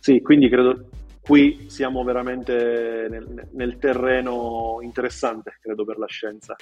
sì, 0.00 0.20
quindi 0.20 0.48
credo 0.48 0.88
qui 1.24 1.66
siamo 1.68 2.04
veramente 2.04 3.06
nel, 3.08 3.48
nel 3.52 3.78
terreno 3.78 4.78
interessante, 4.82 5.56
credo, 5.60 5.84
per 5.84 5.98
la 5.98 6.06
scienza. 6.06 6.54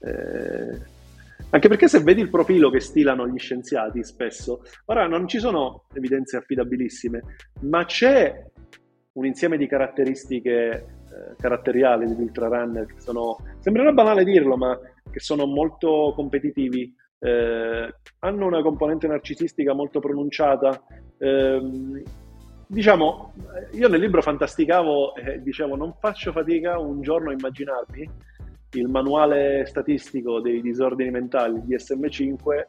Eh, 0.00 0.92
anche 1.50 1.68
perché 1.68 1.88
se 1.88 2.00
vedi 2.00 2.20
il 2.20 2.30
profilo 2.30 2.68
che 2.68 2.80
stilano 2.80 3.26
gli 3.26 3.38
scienziati 3.38 4.04
spesso, 4.04 4.62
ora 4.86 5.06
non 5.06 5.26
ci 5.26 5.38
sono 5.38 5.84
evidenze 5.94 6.36
affidabilissime, 6.36 7.22
ma 7.62 7.84
c'è 7.84 8.44
un 9.12 9.24
insieme 9.24 9.56
di 9.56 9.66
caratteristiche 9.66 10.70
eh, 10.70 11.36
caratteriali 11.38 12.06
degli 12.06 12.22
ultrarunner 12.22 12.86
che 12.86 13.00
sono, 13.00 13.38
sembrerà 13.60 13.92
banale 13.92 14.24
dirlo, 14.24 14.56
ma 14.56 14.78
che 15.10 15.20
sono 15.20 15.46
molto 15.46 16.12
competitivi, 16.16 16.92
eh, 17.20 17.94
hanno 18.18 18.46
una 18.46 18.60
componente 18.60 19.06
narcisistica 19.06 19.72
molto 19.72 20.00
pronunciata, 20.00 20.82
eh, 21.18 22.02
diciamo, 22.74 23.32
io 23.72 23.88
nel 23.88 24.00
libro 24.00 24.20
fantasticavo 24.20 25.14
e 25.14 25.34
eh, 25.34 25.42
dicevo 25.42 25.76
non 25.76 25.94
faccio 25.98 26.32
fatica 26.32 26.78
un 26.78 27.00
giorno 27.00 27.30
a 27.30 27.32
immaginarmi 27.32 28.10
il 28.72 28.88
manuale 28.88 29.64
statistico 29.66 30.40
dei 30.40 30.60
disordini 30.60 31.10
mentali 31.10 31.62
di 31.64 31.76
SM5 31.76 32.66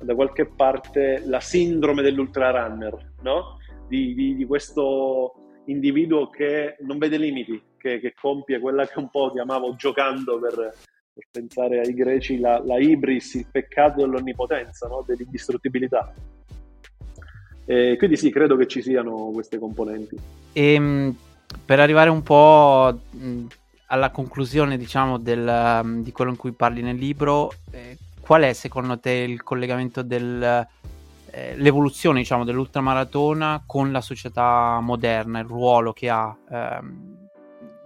da 0.00 0.14
qualche 0.14 0.46
parte 0.46 1.22
la 1.26 1.40
sindrome 1.40 2.02
dell'ultrarunner, 2.02 3.12
no? 3.20 3.58
Di, 3.86 4.14
di, 4.14 4.34
di, 4.34 4.44
questo 4.46 5.34
individuo 5.66 6.30
che 6.30 6.76
non 6.80 6.96
vede 6.96 7.18
limiti, 7.18 7.62
che, 7.76 8.00
che, 8.00 8.14
compie 8.18 8.58
quella 8.58 8.86
che 8.86 8.98
un 8.98 9.10
po' 9.10 9.30
chiamavo 9.30 9.76
giocando 9.76 10.38
per, 10.40 10.54
per 11.12 11.26
pensare 11.30 11.80
ai 11.80 11.92
greci 11.92 12.38
la, 12.38 12.60
la, 12.64 12.78
ibris, 12.78 13.34
il 13.34 13.48
peccato 13.52 14.00
dell'onnipotenza, 14.00 14.88
no? 14.88 15.04
dell'indistruttibilità. 15.06 16.12
E 17.64 17.94
quindi 17.96 18.16
sì, 18.16 18.30
credo 18.30 18.56
che 18.56 18.66
ci 18.66 18.82
siano 18.82 19.30
queste 19.32 19.58
componenti. 19.58 20.18
E, 20.52 20.74
ehm, 20.74 21.16
per 21.64 21.80
arrivare 21.80 22.10
un 22.10 22.22
po' 22.22 23.00
alla 23.86 24.10
conclusione, 24.10 24.76
diciamo, 24.76 25.16
del, 25.18 26.00
di 26.02 26.12
quello 26.12 26.30
in 26.30 26.36
cui 26.36 26.52
parli 26.52 26.82
nel 26.82 26.96
libro, 26.96 27.52
eh, 27.70 27.96
qual 28.20 28.42
è 28.42 28.52
secondo 28.52 28.98
te 28.98 29.10
il 29.10 29.42
collegamento 29.42 30.02
dell'evoluzione, 30.02 32.18
eh, 32.18 32.22
diciamo, 32.22 32.44
dell'ultramaratona 32.44 33.62
con 33.66 33.90
la 33.92 34.00
società 34.00 34.78
moderna, 34.80 35.40
il 35.40 35.46
ruolo 35.46 35.92
che 35.92 36.08
ha 36.08 36.34
ehm, 36.50 37.28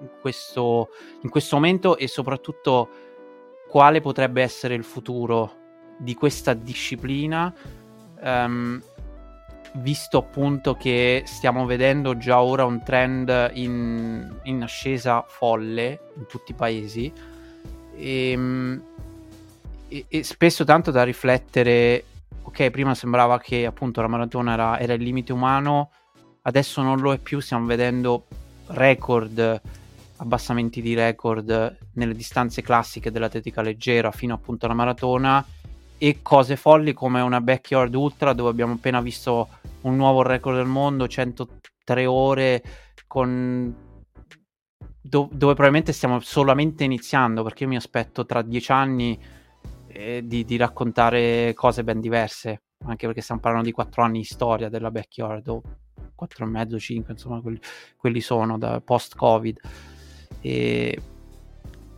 in, 0.01 0.09
questo, 0.21 0.91
in 1.23 1.31
questo 1.31 1.57
momento 1.57 1.97
e 1.97 2.07
soprattutto 2.07 2.89
quale 3.69 4.01
potrebbe 4.01 4.43
essere 4.43 4.75
il 4.75 4.85
futuro 4.85 5.65
di 5.99 6.15
questa 6.15 6.55
disciplina? 6.55 7.53
Um, 8.23 8.81
visto 9.77 10.19
appunto 10.19 10.75
che 10.75 11.23
stiamo 11.27 11.67
vedendo 11.67 12.17
già 12.17 12.41
ora 12.41 12.65
un 12.65 12.83
trend 12.83 13.51
in, 13.55 14.35
in 14.45 14.63
ascesa 14.63 15.25
folle 15.27 16.13
in 16.17 16.27
tutti 16.27 16.53
i 16.53 16.55
paesi 16.55 17.13
e, 17.95 18.31
ehm, 18.31 18.83
e, 19.89 20.05
e, 20.09 20.25
spesso 20.25 20.65
tanto 20.65 20.91
da 20.91 21.03
riflettere 21.03 22.05
ok 22.43 22.71
prima 22.71 22.95
sembrava 22.95 23.39
che 23.39 23.67
appunto 23.67 24.01
la 24.01 24.09
maratona 24.09 24.53
era, 24.53 24.79
era 24.79 24.93
il 24.95 25.03
limite 25.03 25.33
umano 25.33 25.91
adesso 26.43 26.83
non 26.83 27.01
lo 27.01 27.13
è 27.13 27.19
più 27.19 27.41
stiamo 27.41 27.67
vedendo 27.67 28.27
record 28.69 29.61
abbassamenti 30.19 30.81
di 30.81 30.95
record 30.95 31.77
nelle 31.93 32.15
distanze 32.15 32.63
classiche 32.63 33.11
dell'atletica 33.11 33.63
leggera 33.63 34.11
fino 34.11 34.35
appunto 34.35 34.65
alla 34.67 34.75
maratona 34.75 35.45
e 35.99 36.19
cose 36.23 36.57
folli 36.57 36.93
come 36.93 37.21
una 37.21 37.41
backyard 37.41 37.95
ultra 37.95 38.33
dove 38.33 38.51
abbiamo 38.51 38.75
appena 38.75 39.01
visto 39.01 39.49
un 39.83 39.97
nuovo 39.97 40.23
record 40.23 40.57
del 40.57 40.67
mondo 40.67 41.07
103 41.09 42.07
ore 42.07 42.63
con 43.07 43.75
do- 45.01 45.29
dove 45.31 45.53
probabilmente 45.53 45.93
stiamo 45.93 46.21
solamente 46.21 46.85
iniziando 46.85 47.43
perché 47.43 47.63
io 47.63 47.71
mi 47.71 47.77
aspetto 47.77 48.27
tra 48.27 48.43
dieci 48.43 48.73
anni 48.73 49.19
eh, 49.89 50.23
di-, 50.25 50.45
di, 50.45 50.57
raccontare 50.57 51.55
cose 51.55 51.85
ben 51.85 52.01
diverse 52.01 52.63
anche 52.85 53.07
perché 53.07 53.23
stiamo 53.23 53.41
parlando 53.41 53.67
di 53.67 53.73
quattro 53.73 54.03
anni 54.03 54.19
di 54.19 54.25
storia 54.25 54.69
della 54.69 54.91
backyard 54.91 55.49
o 55.49 55.63
quattro 56.15 56.45
e 56.45 56.49
mezzo, 56.49 56.79
cinque 56.79 57.13
insomma 57.13 57.41
quelli, 57.41 57.61
quelli 57.97 58.21
sono 58.21 58.59
da 58.59 58.81
post 58.81 59.17
covid 59.17 59.59
e 60.41 61.01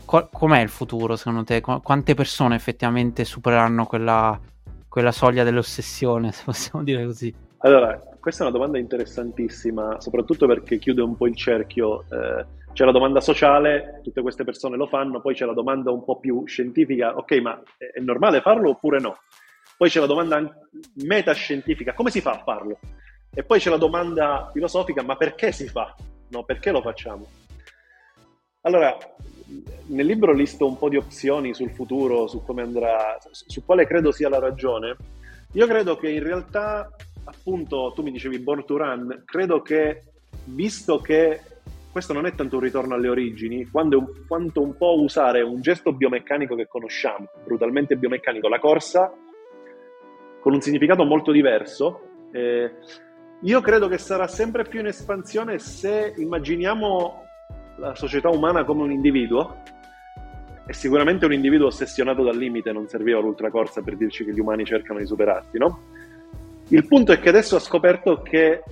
Qual- 0.09 0.31
com'è 0.33 0.63
il 0.63 0.71
futuro 0.71 1.17
secondo 1.17 1.45
te? 1.45 1.61
Qu- 1.61 1.83
quante 1.83 2.15
persone 2.15 2.55
effettivamente 2.55 3.27
supereranno 3.27 3.85
quella, 3.85 4.41
quella 4.89 5.13
soglia 5.13 5.45
dell'ossessione, 5.45 6.33
se 6.33 6.45
possiamo 6.47 6.83
dire 6.83 7.05
così? 7.05 7.35
Allora, 7.59 8.01
questa 8.19 8.43
è 8.45 8.49
una 8.49 8.57
domanda 8.57 8.79
interessantissima, 8.79 10.01
soprattutto 10.01 10.47
perché 10.47 10.79
chiude 10.79 11.03
un 11.03 11.15
po' 11.15 11.27
il 11.27 11.37
cerchio. 11.37 12.07
Eh, 12.09 12.47
C'è 12.73 12.87
la 12.87 12.91
domanda 12.91 13.21
sociale, 13.21 14.01
tutte 14.03 14.23
queste 14.23 14.45
persone 14.45 14.79
lo 14.79 14.87
fanno, 14.87 15.21
poi 15.21 15.35
c'è 15.35 15.45
la 15.45 15.53
domanda 15.53 15.91
un 15.91 16.03
po' 16.03 16.19
più 16.19 16.47
scientifica, 16.47 17.15
ok, 17.15 17.33
ma 17.43 17.63
è 17.77 18.01
normale 18.01 18.41
farlo 18.41 18.71
oppure 18.71 19.01
no? 19.01 19.19
Poi 19.77 19.91
c'è 19.91 20.01
la 20.01 20.07
domanda 20.07 20.41
metascientifica, 21.05 21.93
come 21.93 22.09
si 22.09 22.23
fa 22.23 22.31
a 22.31 22.43
farlo? 22.43 22.79
E 23.35 23.43
poi 23.43 23.59
c'è 23.59 23.69
la 23.69 23.77
domanda 23.77 24.49
filosofica, 24.55 25.03
ma 25.03 25.17
perché 25.17 25.53
si 25.53 25.69
fa? 25.69 25.95
No, 26.29 26.45
perché 26.45 26.71
lo 26.71 26.81
facciamo? 26.81 27.27
Allora, 28.63 28.97
nel 29.87 30.07
libro 30.07 30.33
listo 30.33 30.67
un 30.67 30.77
po' 30.77 30.89
di 30.89 30.97
opzioni 30.97 31.55
sul 31.55 31.71
futuro, 31.71 32.27
su 32.27 32.43
come 32.43 32.63
andrà, 32.63 33.19
su 33.31 33.65
quale 33.65 33.87
credo 33.87 34.13
sia 34.13 34.29
la 34.29 34.39
ragione. 34.39 34.97
Io 35.53 35.67
credo 35.67 35.97
che 35.97 36.11
in 36.11 36.23
realtà, 36.23 36.91
appunto, 37.25 37.93
tu 37.95 38.03
mi 38.03 38.11
dicevi 38.11 38.39
Born 38.39 38.65
to 38.67 38.77
Run, 38.77 39.23
credo 39.25 39.63
che, 39.63 40.03
visto 40.45 40.99
che 41.01 41.41
questo 41.91 42.13
non 42.13 42.27
è 42.27 42.35
tanto 42.35 42.57
un 42.57 42.63
ritorno 42.63 42.95
alle 42.95 43.09
origini, 43.09 43.67
un, 43.73 44.07
quanto 44.27 44.61
un 44.61 44.77
po' 44.77 45.01
usare 45.01 45.41
un 45.41 45.61
gesto 45.63 45.93
biomeccanico 45.93 46.55
che 46.55 46.69
conosciamo, 46.69 47.29
brutalmente 47.45 47.97
biomeccanico, 47.97 48.49
la 48.49 48.59
corsa, 48.59 49.13
con 50.41 50.53
un 50.53 50.61
significato 50.61 51.05
molto 51.05 51.33
diverso. 51.33 52.01
Eh, 52.31 52.71
io 53.43 53.61
credo 53.61 53.89
che 53.89 53.99
sarà 53.99 54.27
sempre 54.27 54.65
più 54.65 54.81
in 54.81 54.87
espansione 54.87 55.59
se 55.59 56.13
immaginiamo 56.17 57.28
la 57.79 57.95
società 57.95 58.29
umana 58.29 58.65
come 58.65 58.83
un 58.83 58.93
individuo. 58.93 59.63
È 60.67 60.73
sicuramente 60.73 61.25
un 61.25 61.33
individuo 61.33 61.69
ossessionato 61.69 62.23
dal 62.23 62.37
limite, 62.37 62.73
non 62.73 62.89
serviva 62.89 63.21
l'ultracorsa 63.21 63.81
per 63.81 63.97
dirci 63.97 64.25
che 64.25 64.33
gli 64.33 64.41
umani 64.41 64.65
cercano 64.65 64.99
di 64.99 65.07
superarsi, 65.07 65.57
no? 65.57 65.81
Il 66.69 66.87
punto 66.87 67.13
è 67.13 67.19
che 67.19 67.31
adesso 67.31 67.57
ha 67.57 67.61
scoperto 67.61 68.21
che 68.21 68.63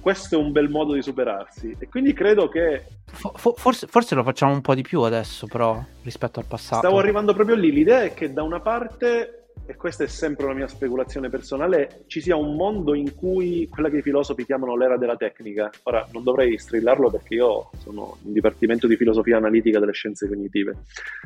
questo 0.00 0.36
è 0.36 0.38
un 0.38 0.52
bel 0.52 0.68
modo 0.68 0.94
di 0.94 1.02
superarsi 1.02 1.76
e 1.78 1.88
quindi 1.88 2.12
credo 2.12 2.48
che... 2.48 2.84
Forse, 3.12 3.86
forse, 3.88 4.14
lo 4.14 4.22
facciamo 4.22 4.52
un 4.52 4.60
po' 4.60 4.74
di 4.74 4.82
più 4.82 5.00
adesso 5.02 5.46
però 5.46 5.82
rispetto 6.02 6.38
al 6.38 6.46
passato. 6.46 6.78
Stavo 6.86 6.98
arrivando 6.98 7.34
proprio 7.34 7.56
lì, 7.56 7.72
l'idea 7.72 8.02
è 8.04 8.14
che 8.14 8.32
da 8.32 8.42
una 8.42 8.60
parte 8.60 9.41
e 9.66 9.76
questa 9.76 10.04
è 10.04 10.06
sempre 10.08 10.44
una 10.44 10.54
mia 10.54 10.66
speculazione 10.66 11.28
personale, 11.28 12.04
ci 12.06 12.20
sia 12.20 12.36
un 12.36 12.56
mondo 12.56 12.94
in 12.94 13.14
cui 13.14 13.68
quella 13.68 13.88
che 13.88 13.98
i 13.98 14.02
filosofi 14.02 14.44
chiamano 14.44 14.76
l'era 14.76 14.96
della 14.96 15.16
tecnica. 15.16 15.70
Ora, 15.84 16.06
non 16.12 16.24
dovrei 16.24 16.58
strillarlo 16.58 17.10
perché 17.10 17.34
io 17.34 17.70
sono 17.78 18.16
in 18.24 18.32
dipartimento 18.32 18.86
di 18.86 18.96
filosofia 18.96 19.36
analitica 19.36 19.78
delle 19.78 19.92
scienze 19.92 20.28
cognitive, 20.28 20.76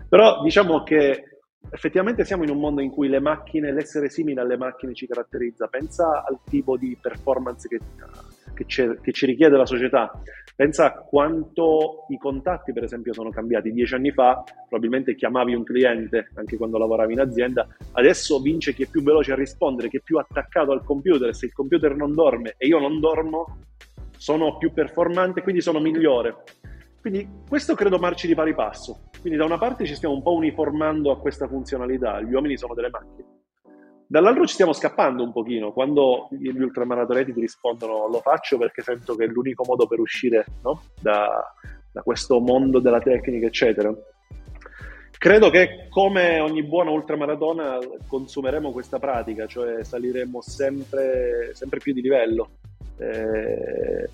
però 0.09 0.43
diciamo 0.43 0.83
che 0.83 1.37
effettivamente 1.71 2.25
siamo 2.25 2.45
in 2.45 2.51
un 2.51 2.59
mondo 2.59 2.81
in 2.81 2.91
cui 2.91 3.09
le 3.09 3.21
macchine, 3.21 3.73
l'essere 3.73 4.09
simile 4.09 4.41
alle 4.41 4.57
macchine 4.57 4.95
ci 4.95 5.07
caratterizza. 5.07 5.67
Pensa 5.67 6.25
al 6.25 6.39
tipo 6.45 6.77
di 6.77 6.97
performance 7.01 7.69
che 7.69 7.79
che, 8.57 8.99
che, 9.01 9.13
ci 9.13 9.27
richiede 9.27 9.57
la 9.57 9.67
società. 9.67 10.11
Pensa 10.55 10.87
a 10.87 10.93
quanto 10.93 12.07
i 12.09 12.17
contatti, 12.17 12.73
per 12.73 12.85
esempio, 12.85 13.13
sono 13.13 13.31
cambiati. 13.31 13.73
Dieci 13.73 13.95
anni 13.95 14.11
fa 14.11 14.43
probabilmente 14.69 15.15
chiamavi 15.15 15.55
un 15.55 15.65
cliente 15.65 16.31
anche 16.35 16.57
quando 16.57 16.79
lavoravi 16.79 17.13
in 17.13 17.21
azienda, 17.21 17.69
adesso 17.93 18.41
vince 18.41 18.73
chi 18.73 18.85
è 18.85 18.89
più 18.89 19.03
veloce 19.03 19.33
a 19.33 19.37
rispondere, 19.37 19.89
chi 19.89 19.99
è 19.99 20.01
più 20.01 20.19
attaccato 20.19 20.73
al 20.73 20.83
computer. 20.83 21.35
Se 21.35 21.47
il 21.47 21.53
computer 21.53 21.95
non 21.95 22.15
dorme 22.15 22.55
e 22.57 22.67
io 22.67 22.79
non 22.79 22.99
dormo, 22.99 23.59
sono 24.17 24.57
più 24.57 24.73
performante, 24.73 25.43
quindi 25.43 25.61
sono 25.61 25.79
migliore. 25.79 26.43
Quindi 27.01 27.29
questo 27.49 27.75
credo 27.75 27.99
marci 27.99 28.27
di 28.27 28.35
pari 28.35 28.55
passo. 28.55 29.11
Quindi 29.21 29.39
da 29.39 29.45
una 29.45 29.59
parte 29.59 29.85
ci 29.85 29.95
stiamo 29.95 30.15
un 30.15 30.23
po' 30.23 30.35
uniformando 30.35 31.13
a 31.13 31.21
questa 31.21 31.47
funzionalità, 31.47 32.21
gli 32.21 32.33
uomini 32.33 32.57
sono 32.57 32.75
delle 32.75 32.91
macchine 32.91 33.36
Dall'altro 34.09 34.47
ci 34.47 34.55
stiamo 34.55 34.73
scappando 34.73 35.25
un 35.25 35.33
pochino, 35.33 35.73
quando 35.73 36.29
gli 36.31 36.49
ultramaratoneti 36.49 37.33
ti 37.33 37.41
rispondono 37.41 38.07
lo 38.07 38.21
faccio 38.21 38.57
perché 38.57 38.83
sento 38.83 39.17
che 39.17 39.25
è 39.25 39.27
l'unico 39.27 39.65
modo 39.67 39.89
per 39.89 39.99
uscire 39.99 40.45
no? 40.63 40.83
da, 41.01 41.53
da 41.91 42.03
questo 42.03 42.39
mondo 42.39 42.79
della 42.79 43.01
tecnica, 43.01 43.47
eccetera. 43.47 43.93
Credo 45.19 45.51
che 45.51 45.89
come 45.89 46.39
ogni 46.39 46.63
buona 46.63 46.91
ultramaratona 46.91 47.79
consumeremo 48.07 48.71
questa 48.71 49.01
pratica, 49.01 49.47
cioè 49.47 49.83
saliremo 49.83 50.41
sempre, 50.41 51.51
sempre 51.55 51.81
più 51.81 51.93
di 51.93 52.03
livello. 52.03 52.51
Eh, 52.99 54.09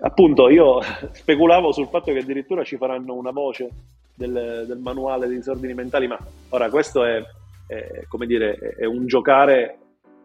appunto, 0.00 0.48
io 0.48 0.78
speculavo 1.12 1.72
sul 1.72 1.88
fatto 1.88 2.12
che 2.12 2.20
addirittura 2.20 2.64
ci 2.64 2.78
faranno 2.78 3.14
una 3.14 3.32
voce 3.32 3.68
del, 4.14 4.64
del 4.66 4.78
manuale 4.78 5.28
di 5.28 5.34
disordini 5.34 5.74
mentali, 5.74 6.06
ma 6.06 6.18
ora 6.50 6.70
questo 6.70 7.04
è 7.04 7.20
è, 7.66 8.04
come 8.08 8.26
dire, 8.26 8.56
è 8.76 8.84
un 8.84 9.06
giocare 9.06 9.78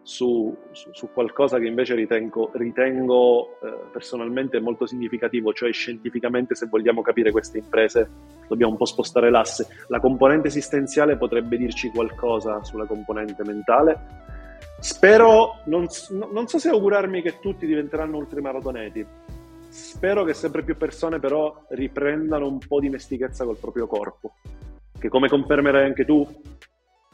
su, 0.07 0.55
su, 0.71 0.89
su, 0.93 1.09
qualcosa 1.11 1.59
che 1.59 1.65
invece 1.65 1.93
ritengo, 1.93 2.49
ritengo 2.53 3.59
eh, 3.61 3.89
personalmente 3.91 4.61
molto 4.61 4.85
significativo, 4.85 5.51
cioè 5.51 5.73
scientificamente 5.73 6.55
se 6.55 6.67
vogliamo 6.67 7.01
capire 7.01 7.29
queste 7.29 7.57
imprese 7.57 8.09
dobbiamo 8.47 8.71
un 8.71 8.77
po' 8.77 8.85
spostare 8.85 9.29
l'asse. 9.29 9.67
La 9.89 9.99
componente 9.99 10.47
esistenziale 10.47 11.17
potrebbe 11.17 11.57
dirci 11.57 11.89
qualcosa 11.89 12.63
sulla 12.63 12.85
componente 12.85 13.43
mentale. 13.43 13.99
Spero, 14.79 15.57
non, 15.65 15.87
non 16.31 16.47
so 16.47 16.57
se 16.57 16.69
augurarmi 16.69 17.21
che 17.21 17.39
tutti 17.41 17.65
diventeranno 17.65 18.15
ultramaratoneti, 18.15 19.05
spero 19.67 20.23
che 20.23 20.33
sempre 20.33 20.63
più 20.63 20.77
persone 20.77 21.19
però 21.19 21.65
riprendano 21.69 22.47
un 22.47 22.59
po' 22.59 22.79
di 22.79 22.87
mestichezza 22.87 23.43
col 23.43 23.57
proprio 23.57 23.87
corpo, 23.87 24.35
che 24.97 25.09
come 25.09 25.27
confermerai 25.27 25.83
anche 25.83 26.05
tu, 26.05 26.25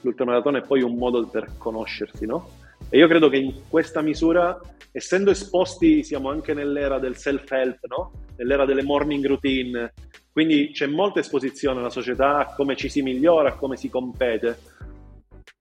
l'ultramaratona 0.03 0.59
è 0.59 0.65
poi 0.65 0.81
un 0.81 0.95
modo 0.95 1.25
per 1.27 1.57
conoscersi, 1.57 2.25
no? 2.25 2.61
E 2.89 2.97
io 2.97 3.07
credo 3.07 3.29
che 3.29 3.37
in 3.37 3.67
questa 3.69 4.01
misura, 4.01 4.59
essendo 4.91 5.31
esposti, 5.31 6.03
siamo 6.03 6.29
anche 6.29 6.53
nell'era 6.53 6.99
del 6.99 7.15
self-help, 7.15 7.87
no? 7.87 8.11
Nell'era 8.37 8.65
delle 8.65 8.83
morning 8.83 9.25
routine, 9.25 9.93
quindi 10.31 10.71
c'è 10.71 10.87
molta 10.87 11.19
esposizione 11.19 11.79
alla 11.79 11.89
società 11.89 12.37
a 12.37 12.53
come 12.55 12.75
ci 12.75 12.89
si 12.89 13.01
migliora, 13.01 13.49
a 13.49 13.55
come 13.55 13.77
si 13.77 13.89
compete. 13.89 14.57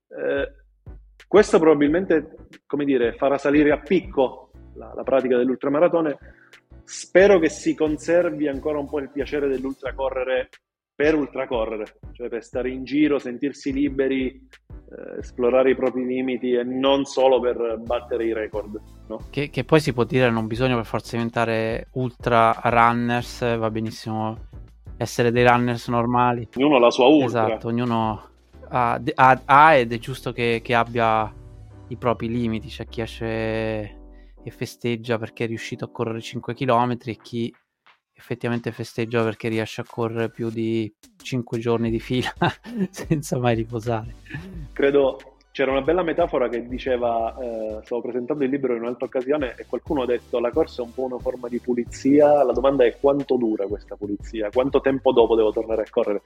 Eh, 0.09 0.53
questo 1.29 1.59
probabilmente, 1.59 2.37
come 2.67 2.85
dire, 2.85 3.13
farà 3.15 3.39
salire 3.39 3.71
a 3.71 3.81
picco 3.81 4.51
la, 4.75 4.93
la 4.95 5.03
pratica 5.03 5.37
dell'ultramaratone. 5.37 6.19
Spero 6.85 7.39
che 7.39 7.49
si 7.49 7.75
conservi 7.75 8.49
ancora 8.49 8.79
un 8.79 8.89
po' 8.89 8.99
il 8.99 9.11
piacere 9.11 9.49
dell'ultracorrere 9.49 10.49
per 11.03 11.17
ultracorrere, 11.17 11.99
cioè 12.13 12.29
per 12.29 12.45
stare 12.45 12.71
in 12.71 12.85
giro, 12.85 13.19
sentirsi 13.19 13.73
liberi, 13.73 14.29
eh, 14.29 15.19
esplorare 15.19 15.71
i 15.71 15.75
propri 15.75 16.07
limiti 16.07 16.53
e 16.53 16.63
non 16.63 17.07
solo 17.07 17.41
per 17.41 17.81
battere 17.85 18.25
i 18.25 18.33
record. 18.33 18.81
No? 19.09 19.19
Che, 19.29 19.51
che, 19.51 19.65
poi 19.65 19.81
si 19.81 19.93
può 19.93 20.05
dire 20.05 20.31
non 20.31 20.47
bisogna 20.47 20.77
per 20.77 20.85
forza 20.85 21.17
diventare 21.17 21.89
ultra 21.95 22.57
runners, 22.63 23.41
va 23.59 23.69
benissimo 23.69 24.37
essere 24.97 25.33
dei 25.33 25.45
runners 25.45 25.89
normali. 25.89 26.47
Ognuno 26.55 26.77
ha 26.77 26.79
la 26.79 26.91
sua 26.93 27.07
ultra. 27.07 27.47
Esatto, 27.47 27.67
ognuno 27.67 28.29
ha, 28.69 29.01
ha, 29.15 29.43
ha 29.45 29.75
ed 29.75 29.93
è 29.93 29.99
giusto 29.99 30.31
che, 30.31 30.61
che 30.63 30.73
abbia 30.73 31.35
i 31.89 31.97
propri 31.97 32.29
limiti, 32.29 32.69
c'è 32.69 32.87
chi 32.87 33.01
esce 33.01 33.97
e 34.45 34.51
festeggia 34.51 35.19
perché 35.19 35.45
è 35.45 35.47
riuscito 35.49 35.85
a 35.85 35.91
correre 35.91 36.21
5 36.21 36.55
km 36.55 36.97
e 37.07 37.17
chi 37.17 37.53
effettivamente 38.23 38.71
festeggia 38.71 39.25
perché 39.25 39.49
riesce 39.49 39.81
a 39.81 39.85
correre 39.87 40.31
più 40.31 40.49
di 40.49 40.93
5 41.21 41.59
giorni 41.59 41.91
di 41.91 41.99
fila 41.99 42.33
senza 42.91 43.39
mai 43.39 43.57
riposare. 43.57 44.15
Credo 44.73 45.19
c'era 45.51 45.71
una 45.71 45.83
bella 45.83 46.03
metafora 46.03 46.49
che 46.49 46.67
diceva, 46.67 47.37
eh, 47.39 47.81
stavo 47.85 48.01
presentando 48.01 48.43
il 48.43 48.49
libro 48.49 48.75
in 48.75 48.81
un'altra 48.81 49.05
occasione 49.05 49.55
e 49.59 49.67
qualcuno 49.67 50.03
ha 50.03 50.07
detto 50.07 50.39
la 50.41 50.51
corsa 50.51 50.81
è 50.81 50.85
un 50.87 50.95
po' 50.95 51.03
una 51.03 51.19
forma 51.19 51.49
di 51.49 51.59
pulizia, 51.59 52.43
la 52.43 52.53
domanda 52.53 52.87
è 52.87 52.97
quanto 52.99 53.37
dura 53.37 53.67
questa 53.67 53.95
pulizia, 53.95 54.49
quanto 54.51 54.81
tempo 54.81 55.13
dopo 55.13 55.37
devo 55.37 55.53
tornare 55.53 55.83
a 55.83 55.91
correre. 55.91 56.23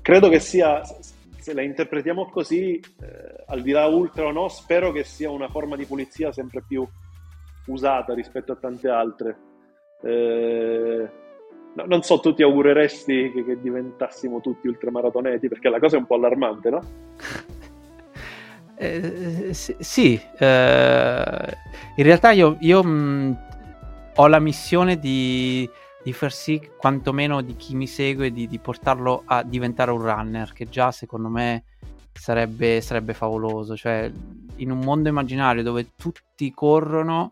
Credo 0.00 0.30
che 0.30 0.40
sia, 0.40 0.80
se 0.82 1.52
la 1.52 1.60
interpretiamo 1.60 2.30
così, 2.30 2.76
eh, 2.76 3.44
al 3.48 3.60
di 3.60 3.72
là 3.72 3.84
ultra 3.84 4.24
o 4.24 4.30
no, 4.30 4.48
spero 4.48 4.92
che 4.92 5.04
sia 5.04 5.30
una 5.30 5.48
forma 5.48 5.76
di 5.76 5.84
pulizia 5.84 6.32
sempre 6.32 6.62
più 6.66 6.86
usata 7.66 8.14
rispetto 8.14 8.52
a 8.52 8.56
tante 8.56 8.88
altre. 8.88 9.47
Eh, 10.02 11.10
no, 11.74 11.84
non 11.86 12.02
so, 12.02 12.20
tu 12.20 12.34
ti 12.34 12.42
augureresti 12.42 13.32
che, 13.32 13.44
che, 13.44 13.60
diventassimo 13.60 14.40
tutti 14.40 14.68
ultramaratoneti? 14.68 15.48
Perché 15.48 15.68
la 15.68 15.78
cosa 15.78 15.96
è 15.96 15.98
un 15.98 16.06
po' 16.06 16.14
allarmante, 16.14 16.70
no? 16.70 16.80
Eh, 18.80 19.52
sì, 19.54 19.74
sì 19.80 20.20
eh, 20.38 21.56
in 21.96 22.04
realtà 22.04 22.30
io, 22.30 22.56
io 22.60 22.84
mh, 22.84 23.38
ho 24.14 24.26
la 24.28 24.38
missione 24.38 25.00
di, 25.00 25.68
di, 26.00 26.12
far 26.12 26.30
sì, 26.30 26.62
quantomeno 26.76 27.40
di 27.40 27.56
chi 27.56 27.74
mi 27.74 27.88
segue, 27.88 28.30
di, 28.30 28.46
di, 28.46 28.58
portarlo 28.60 29.22
a 29.24 29.42
diventare 29.42 29.90
un 29.90 30.00
runner, 30.00 30.52
che 30.52 30.68
già 30.68 30.92
secondo 30.92 31.28
me 31.28 31.64
sarebbe, 32.12 32.80
sarebbe 32.80 33.14
favoloso. 33.14 33.76
Cioè, 33.76 34.12
in 34.56 34.70
un 34.70 34.78
mondo 34.78 35.08
immaginario 35.08 35.64
dove 35.64 35.88
tutti 35.96 36.52
corrono 36.52 37.30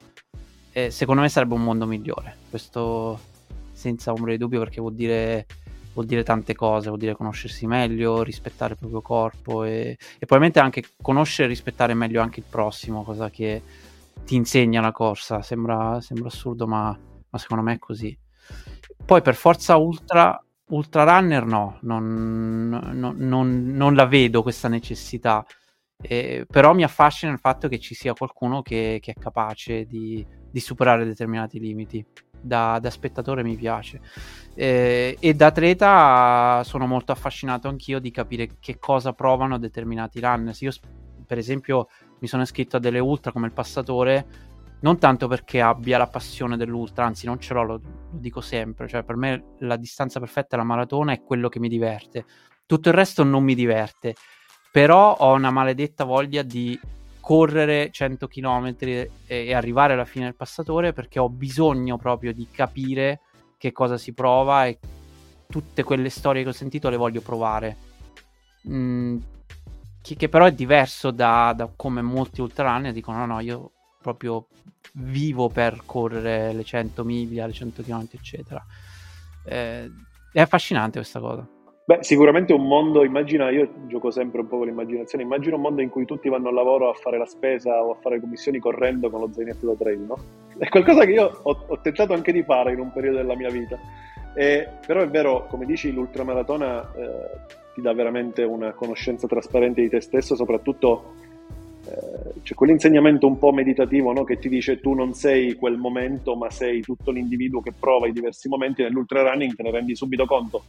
eh, 0.76 0.90
secondo 0.90 1.22
me 1.22 1.30
sarebbe 1.30 1.54
un 1.54 1.62
mondo 1.62 1.86
migliore. 1.86 2.36
Questo 2.50 3.18
senza 3.72 4.12
ombra 4.12 4.32
di 4.32 4.36
dubbio 4.36 4.58
perché 4.58 4.78
vuol 4.78 4.94
dire, 4.94 5.46
vuol 5.94 6.04
dire, 6.04 6.22
tante 6.22 6.54
cose, 6.54 6.88
vuol 6.88 6.98
dire 6.98 7.14
conoscersi 7.16 7.66
meglio, 7.66 8.22
rispettare 8.22 8.74
il 8.74 8.78
proprio 8.78 9.00
corpo 9.00 9.64
e, 9.64 9.96
e 9.96 10.26
probabilmente 10.26 10.60
anche 10.60 10.84
conoscere 11.00 11.46
e 11.46 11.48
rispettare 11.48 11.94
meglio 11.94 12.20
anche 12.20 12.40
il 12.40 12.46
prossimo, 12.46 13.04
cosa 13.04 13.30
che 13.30 13.62
ti 14.26 14.34
insegna 14.34 14.82
la 14.82 14.92
corsa. 14.92 15.40
Sembra, 15.40 15.98
sembra 16.02 16.28
assurdo 16.28 16.66
ma, 16.66 16.94
ma 17.30 17.38
secondo 17.38 17.62
me 17.62 17.72
è 17.72 17.78
così. 17.78 18.14
Poi 19.02 19.22
per 19.22 19.34
forza 19.34 19.76
ultra, 19.76 20.38
ultra 20.72 21.04
runner 21.04 21.46
no, 21.46 21.78
non, 21.82 22.68
non, 22.92 23.16
non, 23.16 23.64
non 23.68 23.94
la 23.94 24.04
vedo 24.04 24.42
questa 24.42 24.68
necessità. 24.68 25.42
Eh, 26.02 26.44
però 26.46 26.74
mi 26.74 26.82
affascina 26.82 27.32
il 27.32 27.38
fatto 27.38 27.66
che 27.68 27.78
ci 27.78 27.94
sia 27.94 28.12
qualcuno 28.12 28.60
che, 28.60 28.98
che 29.00 29.12
è 29.12 29.18
capace 29.18 29.86
di, 29.86 30.22
di, 30.56 30.60
superare 30.60 31.04
determinati 31.04 31.58
limiti. 31.58 32.04
Da, 32.38 32.78
da 32.80 32.90
spettatore 32.90 33.42
mi 33.42 33.56
piace. 33.56 34.00
Eh, 34.54 35.16
e 35.18 35.34
da 35.34 35.46
atleta 35.46 36.62
sono 36.64 36.86
molto 36.86 37.12
affascinato 37.12 37.66
anch'io 37.68 37.98
di 37.98 38.10
capire 38.10 38.48
che 38.60 38.78
cosa 38.78 39.12
provano 39.12 39.58
determinati 39.58 40.20
runners. 40.20 40.60
Io, 40.60 40.72
per 41.26 41.38
esempio, 41.38 41.88
mi 42.20 42.28
sono 42.28 42.42
iscritto 42.42 42.76
a 42.76 42.80
delle 42.80 43.00
ultra 43.00 43.32
come 43.32 43.46
il 43.46 43.52
passatore 43.52 44.26
non 44.78 44.98
tanto 44.98 45.26
perché 45.26 45.60
abbia 45.60 45.98
la 45.98 46.06
passione 46.06 46.56
dell'ultra, 46.56 47.06
anzi 47.06 47.26
non 47.26 47.40
ce 47.40 47.54
l'ho, 47.54 47.62
lo, 47.62 47.80
lo, 47.82 48.18
dico 48.18 48.40
sempre, 48.40 48.86
cioè 48.86 49.02
per 49.02 49.16
me 49.16 49.54
la 49.60 49.76
distanza 49.76 50.20
perfetta 50.20 50.56
la 50.56 50.64
maratona 50.64 51.12
è 51.12 51.22
quello 51.22 51.48
che 51.48 51.58
mi 51.58 51.68
diverte, 51.68 52.24
tutto 52.66 52.90
il 52.90 52.94
resto 52.94 53.24
non 53.24 53.42
mi 53.42 53.54
diverte, 53.54 54.14
però 54.70 55.14
ho 55.14 55.32
una 55.32 55.50
maledetta 55.50 56.04
voglia 56.04 56.42
di 56.42 56.78
correre 57.26 57.90
100 57.90 58.28
km 58.28 58.76
e, 58.78 59.10
e 59.26 59.52
arrivare 59.52 59.94
alla 59.94 60.04
fine 60.04 60.26
del 60.26 60.36
passatore 60.36 60.92
perché 60.92 61.18
ho 61.18 61.28
bisogno 61.28 61.96
proprio 61.98 62.32
di 62.32 62.46
capire 62.48 63.18
che 63.58 63.72
cosa 63.72 63.98
si 63.98 64.12
prova 64.12 64.66
e 64.66 64.78
tutte 65.48 65.82
quelle 65.82 66.08
storie 66.08 66.44
che 66.44 66.50
ho 66.50 66.52
sentito 66.52 66.88
le 66.88 66.96
voglio 66.96 67.20
provare. 67.22 67.76
Mm, 68.68 69.18
che, 70.00 70.14
che, 70.14 70.28
però 70.28 70.44
è 70.44 70.52
diverso 70.52 71.10
da, 71.10 71.52
da 71.52 71.68
come 71.74 72.00
molti 72.00 72.40
ultrarunner 72.42 72.92
dicono: 72.92 73.18
no, 73.18 73.26
no, 73.26 73.40
io 73.40 73.72
proprio 74.00 74.46
vivo 74.92 75.48
per 75.48 75.82
correre 75.84 76.52
le 76.52 76.62
100 76.62 77.02
miglia, 77.02 77.46
le 77.46 77.52
100 77.52 77.82
km, 77.82 78.06
eccetera. 78.12 78.64
Eh, 79.44 79.90
è 80.32 80.40
affascinante 80.40 81.00
questa 81.00 81.18
cosa. 81.18 81.55
Beh, 81.88 81.98
sicuramente 82.00 82.52
un 82.52 82.66
mondo, 82.66 83.04
immagina, 83.04 83.48
io 83.50 83.70
gioco 83.86 84.10
sempre 84.10 84.40
un 84.40 84.48
po' 84.48 84.56
con 84.56 84.66
l'immaginazione, 84.66 85.22
immagina 85.22 85.54
un 85.54 85.62
mondo 85.62 85.82
in 85.82 85.88
cui 85.88 86.04
tutti 86.04 86.28
vanno 86.28 86.48
al 86.48 86.54
lavoro 86.54 86.90
a 86.90 86.94
fare 86.94 87.16
la 87.16 87.26
spesa 87.26 87.80
o 87.80 87.92
a 87.92 87.98
fare 88.00 88.18
commissioni 88.18 88.58
correndo 88.58 89.08
con 89.08 89.20
lo 89.20 89.30
zainetto 89.32 89.68
da 89.68 89.74
trail, 89.76 90.00
no? 90.00 90.18
È 90.58 90.68
qualcosa 90.68 91.04
che 91.04 91.12
io 91.12 91.38
ho, 91.40 91.64
ho 91.64 91.80
tentato 91.80 92.12
anche 92.12 92.32
di 92.32 92.42
fare 92.42 92.72
in 92.72 92.80
un 92.80 92.90
periodo 92.92 93.18
della 93.18 93.36
mia 93.36 93.50
vita. 93.50 93.78
Eh, 94.34 94.66
però 94.84 95.00
è 95.00 95.08
vero, 95.08 95.46
come 95.48 95.64
dici, 95.64 95.92
l'ultramaratona 95.92 96.92
eh, 96.92 97.52
ti 97.74 97.80
dà 97.82 97.94
veramente 97.94 98.42
una 98.42 98.72
conoscenza 98.72 99.28
trasparente 99.28 99.80
di 99.80 99.88
te 99.88 100.00
stesso, 100.00 100.34
soprattutto 100.34 101.12
eh, 101.84 102.40
c'è 102.42 102.54
quell'insegnamento 102.54 103.28
un 103.28 103.38
po' 103.38 103.52
meditativo 103.52 104.12
no? 104.12 104.24
che 104.24 104.38
ti 104.38 104.48
dice 104.48 104.80
tu 104.80 104.92
non 104.92 105.14
sei 105.14 105.54
quel 105.54 105.76
momento, 105.76 106.34
ma 106.34 106.50
sei 106.50 106.80
tutto 106.80 107.12
l'individuo 107.12 107.60
che 107.60 107.72
prova 107.78 108.08
i 108.08 108.12
diversi 108.12 108.48
momenti. 108.48 108.82
Nell'ultra 108.82 109.22
running 109.22 109.54
te 109.54 109.62
ne 109.62 109.70
rendi 109.70 109.94
subito 109.94 110.26
conto 110.26 110.64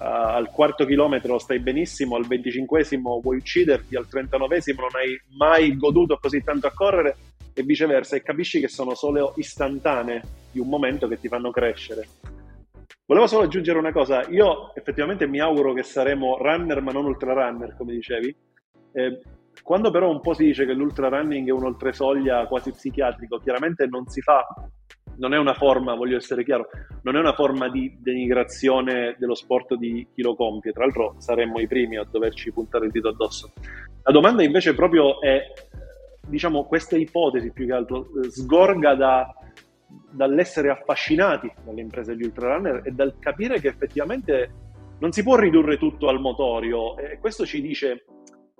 uh, 0.00 0.34
al 0.34 0.50
quarto 0.50 0.86
chilometro 0.86 1.38
stai 1.38 1.60
benissimo, 1.60 2.16
al 2.16 2.26
venticinquesimo 2.26 3.20
vuoi 3.20 3.36
ucciderti, 3.36 3.96
al 3.96 4.08
trentanovesimo 4.08 4.80
non 4.80 4.90
hai 4.94 5.20
mai 5.36 5.76
goduto 5.76 6.18
così 6.18 6.42
tanto 6.42 6.66
a 6.66 6.72
correre 6.72 7.16
e 7.52 7.62
viceversa 7.62 8.16
e 8.16 8.22
capisci 8.22 8.60
che 8.60 8.68
sono 8.68 8.94
solo 8.94 9.34
istantanee 9.36 10.22
di 10.50 10.58
un 10.58 10.68
momento 10.68 11.06
che 11.06 11.18
ti 11.18 11.28
fanno 11.28 11.50
crescere. 11.50 12.08
Volevo 13.04 13.26
solo 13.26 13.44
aggiungere 13.44 13.78
una 13.78 13.92
cosa, 13.92 14.26
io 14.28 14.72
effettivamente 14.74 15.26
mi 15.26 15.40
auguro 15.40 15.72
che 15.72 15.82
saremo 15.82 16.38
runner 16.38 16.80
ma 16.80 16.92
non 16.92 17.06
ultra 17.06 17.32
runner, 17.32 17.74
come 17.76 17.92
dicevi. 17.92 18.34
Eh, 18.92 19.20
quando 19.62 19.90
però 19.90 20.08
un 20.08 20.20
po' 20.20 20.32
si 20.32 20.44
dice 20.44 20.64
che 20.64 20.72
l'ultra 20.72 21.08
running 21.08 21.48
è 21.48 21.52
un 21.52 21.64
oltresoglia 21.64 22.46
quasi 22.46 22.70
psichiatrico, 22.70 23.38
chiaramente 23.38 23.86
non 23.86 24.06
si 24.06 24.20
fa 24.20 24.46
non 25.20 25.34
è 25.34 25.38
una 25.38 25.54
forma, 25.54 25.94
voglio 25.94 26.16
essere 26.16 26.42
chiaro, 26.42 26.68
non 27.02 27.14
è 27.14 27.20
una 27.20 27.34
forma 27.34 27.68
di 27.68 27.94
denigrazione 28.00 29.16
dello 29.18 29.34
sport 29.34 29.74
di 29.74 30.06
chi 30.12 30.22
lo 30.22 30.34
compie, 30.34 30.72
tra 30.72 30.84
l'altro 30.84 31.14
saremmo 31.18 31.60
i 31.60 31.68
primi 31.68 31.98
a 31.98 32.06
doverci 32.10 32.50
puntare 32.52 32.86
il 32.86 32.90
dito 32.90 33.08
addosso. 33.08 33.52
La 34.02 34.12
domanda 34.12 34.42
invece 34.42 34.74
proprio 34.74 35.20
è, 35.20 35.42
diciamo, 36.26 36.64
questa 36.64 36.96
ipotesi 36.96 37.52
più 37.52 37.66
che 37.66 37.72
altro 37.72 38.08
sgorga 38.30 38.94
da, 38.94 39.34
dall'essere 40.10 40.70
affascinati 40.70 41.52
dalle 41.64 41.82
imprese 41.82 42.16
di 42.16 42.24
ultrarunner 42.24 42.80
e 42.84 42.90
dal 42.92 43.16
capire 43.18 43.60
che 43.60 43.68
effettivamente 43.68 44.68
non 45.00 45.12
si 45.12 45.22
può 45.22 45.36
ridurre 45.36 45.76
tutto 45.76 46.08
al 46.08 46.18
motorio. 46.18 46.96
E 46.96 47.18
questo 47.18 47.44
ci 47.44 47.60
dice 47.60 48.04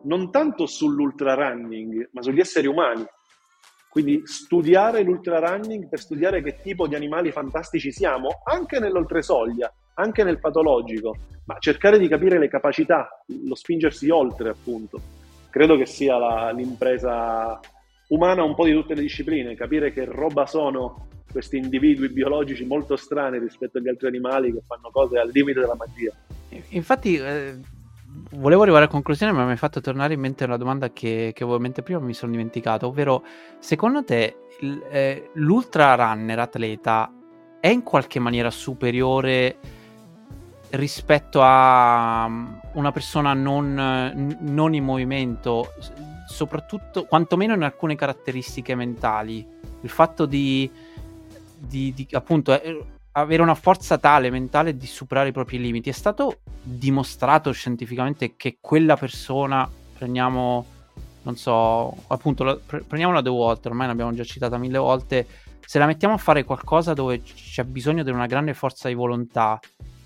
non 0.02 0.30
tanto 0.30 0.66
sull'ultrarunning, 0.66 2.10
ma 2.12 2.22
sugli 2.22 2.40
esseri 2.40 2.66
umani 2.66 3.04
quindi 3.90 4.22
studiare 4.24 5.02
l'ultrarunning 5.02 5.88
per 5.88 5.98
studiare 5.98 6.42
che 6.42 6.60
tipo 6.62 6.86
di 6.86 6.94
animali 6.94 7.32
fantastici 7.32 7.90
siamo, 7.90 8.40
anche 8.44 8.78
nell'oltresoglia, 8.78 9.70
anche 9.94 10.22
nel 10.22 10.38
patologico, 10.38 11.16
ma 11.46 11.56
cercare 11.58 11.98
di 11.98 12.06
capire 12.06 12.38
le 12.38 12.48
capacità, 12.48 13.08
lo 13.44 13.54
spingersi 13.56 14.08
oltre 14.08 14.50
appunto. 14.50 15.00
Credo 15.50 15.76
che 15.76 15.86
sia 15.86 16.16
la, 16.18 16.52
l'impresa 16.52 17.58
umana 18.10 18.44
un 18.44 18.54
po' 18.54 18.64
di 18.64 18.72
tutte 18.72 18.94
le 18.94 19.02
discipline, 19.02 19.56
capire 19.56 19.92
che 19.92 20.04
roba 20.04 20.46
sono 20.46 21.08
questi 21.28 21.56
individui 21.56 22.10
biologici 22.10 22.64
molto 22.64 22.94
strani 22.94 23.40
rispetto 23.40 23.78
agli 23.78 23.88
altri 23.88 24.06
animali 24.06 24.52
che 24.52 24.62
fanno 24.64 24.90
cose 24.92 25.18
al 25.18 25.30
limite 25.32 25.58
della 25.58 25.76
magia. 25.76 26.12
Infatti... 26.68 27.16
Eh 27.16 27.78
volevo 28.32 28.62
arrivare 28.62 28.84
a 28.84 28.88
conclusione, 28.88 29.32
ma 29.32 29.44
mi 29.44 29.50
hai 29.50 29.56
fatto 29.56 29.80
tornare 29.80 30.14
in 30.14 30.20
mente 30.20 30.44
una 30.44 30.56
domanda 30.56 30.92
che, 30.92 31.32
che 31.34 31.44
ovviamente 31.44 31.82
prima 31.82 32.00
mi 32.00 32.14
sono 32.14 32.32
dimenticato, 32.32 32.86
ovvero 32.86 33.24
secondo 33.58 34.04
te 34.04 34.46
l, 34.60 34.76
eh, 34.90 35.30
l'ultra 35.34 35.94
runner 35.94 36.38
atleta 36.38 37.12
è 37.60 37.68
in 37.68 37.82
qualche 37.82 38.18
maniera 38.18 38.50
superiore 38.50 39.58
rispetto 40.70 41.40
a 41.42 42.28
mm, 42.28 42.46
una 42.74 42.92
persona 42.92 43.34
non, 43.34 44.36
non 44.40 44.74
in 44.74 44.84
movimento, 44.84 45.72
soprattutto 46.26 47.04
quantomeno 47.04 47.54
in 47.54 47.62
alcune 47.62 47.96
caratteristiche 47.96 48.74
mentali? 48.74 49.46
Il 49.82 49.90
fatto 49.90 50.26
di, 50.26 50.70
di, 51.56 51.92
di 51.92 52.08
appunto 52.12 52.60
eh, 52.60 52.84
avere 53.12 53.42
una 53.42 53.54
forza 53.54 53.98
tale 53.98 54.30
mentale 54.30 54.76
di 54.76 54.86
superare 54.86 55.30
i 55.30 55.32
propri 55.32 55.58
limiti. 55.58 55.90
È 55.90 55.92
stato 55.92 56.40
dimostrato 56.62 57.50
scientificamente 57.52 58.36
che 58.36 58.58
quella 58.60 58.96
persona, 58.96 59.68
prendiamo, 59.96 60.64
non 61.22 61.36
so, 61.36 61.96
appunto, 62.08 62.44
la, 62.44 62.56
pre- 62.56 62.82
prendiamola 62.82 63.20
due 63.20 63.32
volte, 63.32 63.68
ormai 63.68 63.86
l'abbiamo 63.86 64.12
già 64.12 64.24
citata 64.24 64.58
mille 64.58 64.78
volte, 64.78 65.26
se 65.64 65.78
la 65.78 65.86
mettiamo 65.86 66.14
a 66.14 66.18
fare 66.18 66.44
qualcosa 66.44 66.94
dove 66.94 67.22
c'è 67.22 67.64
bisogno 67.64 68.02
di 68.02 68.10
una 68.10 68.26
grande 68.26 68.54
forza 68.54 68.88
di 68.88 68.94
volontà, 68.94 69.58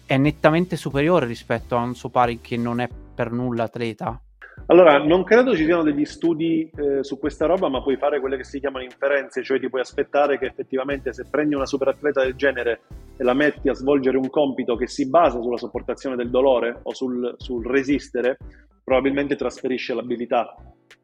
è 0.06 0.16
nettamente 0.18 0.76
superiore 0.76 1.26
rispetto 1.26 1.76
a 1.76 1.80
un 1.80 1.94
suo 1.94 2.10
pari 2.10 2.40
che 2.40 2.56
non 2.56 2.80
è 2.80 2.88
per 3.14 3.32
nulla 3.32 3.64
atleta. 3.64 4.20
Allora, 4.66 4.98
non 4.98 5.24
credo 5.24 5.54
ci 5.54 5.64
siano 5.64 5.82
degli 5.82 6.06
studi 6.06 6.70
eh, 6.74 7.04
su 7.04 7.18
questa 7.18 7.44
roba, 7.44 7.68
ma 7.68 7.82
puoi 7.82 7.96
fare 7.96 8.18
quelle 8.18 8.38
che 8.38 8.44
si 8.44 8.60
chiamano 8.60 8.84
inferenze, 8.84 9.42
cioè 9.42 9.60
ti 9.60 9.68
puoi 9.68 9.82
aspettare 9.82 10.38
che 10.38 10.46
effettivamente 10.46 11.12
se 11.12 11.26
prendi 11.30 11.54
una 11.54 11.66
superatleta 11.66 12.22
del 12.22 12.34
genere 12.34 12.82
e 13.16 13.24
la 13.24 13.34
metti 13.34 13.68
a 13.68 13.74
svolgere 13.74 14.16
un 14.16 14.30
compito 14.30 14.74
che 14.76 14.86
si 14.86 15.08
basa 15.08 15.40
sulla 15.40 15.58
sopportazione 15.58 16.16
del 16.16 16.30
dolore 16.30 16.80
o 16.82 16.94
sul, 16.94 17.34
sul 17.36 17.66
resistere, 17.66 18.38
probabilmente 18.82 19.36
trasferisce 19.36 19.92
l'abilità. 19.92 20.54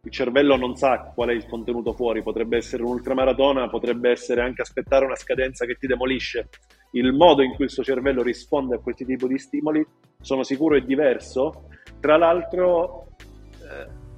Il 0.02 0.10
cervello 0.10 0.56
non 0.56 0.76
sa 0.76 1.12
qual 1.14 1.28
è 1.28 1.32
il 1.32 1.46
contenuto 1.46 1.92
fuori, 1.92 2.22
potrebbe 2.22 2.56
essere 2.56 2.82
un'ultramaratona, 2.82 3.68
potrebbe 3.68 4.10
essere 4.10 4.40
anche 4.40 4.62
aspettare 4.62 5.04
una 5.04 5.16
scadenza 5.16 5.66
che 5.66 5.74
ti 5.74 5.86
demolisce. 5.86 6.48
Il 6.92 7.12
modo 7.12 7.42
in 7.42 7.54
cui 7.54 7.66
il 7.66 7.70
suo 7.70 7.82
cervello 7.82 8.22
risponde 8.22 8.76
a 8.76 8.78
questi 8.78 9.04
tipi 9.04 9.28
di 9.28 9.38
stimoli, 9.38 9.86
sono 10.18 10.42
sicuro, 10.42 10.76
è 10.76 10.80
diverso. 10.80 11.68
Tra 12.00 12.16
l'altro, 12.16 13.08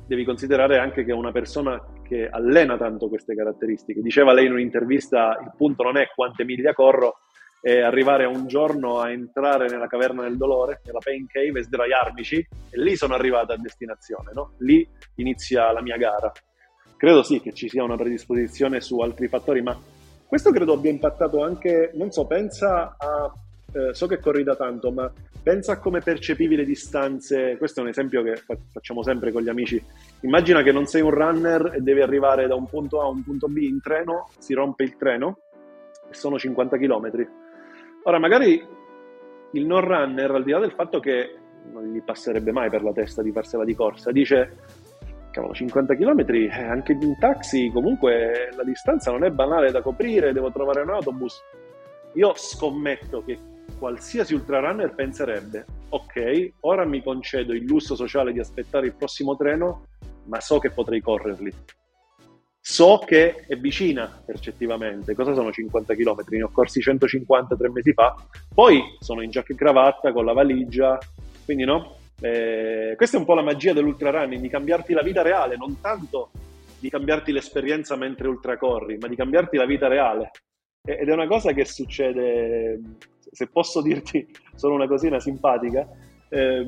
devi 0.07 0.25
considerare 0.25 0.79
anche 0.79 1.05
che 1.05 1.13
è 1.13 1.15
una 1.15 1.33
persona 1.33 1.81
che 2.03 2.29
allena 2.29 2.77
tanto 2.77 3.09
queste 3.09 3.35
caratteristiche. 3.35 4.01
Diceva 4.01 4.33
lei 4.33 4.47
in 4.47 4.53
un'intervista, 4.53 5.39
il 5.41 5.53
punto 5.57 5.83
non 5.83 5.97
è 5.97 6.09
quante 6.15 6.45
miglia 6.45 6.73
corro, 6.73 7.19
è 7.61 7.79
arrivare 7.81 8.25
un 8.25 8.47
giorno 8.49 8.99
a 8.99 9.11
entrare 9.13 9.69
nella 9.69 9.87
caverna 9.87 10.23
del 10.23 10.37
dolore, 10.37 10.81
nella 10.85 10.99
pain 10.99 11.27
cave 11.27 11.61
e 11.61 11.63
sdraiarmici 11.63 12.37
e 12.71 12.81
lì 12.81 12.97
sono 12.97 13.15
arrivato 13.15 13.53
a 13.53 13.57
destinazione, 13.57 14.33
no? 14.35 14.55
lì 14.59 14.87
inizia 15.17 15.71
la 15.73 15.81
mia 15.81 15.97
gara. 15.97 16.33
Credo 16.97 17.23
sì 17.23 17.41
che 17.41 17.53
ci 17.53 17.69
sia 17.69 17.85
una 17.85 17.97
predisposizione 17.97 18.81
su 18.81 18.99
altri 18.99 19.29
fattori, 19.29 19.63
ma 19.63 19.79
questo 20.27 20.51
credo 20.51 20.73
abbia 20.73 20.91
impattato 20.91 21.43
anche, 21.45 21.93
non 21.95 22.11
so, 22.11 22.27
pensa 22.27 22.97
a 22.99 23.33
eh, 23.73 23.95
so 23.95 24.07
che 24.07 24.19
corri 24.19 24.43
da 24.45 24.55
tanto, 24.55 24.91
ma 24.91 25.11
pensa 25.43 25.73
a 25.73 25.79
come 25.79 26.01
percepivi 26.01 26.57
le 26.57 26.65
distanze. 26.65 27.57
Questo 27.57 27.81
è 27.81 27.83
un 27.83 27.89
esempio 27.89 28.23
che 28.23 28.35
facciamo 28.71 29.03
sempre 29.03 29.33
con 29.33 29.43
gli 29.43 29.49
amici. 29.49 29.83
Immagina 30.21 30.63
che 30.63 30.73
non 30.73 30.87
sei 30.87 31.01
un 31.01 31.11
runner 31.11 31.73
e 31.75 31.81
devi 31.81 32.01
arrivare 32.01 32.47
da 32.47 32.55
un 32.55 32.67
punto 32.67 33.01
A 33.01 33.05
a 33.05 33.09
un 33.09 33.23
punto 33.23 33.49
B 33.49 33.59
in 33.59 33.81
treno, 33.81 34.29
si 34.39 34.55
rompe 34.55 34.85
il 34.85 34.97
treno 34.97 35.39
e 36.11 36.15
sono 36.15 36.39
50 36.39 36.77
km. 36.77 37.29
Ora, 38.05 38.19
magari 38.19 38.63
il 39.53 39.67
non 39.67 39.81
runner, 39.81 40.31
al 40.31 40.45
di 40.45 40.51
là 40.51 40.59
del 40.59 40.73
fatto 40.73 41.01
che 41.01 41.37
non 41.73 41.93
gli 41.93 42.03
passerebbe 42.03 42.53
mai 42.53 42.71
per 42.71 42.83
la 42.83 42.93
testa 42.93 43.23
di 43.23 43.33
farsela 43.33 43.65
di 43.65 43.75
corsa, 43.75 44.11
dice 44.11 44.57
cavolo, 45.31 45.55
50 45.55 45.95
km 45.95 46.25
eh, 46.35 46.63
anche 46.63 46.93
in 46.93 47.17
taxi 47.19 47.71
comunque 47.73 48.51
la 48.55 48.65
distanza 48.65 49.11
non 49.11 49.25
è 49.25 49.31
banale 49.31 49.71
da 49.71 49.81
coprire, 49.81 50.33
devo 50.33 50.53
trovare 50.53 50.83
un 50.83 50.91
autobus. 50.91 51.43
Io 52.15 52.33
scommetto 52.35 53.23
che 53.25 53.39
qualsiasi 53.79 54.35
ultrarunner 54.35 54.95
penserebbe, 54.95 55.65
ok, 55.89 56.53
ora 56.61 56.85
mi 56.85 57.03
concedo 57.03 57.53
il 57.53 57.65
lusso 57.65 57.95
sociale 57.95 58.33
di 58.33 58.41
aspettare 58.41 58.87
il 58.87 58.95
prossimo 58.95 59.37
treno, 59.37 59.87
ma 60.27 60.41
so 60.41 60.59
che 60.59 60.71
potrei 60.71 61.01
correrli. 61.01 61.53
So 62.65 63.03
che 63.05 63.45
è 63.49 63.57
vicina 63.57 64.23
percettivamente. 64.25 65.15
Cosa 65.15 65.35
sono 65.35 65.51
50 65.51 65.95
km? 65.97 66.23
Ne 66.29 66.45
ho 66.45 66.51
corsi 66.53 66.81
150 66.81 67.57
tre 67.57 67.71
mesi 67.71 67.93
fa. 67.93 68.15
Poi 68.55 68.81
sono 69.01 69.21
in 69.21 69.31
giacca 69.31 69.53
e 69.53 69.57
cravatta 69.57 70.13
con 70.13 70.25
la 70.25 70.33
valigia. 70.33 70.97
Quindi 71.45 71.65
no? 71.65 71.97
Eh, 72.21 72.95
questa 72.97 73.17
è 73.17 73.19
un 73.19 73.27
po' 73.27 73.35
la 73.35 73.43
magia 73.43 73.73
dell'ultrarunning, 73.73 74.41
di 74.41 74.49
cambiarti 74.49 74.93
la 74.93 75.03
vita 75.03 75.23
reale, 75.23 75.57
non 75.57 75.81
tanto 75.81 76.31
di 76.79 76.89
cambiarti 76.89 77.33
l'esperienza 77.33 77.97
mentre 77.97 78.29
ultracorri, 78.29 78.97
ma 78.99 79.09
di 79.09 79.17
cambiarti 79.17 79.57
la 79.57 79.67
vita 79.67 79.89
reale. 79.89 80.31
Ed 80.85 81.09
è 81.09 81.13
una 81.13 81.27
cosa 81.27 81.53
che 81.53 81.65
succede, 81.65 82.81
se 83.33 83.49
posso 83.49 83.81
dirti 83.81 84.29
solo 84.55 84.75
una 84.75 84.87
cosina 84.87 85.19
simpatica, 85.19 85.89
eh, 86.29 86.67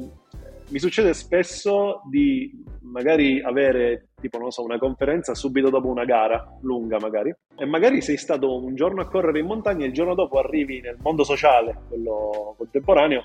mi 0.71 0.79
succede 0.79 1.13
spesso 1.13 2.01
di 2.11 2.65
magari 2.81 3.43
avere 3.43 4.09
tipo 4.19 4.39
non 4.39 4.51
so 4.51 4.63
una 4.63 4.79
conferenza 4.79 5.35
subito 5.35 5.69
dopo 5.69 5.89
una 5.89 6.07
gara 6.07 6.57
lunga 6.63 6.99
magari 6.99 7.35
e 7.57 7.67
magari 7.67 8.01
sei 8.01 8.17
stato 8.17 8.63
un 8.63 8.75
giorno 8.75 9.03
a 9.03 9.09
correre 9.09 9.41
in 9.41 9.47
montagna 9.47 9.85
e 9.85 9.89
il 9.89 9.93
giorno 9.93 10.15
dopo 10.15 10.39
arrivi 10.39 10.81
nel 10.81 10.97
mondo 11.03 11.23
sociale 11.23 11.81
quello 11.89 12.55
contemporaneo 12.57 13.25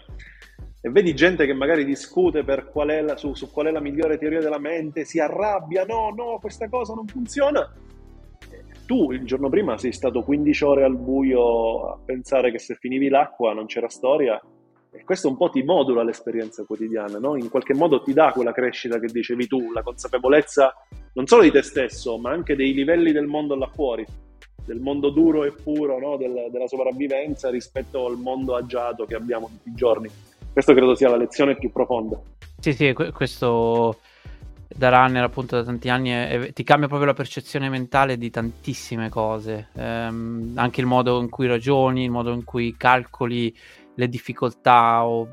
e 0.82 0.90
vedi 0.90 1.14
gente 1.14 1.46
che 1.46 1.54
magari 1.54 1.84
discute 1.84 2.44
la, 2.44 3.18
su, 3.18 3.34
su, 3.34 3.52
qual 3.52 3.68
è 3.68 3.72
la 3.72 3.82
migliore 3.82 4.18
teoria 4.18 4.40
della 4.40 4.60
mente, 4.60 5.04
si 5.04 5.20
arrabbia, 5.20 5.84
no, 5.84 6.14
no, 6.16 6.38
questa 6.40 6.70
cosa 6.70 6.94
non 6.94 7.06
funziona. 7.06 7.70
Tu 8.90 9.12
il 9.12 9.24
giorno 9.24 9.50
prima 9.50 9.78
sei 9.78 9.94
stato 9.94 10.24
15 10.24 10.64
ore 10.64 10.84
al 10.84 10.98
buio 10.98 11.92
a 11.92 12.00
pensare 12.04 12.50
che 12.50 12.58
se 12.58 12.74
finivi 12.74 13.08
l'acqua 13.08 13.54
non 13.54 13.68
c'era 13.68 13.88
storia 13.88 14.42
e 14.90 15.04
questo 15.04 15.28
un 15.28 15.38
po' 15.38 15.52
ti 15.52 15.62
modula 15.62 16.02
l'esperienza 16.02 16.64
quotidiana, 16.64 17.20
no? 17.20 17.36
in 17.36 17.52
qualche 17.52 17.76
modo 17.76 18.02
ti 18.02 18.14
dà 18.14 18.32
quella 18.32 18.52
crescita 18.52 19.00
che 19.00 19.06
dicevi 19.06 19.46
tu, 19.46 19.72
la 19.72 19.84
consapevolezza 19.84 20.74
non 21.14 21.28
solo 21.28 21.44
di 21.44 21.52
te 21.52 21.62
stesso, 21.62 22.18
ma 22.18 22.32
anche 22.32 22.56
dei 22.56 22.74
livelli 22.74 23.12
del 23.12 23.28
mondo 23.28 23.54
là 23.54 23.68
fuori, 23.68 24.04
del 24.66 24.80
mondo 24.80 25.12
duro 25.12 25.44
e 25.44 25.52
puro, 25.52 26.00
no? 26.00 26.18
del, 26.18 26.48
della 26.50 26.68
sopravvivenza 26.68 27.52
rispetto 27.52 28.08
al 28.08 28.18
mondo 28.18 28.56
agiato 28.56 29.06
che 29.06 29.14
abbiamo 29.14 29.50
tutti 29.50 29.70
i 29.70 29.76
giorni. 29.76 30.10
Questo 30.52 30.74
credo 30.74 30.96
sia 30.96 31.10
la 31.10 31.18
lezione 31.18 31.56
più 31.56 31.72
profonda. 31.72 32.20
Sì, 32.58 32.74
sì, 32.74 32.92
questo 33.14 34.00
da 34.76 34.90
runner 34.90 35.24
appunto 35.24 35.56
da 35.56 35.64
tanti 35.64 35.90
anni 35.90 36.10
è, 36.12 36.54
ti 36.54 36.64
cambia 36.64 36.88
proprio 36.88 37.10
la 37.10 37.16
percezione 37.16 37.70
mentale 37.70 38.18
di 38.18 38.30
tantissime 38.30 39.10
cose, 39.10 39.70
ehm, 39.74 40.54
anche 40.56 40.82
il 40.82 40.86
modo 40.86 41.20
in 41.20 41.30
cui 41.30 41.48
ragioni, 41.48 42.04
il 42.04 42.12
modo 42.12 42.32
in 42.32 42.44
cui 42.44 42.76
calcoli 42.78 43.56
le 43.96 44.08
difficoltà 44.08 45.06
o 45.06 45.28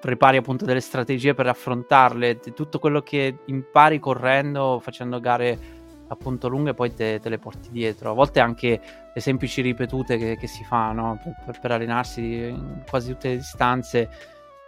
prepari 0.00 0.36
appunto 0.38 0.64
delle 0.64 0.80
strategie 0.80 1.34
per 1.34 1.46
affrontarle, 1.46 2.38
tutto 2.54 2.78
quello 2.78 3.02
che 3.02 3.38
impari 3.46 3.98
correndo, 3.98 4.80
facendo 4.82 5.20
gare 5.20 5.76
appunto 6.08 6.48
lunghe, 6.48 6.74
poi 6.74 6.92
te, 6.94 7.20
te 7.20 7.28
le 7.28 7.38
porti 7.38 7.70
dietro. 7.70 8.10
A 8.10 8.14
volte 8.14 8.40
anche 8.40 8.80
le 9.14 9.20
semplici 9.20 9.60
ripetute 9.60 10.16
che, 10.16 10.36
che 10.36 10.46
si 10.46 10.64
fanno 10.64 11.20
per, 11.44 11.60
per, 11.60 11.70
allenarsi 11.70 12.22
in 12.22 12.82
quasi 12.88 13.12
tutte 13.12 13.28
le 13.28 13.36
distanze. 13.36 14.08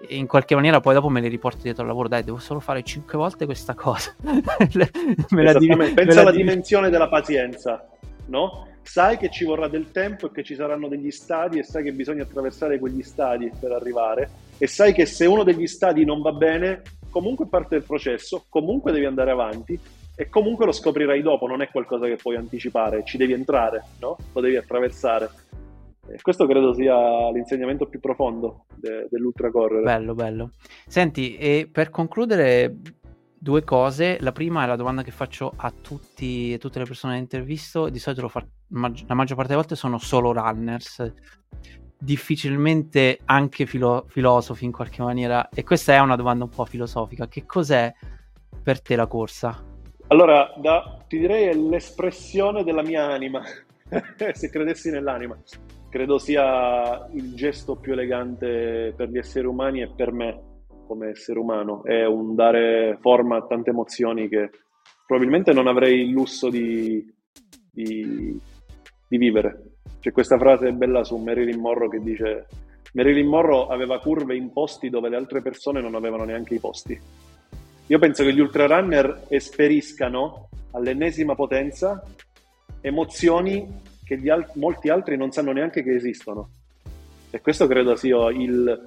In 0.09 0.27
qualche 0.27 0.55
maniera 0.55 0.81
poi 0.81 0.95
dopo 0.95 1.09
me 1.09 1.21
le 1.21 1.29
riporto 1.29 1.63
dietro 1.63 1.83
al 1.83 1.89
lavoro, 1.89 2.09
dai, 2.09 2.25
devo 2.25 2.39
solo 2.39 2.61
fare 2.61 2.83
cinque 2.83 3.19
volte 3.19 3.45
questa 3.45 3.75
cosa. 3.75 4.15
me 4.23 5.43
la 5.43 5.59
div- 5.59 5.95
Pensa 5.95 6.21
alla 6.21 6.33
dimensione 6.33 6.89
della 6.91 7.09
pazienza, 7.09 7.87
no? 8.27 8.67
sai 8.83 9.19
che 9.19 9.31
ci 9.31 9.45
vorrà 9.45 9.69
del 9.69 9.91
tempo 9.93 10.27
e 10.27 10.33
che 10.33 10.43
ci 10.43 10.55
saranno 10.55 10.89
degli 10.89 11.11
stadi 11.11 11.59
e 11.59 11.63
sai 11.63 11.85
che 11.85 11.93
bisogna 11.93 12.23
attraversare 12.23 12.79
quegli 12.79 13.03
stadi 13.03 13.51
per 13.59 13.73
arrivare 13.73 14.31
e 14.59 14.67
sai 14.67 14.93
che 14.93 15.07
se 15.07 15.27
uno 15.27 15.45
degli 15.45 15.67
stadi 15.67 16.05
non 16.05 16.21
va 16.23 16.33
bene, 16.33 16.83
comunque 17.09 17.47
parte 17.47 17.77
del 17.77 17.87
processo, 17.87 18.47
comunque 18.49 18.93
devi 18.93 19.05
andare 19.05 19.31
avanti 19.31 19.79
e 20.17 20.29
comunque 20.29 20.67
lo 20.67 20.73
scoprirai 20.73 21.23
dopo, 21.23 21.47
non 21.47 21.63
è 21.63 21.71
qualcosa 21.71 22.07
che 22.07 22.17
puoi 22.17 22.37
anticipare, 22.37 23.05
ci 23.05 23.17
devi 23.17 23.33
entrare, 23.33 23.85
no? 24.01 24.19
Lo 24.33 24.41
devi 24.41 24.57
attraversare. 24.57 25.31
Questo 26.21 26.47
credo 26.47 26.73
sia 26.73 27.31
l'insegnamento 27.31 27.87
più 27.87 28.01
profondo 28.01 28.65
de- 28.75 29.07
dell'ultracorrere. 29.11 29.83
Bello, 29.83 30.15
bello. 30.15 30.51
Senti, 30.87 31.37
e 31.37 31.69
per 31.71 31.91
concludere, 31.91 32.77
due 33.41 33.65
cose. 33.65 34.19
La 34.21 34.33
prima 34.33 34.65
è 34.65 34.67
la 34.67 34.77
domanda 34.77 35.03
che 35.03 35.11
faccio 35.11 35.53
a 35.57 35.73
tutti, 35.73 36.57
tutte 36.59 36.79
le 36.79 36.85
persone 36.85 37.15
che 37.15 37.21
intervisto. 37.21 37.89
Di 37.89 37.99
solito 37.99 38.29
fa, 38.29 38.47
mag- 38.69 39.05
la 39.07 39.15
maggior 39.15 39.37
parte 39.37 39.53
delle 39.53 39.63
volte 39.63 39.77
sono 39.77 39.99
solo 39.99 40.33
runners, 40.33 41.13
difficilmente 41.99 43.19
anche 43.25 43.65
filo- 43.65 44.05
filosofi 44.09 44.67
in 44.67 44.73
qualche 44.73 45.03
maniera. 45.03 45.49
E 45.49 45.65
questa 45.65 45.95
è 45.95 46.01
una 46.01 46.17
domanda 46.17 46.45
un 46.45 46.51
po' 46.51 46.67
filosofica. 46.67 47.27
Che 47.29 47.47
cos'è 47.47 47.93
per 48.63 48.83
te 48.83 48.95
la 48.95 49.07
corsa? 49.07 49.65
Allora, 50.09 50.53
da, 50.57 50.99
ti 51.09 51.19
direi 51.19 51.47
è 51.47 51.55
l'espressione 51.55 52.63
della 52.63 52.83
mia 52.83 53.07
anima, 53.07 53.43
se 54.33 54.51
credessi 54.51 54.91
nell'anima. 54.91 55.39
Credo 55.91 56.19
sia 56.19 57.09
il 57.13 57.35
gesto 57.35 57.75
più 57.77 57.93
elegante 57.93 58.95
per 58.97 59.09
gli 59.09 59.19
esseri 59.19 59.47
umani 59.47 59.83
e 59.83 59.91
per 59.95 60.13
me 60.13 60.49
come 60.87 61.11
essere 61.11 61.39
umano, 61.39 61.85
è 61.85 62.05
un 62.05 62.35
dare 62.35 62.99
forma 63.01 63.37
a 63.37 63.47
tante 63.47 63.71
emozioni 63.71 64.29
che 64.29 64.51
probabilmente 65.07 65.53
non 65.53 65.69
avrei 65.69 66.01
il 66.01 66.11
lusso 66.11 66.51
di, 66.51 67.09
di, 67.71 68.37
di 69.07 69.17
vivere. 69.17 69.75
C'è 70.01 70.11
questa 70.11 70.37
frase 70.37 70.73
bella 70.73 71.05
su 71.05 71.17
Marilyn 71.17 71.61
Monroe 71.61 71.91
che 71.91 72.01
dice 72.01 72.47
Marilyn 72.95 73.29
Monroe 73.29 73.67
aveva 73.73 74.01
curve 74.01 74.35
in 74.35 74.53
posti 74.53 74.91
dove 74.91 75.09
le 75.09 75.15
altre 75.15 75.43
persone 75.43 75.81
non 75.81 75.95
avevano 75.95 76.25
neanche 76.25 76.55
i 76.55 76.59
posti. 76.59 76.99
Io 77.87 77.99
penso 78.01 78.25
che 78.25 78.33
gli 78.33 78.41
ultrarunner 78.41 79.27
esperiscano 79.29 80.49
all'ennesima 80.73 81.37
potenza 81.37 82.03
emozioni 82.81 83.65
che 84.17 84.31
al- 84.31 84.51
molti 84.55 84.89
altri 84.89 85.17
non 85.17 85.31
sanno 85.31 85.53
neanche 85.53 85.83
che 85.83 85.95
esistono. 85.95 86.49
E 87.31 87.41
questo 87.41 87.67
credo 87.67 87.95
sia 87.95 88.31
il, 88.31 88.83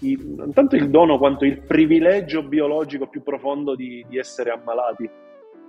il, 0.00 0.26
non 0.36 0.52
tanto 0.52 0.76
il 0.76 0.90
dono 0.90 1.16
quanto 1.16 1.44
il 1.44 1.60
privilegio 1.60 2.42
biologico 2.42 3.06
più 3.06 3.22
profondo 3.22 3.74
di, 3.74 4.04
di 4.08 4.18
essere 4.18 4.50
ammalati 4.50 5.08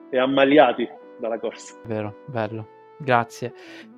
e 0.10 0.18
ammaliati 0.18 0.88
dalla 1.20 1.40
corsa. 1.40 1.76
Vero, 1.86 2.24
bello, 2.28 2.68
grazie. 2.98 3.54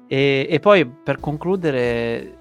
E, 0.07 0.47
e 0.49 0.59
poi 0.59 0.85
per 0.85 1.19
concludere, 1.19 2.38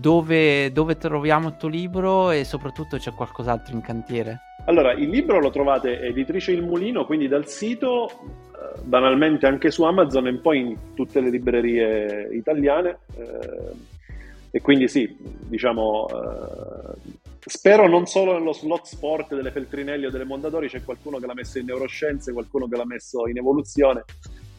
dove, 0.00 0.72
dove, 0.72 0.96
troviamo 0.96 1.48
il 1.48 1.56
tuo 1.56 1.68
libro 1.68 2.30
e 2.30 2.44
soprattutto 2.44 2.96
c'è 2.96 3.12
qualcos'altro 3.12 3.74
in 3.74 3.82
cantiere? 3.82 4.40
Allora, 4.64 4.92
il 4.92 5.10
libro 5.10 5.38
lo 5.38 5.50
trovate 5.50 6.00
editrice 6.00 6.52
Il 6.52 6.62
Mulino, 6.62 7.04
quindi 7.04 7.28
dal 7.28 7.46
sito, 7.46 8.08
eh, 8.08 8.80
banalmente 8.82 9.46
anche 9.46 9.70
su 9.70 9.82
Amazon 9.82 10.26
e 10.26 10.38
poi 10.38 10.58
in 10.58 10.76
tutte 10.94 11.20
le 11.20 11.28
librerie 11.28 12.28
italiane. 12.32 12.98
Eh, 13.14 13.88
e 14.52 14.60
quindi 14.62 14.88
sì, 14.88 15.16
diciamo, 15.18 16.08
eh, 16.08 17.12
spero 17.44 17.86
non 17.86 18.06
solo 18.06 18.32
nello 18.32 18.52
slot 18.52 18.86
sport 18.86 19.34
delle 19.34 19.50
Feltrinelli 19.50 20.06
o 20.06 20.10
delle 20.10 20.24
Mondadori, 20.24 20.68
c'è 20.68 20.82
qualcuno 20.82 21.18
che 21.18 21.26
l'ha 21.26 21.34
messo 21.34 21.58
in 21.58 21.66
neuroscienze, 21.66 22.32
qualcuno 22.32 22.66
che 22.66 22.76
l'ha 22.76 22.86
messo 22.86 23.28
in 23.28 23.36
evoluzione, 23.36 24.04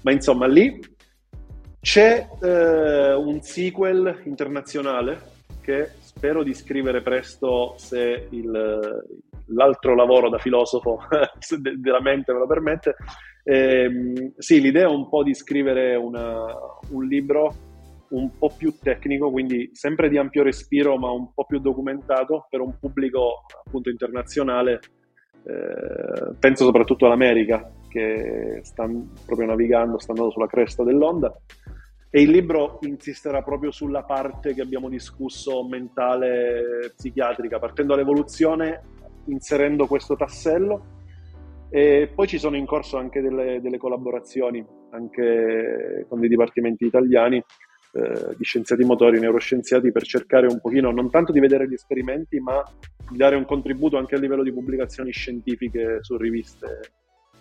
ma 0.01 0.11
insomma 0.11 0.45
lì 0.45 0.79
c'è 1.81 2.27
un 2.41 3.41
sequel 3.41 4.21
internazionale 4.25 5.30
che 5.61 5.91
spero 5.99 6.43
di 6.43 6.53
scrivere 6.53 7.01
presto 7.01 7.75
se 7.77 8.27
il, 8.31 9.03
l'altro 9.47 9.95
lavoro 9.95 10.29
da 10.29 10.37
filosofo 10.37 10.99
della 11.77 12.01
mente 12.01 12.33
me 12.33 12.39
lo 12.39 12.47
permette. 12.47 12.95
Eh, 13.43 14.33
sì, 14.37 14.61
l'idea 14.61 14.87
è 14.87 14.91
un 14.91 15.09
po' 15.09 15.23
di 15.23 15.33
scrivere 15.33 15.95
una, 15.95 16.45
un 16.89 17.05
libro 17.05 17.69
un 18.09 18.37
po' 18.37 18.53
più 18.55 18.75
tecnico, 18.81 19.31
quindi 19.31 19.69
sempre 19.73 20.09
di 20.09 20.17
ampio 20.17 20.43
respiro, 20.43 20.97
ma 20.97 21.11
un 21.11 21.33
po' 21.33 21.45
più 21.45 21.59
documentato 21.59 22.47
per 22.49 22.59
un 22.59 22.77
pubblico 22.79 23.45
appunto 23.65 23.89
internazionale. 23.89 24.79
Eh, 25.43 26.35
penso 26.39 26.65
soprattutto 26.65 27.05
all'America, 27.05 27.71
che 27.87 28.59
sta 28.63 28.87
proprio 29.25 29.47
navigando, 29.47 29.97
sta 29.97 30.11
andando 30.11 30.31
sulla 30.31 30.47
cresta 30.47 30.83
dell'onda. 30.83 31.33
E 32.13 32.21
il 32.21 32.29
libro 32.29 32.79
insisterà 32.81 33.41
proprio 33.41 33.71
sulla 33.71 34.03
parte 34.03 34.53
che 34.53 34.61
abbiamo 34.61 34.89
discusso 34.89 35.65
mentale 35.65 36.91
psichiatrica, 36.93 37.57
partendo 37.57 37.95
dall'evoluzione, 37.95 38.83
inserendo 39.27 39.87
questo 39.87 40.17
tassello. 40.17 40.99
E 41.69 42.11
poi 42.13 42.27
ci 42.27 42.37
sono 42.37 42.57
in 42.57 42.65
corso 42.65 42.97
anche 42.97 43.21
delle, 43.21 43.61
delle 43.61 43.77
collaborazioni 43.77 44.63
anche 44.91 46.05
con 46.09 46.19
dei 46.19 46.27
dipartimenti 46.27 46.85
italiani 46.85 47.37
eh, 47.93 48.35
di 48.37 48.43
scienziati 48.43 48.83
motori, 48.83 49.19
neuroscienziati, 49.19 49.91
per 49.91 50.03
cercare 50.03 50.47
un 50.47 50.59
pochino 50.59 50.91
non 50.91 51.09
tanto 51.09 51.31
di 51.31 51.39
vedere 51.39 51.67
gli 51.67 51.73
esperimenti, 51.73 52.39
ma 52.39 52.61
di 53.09 53.17
dare 53.17 53.35
un 53.35 53.45
contributo 53.45 53.97
anche 53.97 54.15
a 54.15 54.19
livello 54.19 54.43
di 54.43 54.51
pubblicazioni 54.51 55.11
scientifiche 55.11 55.99
su 56.01 56.17
riviste 56.17 56.91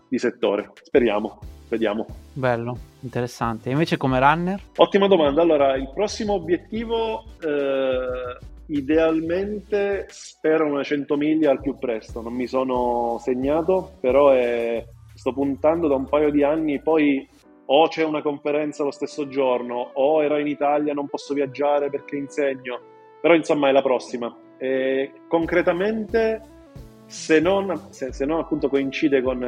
di 0.09 0.19
settore. 0.19 0.71
Speriamo, 0.83 1.39
vediamo. 1.69 2.07
Bello, 2.33 2.77
interessante. 3.03 3.69
E 3.69 3.73
invece 3.73 3.97
come 3.97 4.19
runner? 4.19 4.61
Ottima 4.77 5.07
domanda. 5.07 5.43
Allora, 5.43 5.77
il 5.77 5.91
prossimo 5.93 6.35
obiettivo... 6.35 7.25
Eh, 7.41 8.49
idealmente 8.71 10.07
spero 10.11 10.67
una 10.67 10.83
100 10.83 11.17
miglia 11.17 11.51
al 11.51 11.61
più 11.61 11.77
presto, 11.77 12.21
non 12.21 12.33
mi 12.33 12.47
sono 12.47 13.19
segnato, 13.21 13.95
però 14.01 14.31
è, 14.31 14.85
sto 15.15 15.33
puntando 15.33 15.89
da 15.89 15.97
un 15.97 16.07
paio 16.07 16.31
di 16.31 16.43
anni, 16.43 16.81
poi 16.81 17.29
o 17.73 17.89
c'è 17.89 18.05
una 18.05 18.23
conferenza 18.23 18.83
lo 18.83 18.91
stesso 18.91 19.29
giorno, 19.29 19.91
o 19.95 20.23
ero 20.23 20.39
in 20.39 20.47
Italia, 20.47 20.93
non 20.93 21.09
posso 21.09 21.35
viaggiare 21.35 21.89
perché 21.89 22.17
insegno, 22.17 22.81
però 23.21 23.35
insomma 23.35 23.69
è 23.69 23.73
la 23.73 23.83
prossima. 23.83 24.35
E 24.59 25.13
concretamente, 25.29 26.43
se 27.11 27.41
non, 27.41 27.89
se, 27.91 28.13
se 28.13 28.25
non 28.25 28.39
appunto 28.39 28.69
coincide 28.69 29.21
con, 29.21 29.39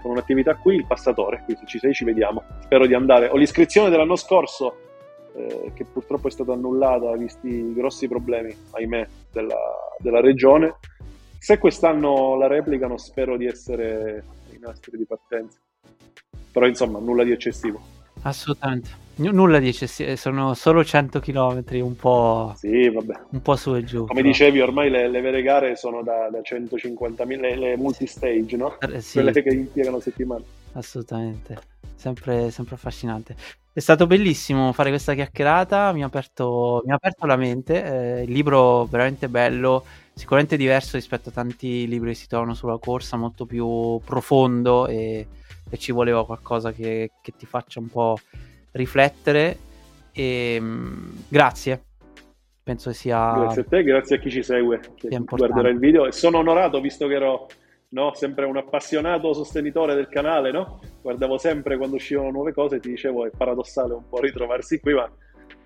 con, 0.00 0.12
un'attività 0.12 0.54
qui, 0.54 0.76
il 0.76 0.86
passatore, 0.86 1.42
qui 1.44 1.56
se 1.56 1.66
ci 1.66 1.78
sei 1.78 1.92
ci 1.92 2.04
vediamo. 2.04 2.44
Spero 2.60 2.86
di 2.86 2.94
andare. 2.94 3.28
Ho 3.28 3.36
l'iscrizione 3.36 3.90
dell'anno 3.90 4.16
scorso, 4.16 4.76
eh, 5.34 5.72
che 5.74 5.84
purtroppo 5.84 6.28
è 6.28 6.30
stata 6.30 6.52
annullata, 6.52 7.16
visti 7.16 7.48
i 7.48 7.74
grossi 7.74 8.06
problemi, 8.06 8.54
ahimè, 8.70 9.08
della, 9.32 9.58
della 9.98 10.20
regione. 10.20 10.76
Se 11.38 11.58
quest'anno 11.58 12.36
la 12.36 12.46
replicano, 12.46 12.96
spero 12.96 13.36
di 13.36 13.46
essere 13.46 14.22
in 14.52 14.64
astri 14.64 14.96
di 14.96 15.04
partenza 15.04 15.58
però 16.58 16.66
insomma 16.66 16.98
nulla 16.98 17.24
di 17.24 17.30
eccessivo. 17.30 17.80
Assolutamente. 18.22 19.06
Nulla 19.18 19.58
di 19.58 19.68
eccessivo, 19.68 20.14
sono 20.14 20.54
solo 20.54 20.84
100 20.84 21.18
km, 21.18 21.64
un 21.82 21.96
po', 21.96 22.54
sì, 22.56 22.88
vabbè. 22.88 23.20
un 23.30 23.42
po' 23.42 23.56
su 23.56 23.74
e 23.74 23.82
giù. 23.82 24.06
Come 24.06 24.20
però. 24.20 24.28
dicevi, 24.28 24.60
ormai 24.60 24.90
le, 24.90 25.08
le, 25.08 25.20
vere 25.20 25.42
gare 25.42 25.74
sono 25.74 26.04
da, 26.04 26.28
da 26.30 26.38
150.000, 26.38 27.40
le, 27.40 27.56
le 27.56 27.76
multistage, 27.76 28.56
no? 28.56 28.78
Eh, 28.78 29.00
sì. 29.00 29.14
Quelle 29.14 29.42
che 29.42 29.48
impiegano 29.48 29.98
settimane. 29.98 30.44
Assolutamente, 30.74 31.58
sempre, 31.96 32.52
sempre 32.52 32.76
affascinante. 32.76 33.34
È 33.72 33.80
stato 33.80 34.06
bellissimo 34.06 34.72
fare 34.72 34.90
questa 34.90 35.14
chiacchierata, 35.14 35.92
mi 35.92 36.02
ha 36.02 36.06
aperto, 36.06 36.82
mi 36.84 36.92
ha 36.92 36.94
aperto 36.94 37.26
la 37.26 37.36
mente, 37.36 38.20
eh, 38.20 38.22
il 38.22 38.30
libro 38.30 38.84
veramente 38.86 39.28
bello, 39.28 39.84
sicuramente 40.14 40.56
diverso 40.56 40.96
rispetto 40.96 41.28
a 41.28 41.32
tanti 41.32 41.88
libri 41.88 42.10
che 42.10 42.16
si 42.16 42.28
trovano 42.28 42.54
sulla 42.54 42.78
corsa, 42.78 43.16
molto 43.16 43.46
più 43.46 44.00
profondo 44.04 44.86
e 44.86 45.26
e 45.70 45.76
ci 45.76 45.92
voleva 45.92 46.24
qualcosa 46.24 46.72
che, 46.72 47.12
che 47.20 47.32
ti 47.36 47.46
faccia 47.46 47.80
un 47.80 47.88
po' 47.88 48.18
riflettere. 48.72 49.56
E, 50.12 50.54
ehm, 50.54 51.24
grazie. 51.28 51.82
Penso 52.62 52.92
sia. 52.92 53.32
Grazie 53.34 53.62
a 53.62 53.64
te, 53.64 53.82
grazie 53.82 54.16
a 54.16 54.18
chi 54.18 54.30
ci 54.30 54.42
segue, 54.42 54.80
che 54.94 55.08
guarderà 55.08 55.68
il 55.68 55.78
video. 55.78 56.06
E 56.06 56.12
sono 56.12 56.38
onorato 56.38 56.80
visto 56.80 57.06
che 57.06 57.14
ero 57.14 57.46
no, 57.90 58.12
sempre 58.14 58.44
un 58.44 58.56
appassionato 58.56 59.32
sostenitore 59.32 59.94
del 59.94 60.08
canale, 60.08 60.50
no? 60.50 60.80
Guardavo 61.00 61.38
sempre 61.38 61.76
quando 61.76 61.96
uscivano 61.96 62.30
nuove 62.30 62.52
cose 62.52 62.80
ti 62.80 62.90
dicevo 62.90 63.26
è 63.26 63.30
paradossale 63.34 63.94
un 63.94 64.08
po' 64.08 64.20
ritrovarsi 64.20 64.80
qui, 64.80 64.94
ma 64.94 65.10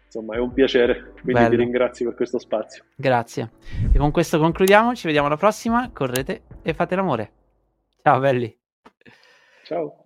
insomma 0.04 0.36
è 0.36 0.38
un 0.38 0.52
piacere, 0.52 1.12
quindi 1.22 1.42
Bello. 1.42 1.48
ti 1.48 1.56
ringrazio 1.56 2.06
per 2.06 2.14
questo 2.14 2.38
spazio. 2.38 2.84
Grazie. 2.94 3.50
E 3.92 3.98
con 3.98 4.10
questo 4.10 4.38
concludiamo, 4.38 4.94
ci 4.94 5.06
vediamo 5.06 5.26
alla 5.26 5.36
prossima, 5.36 5.90
correte 5.92 6.42
e 6.62 6.74
fate 6.74 6.94
l'amore. 6.94 7.32
Ciao 8.02 8.20
belli. 8.20 8.61
Ciao. 9.72 10.02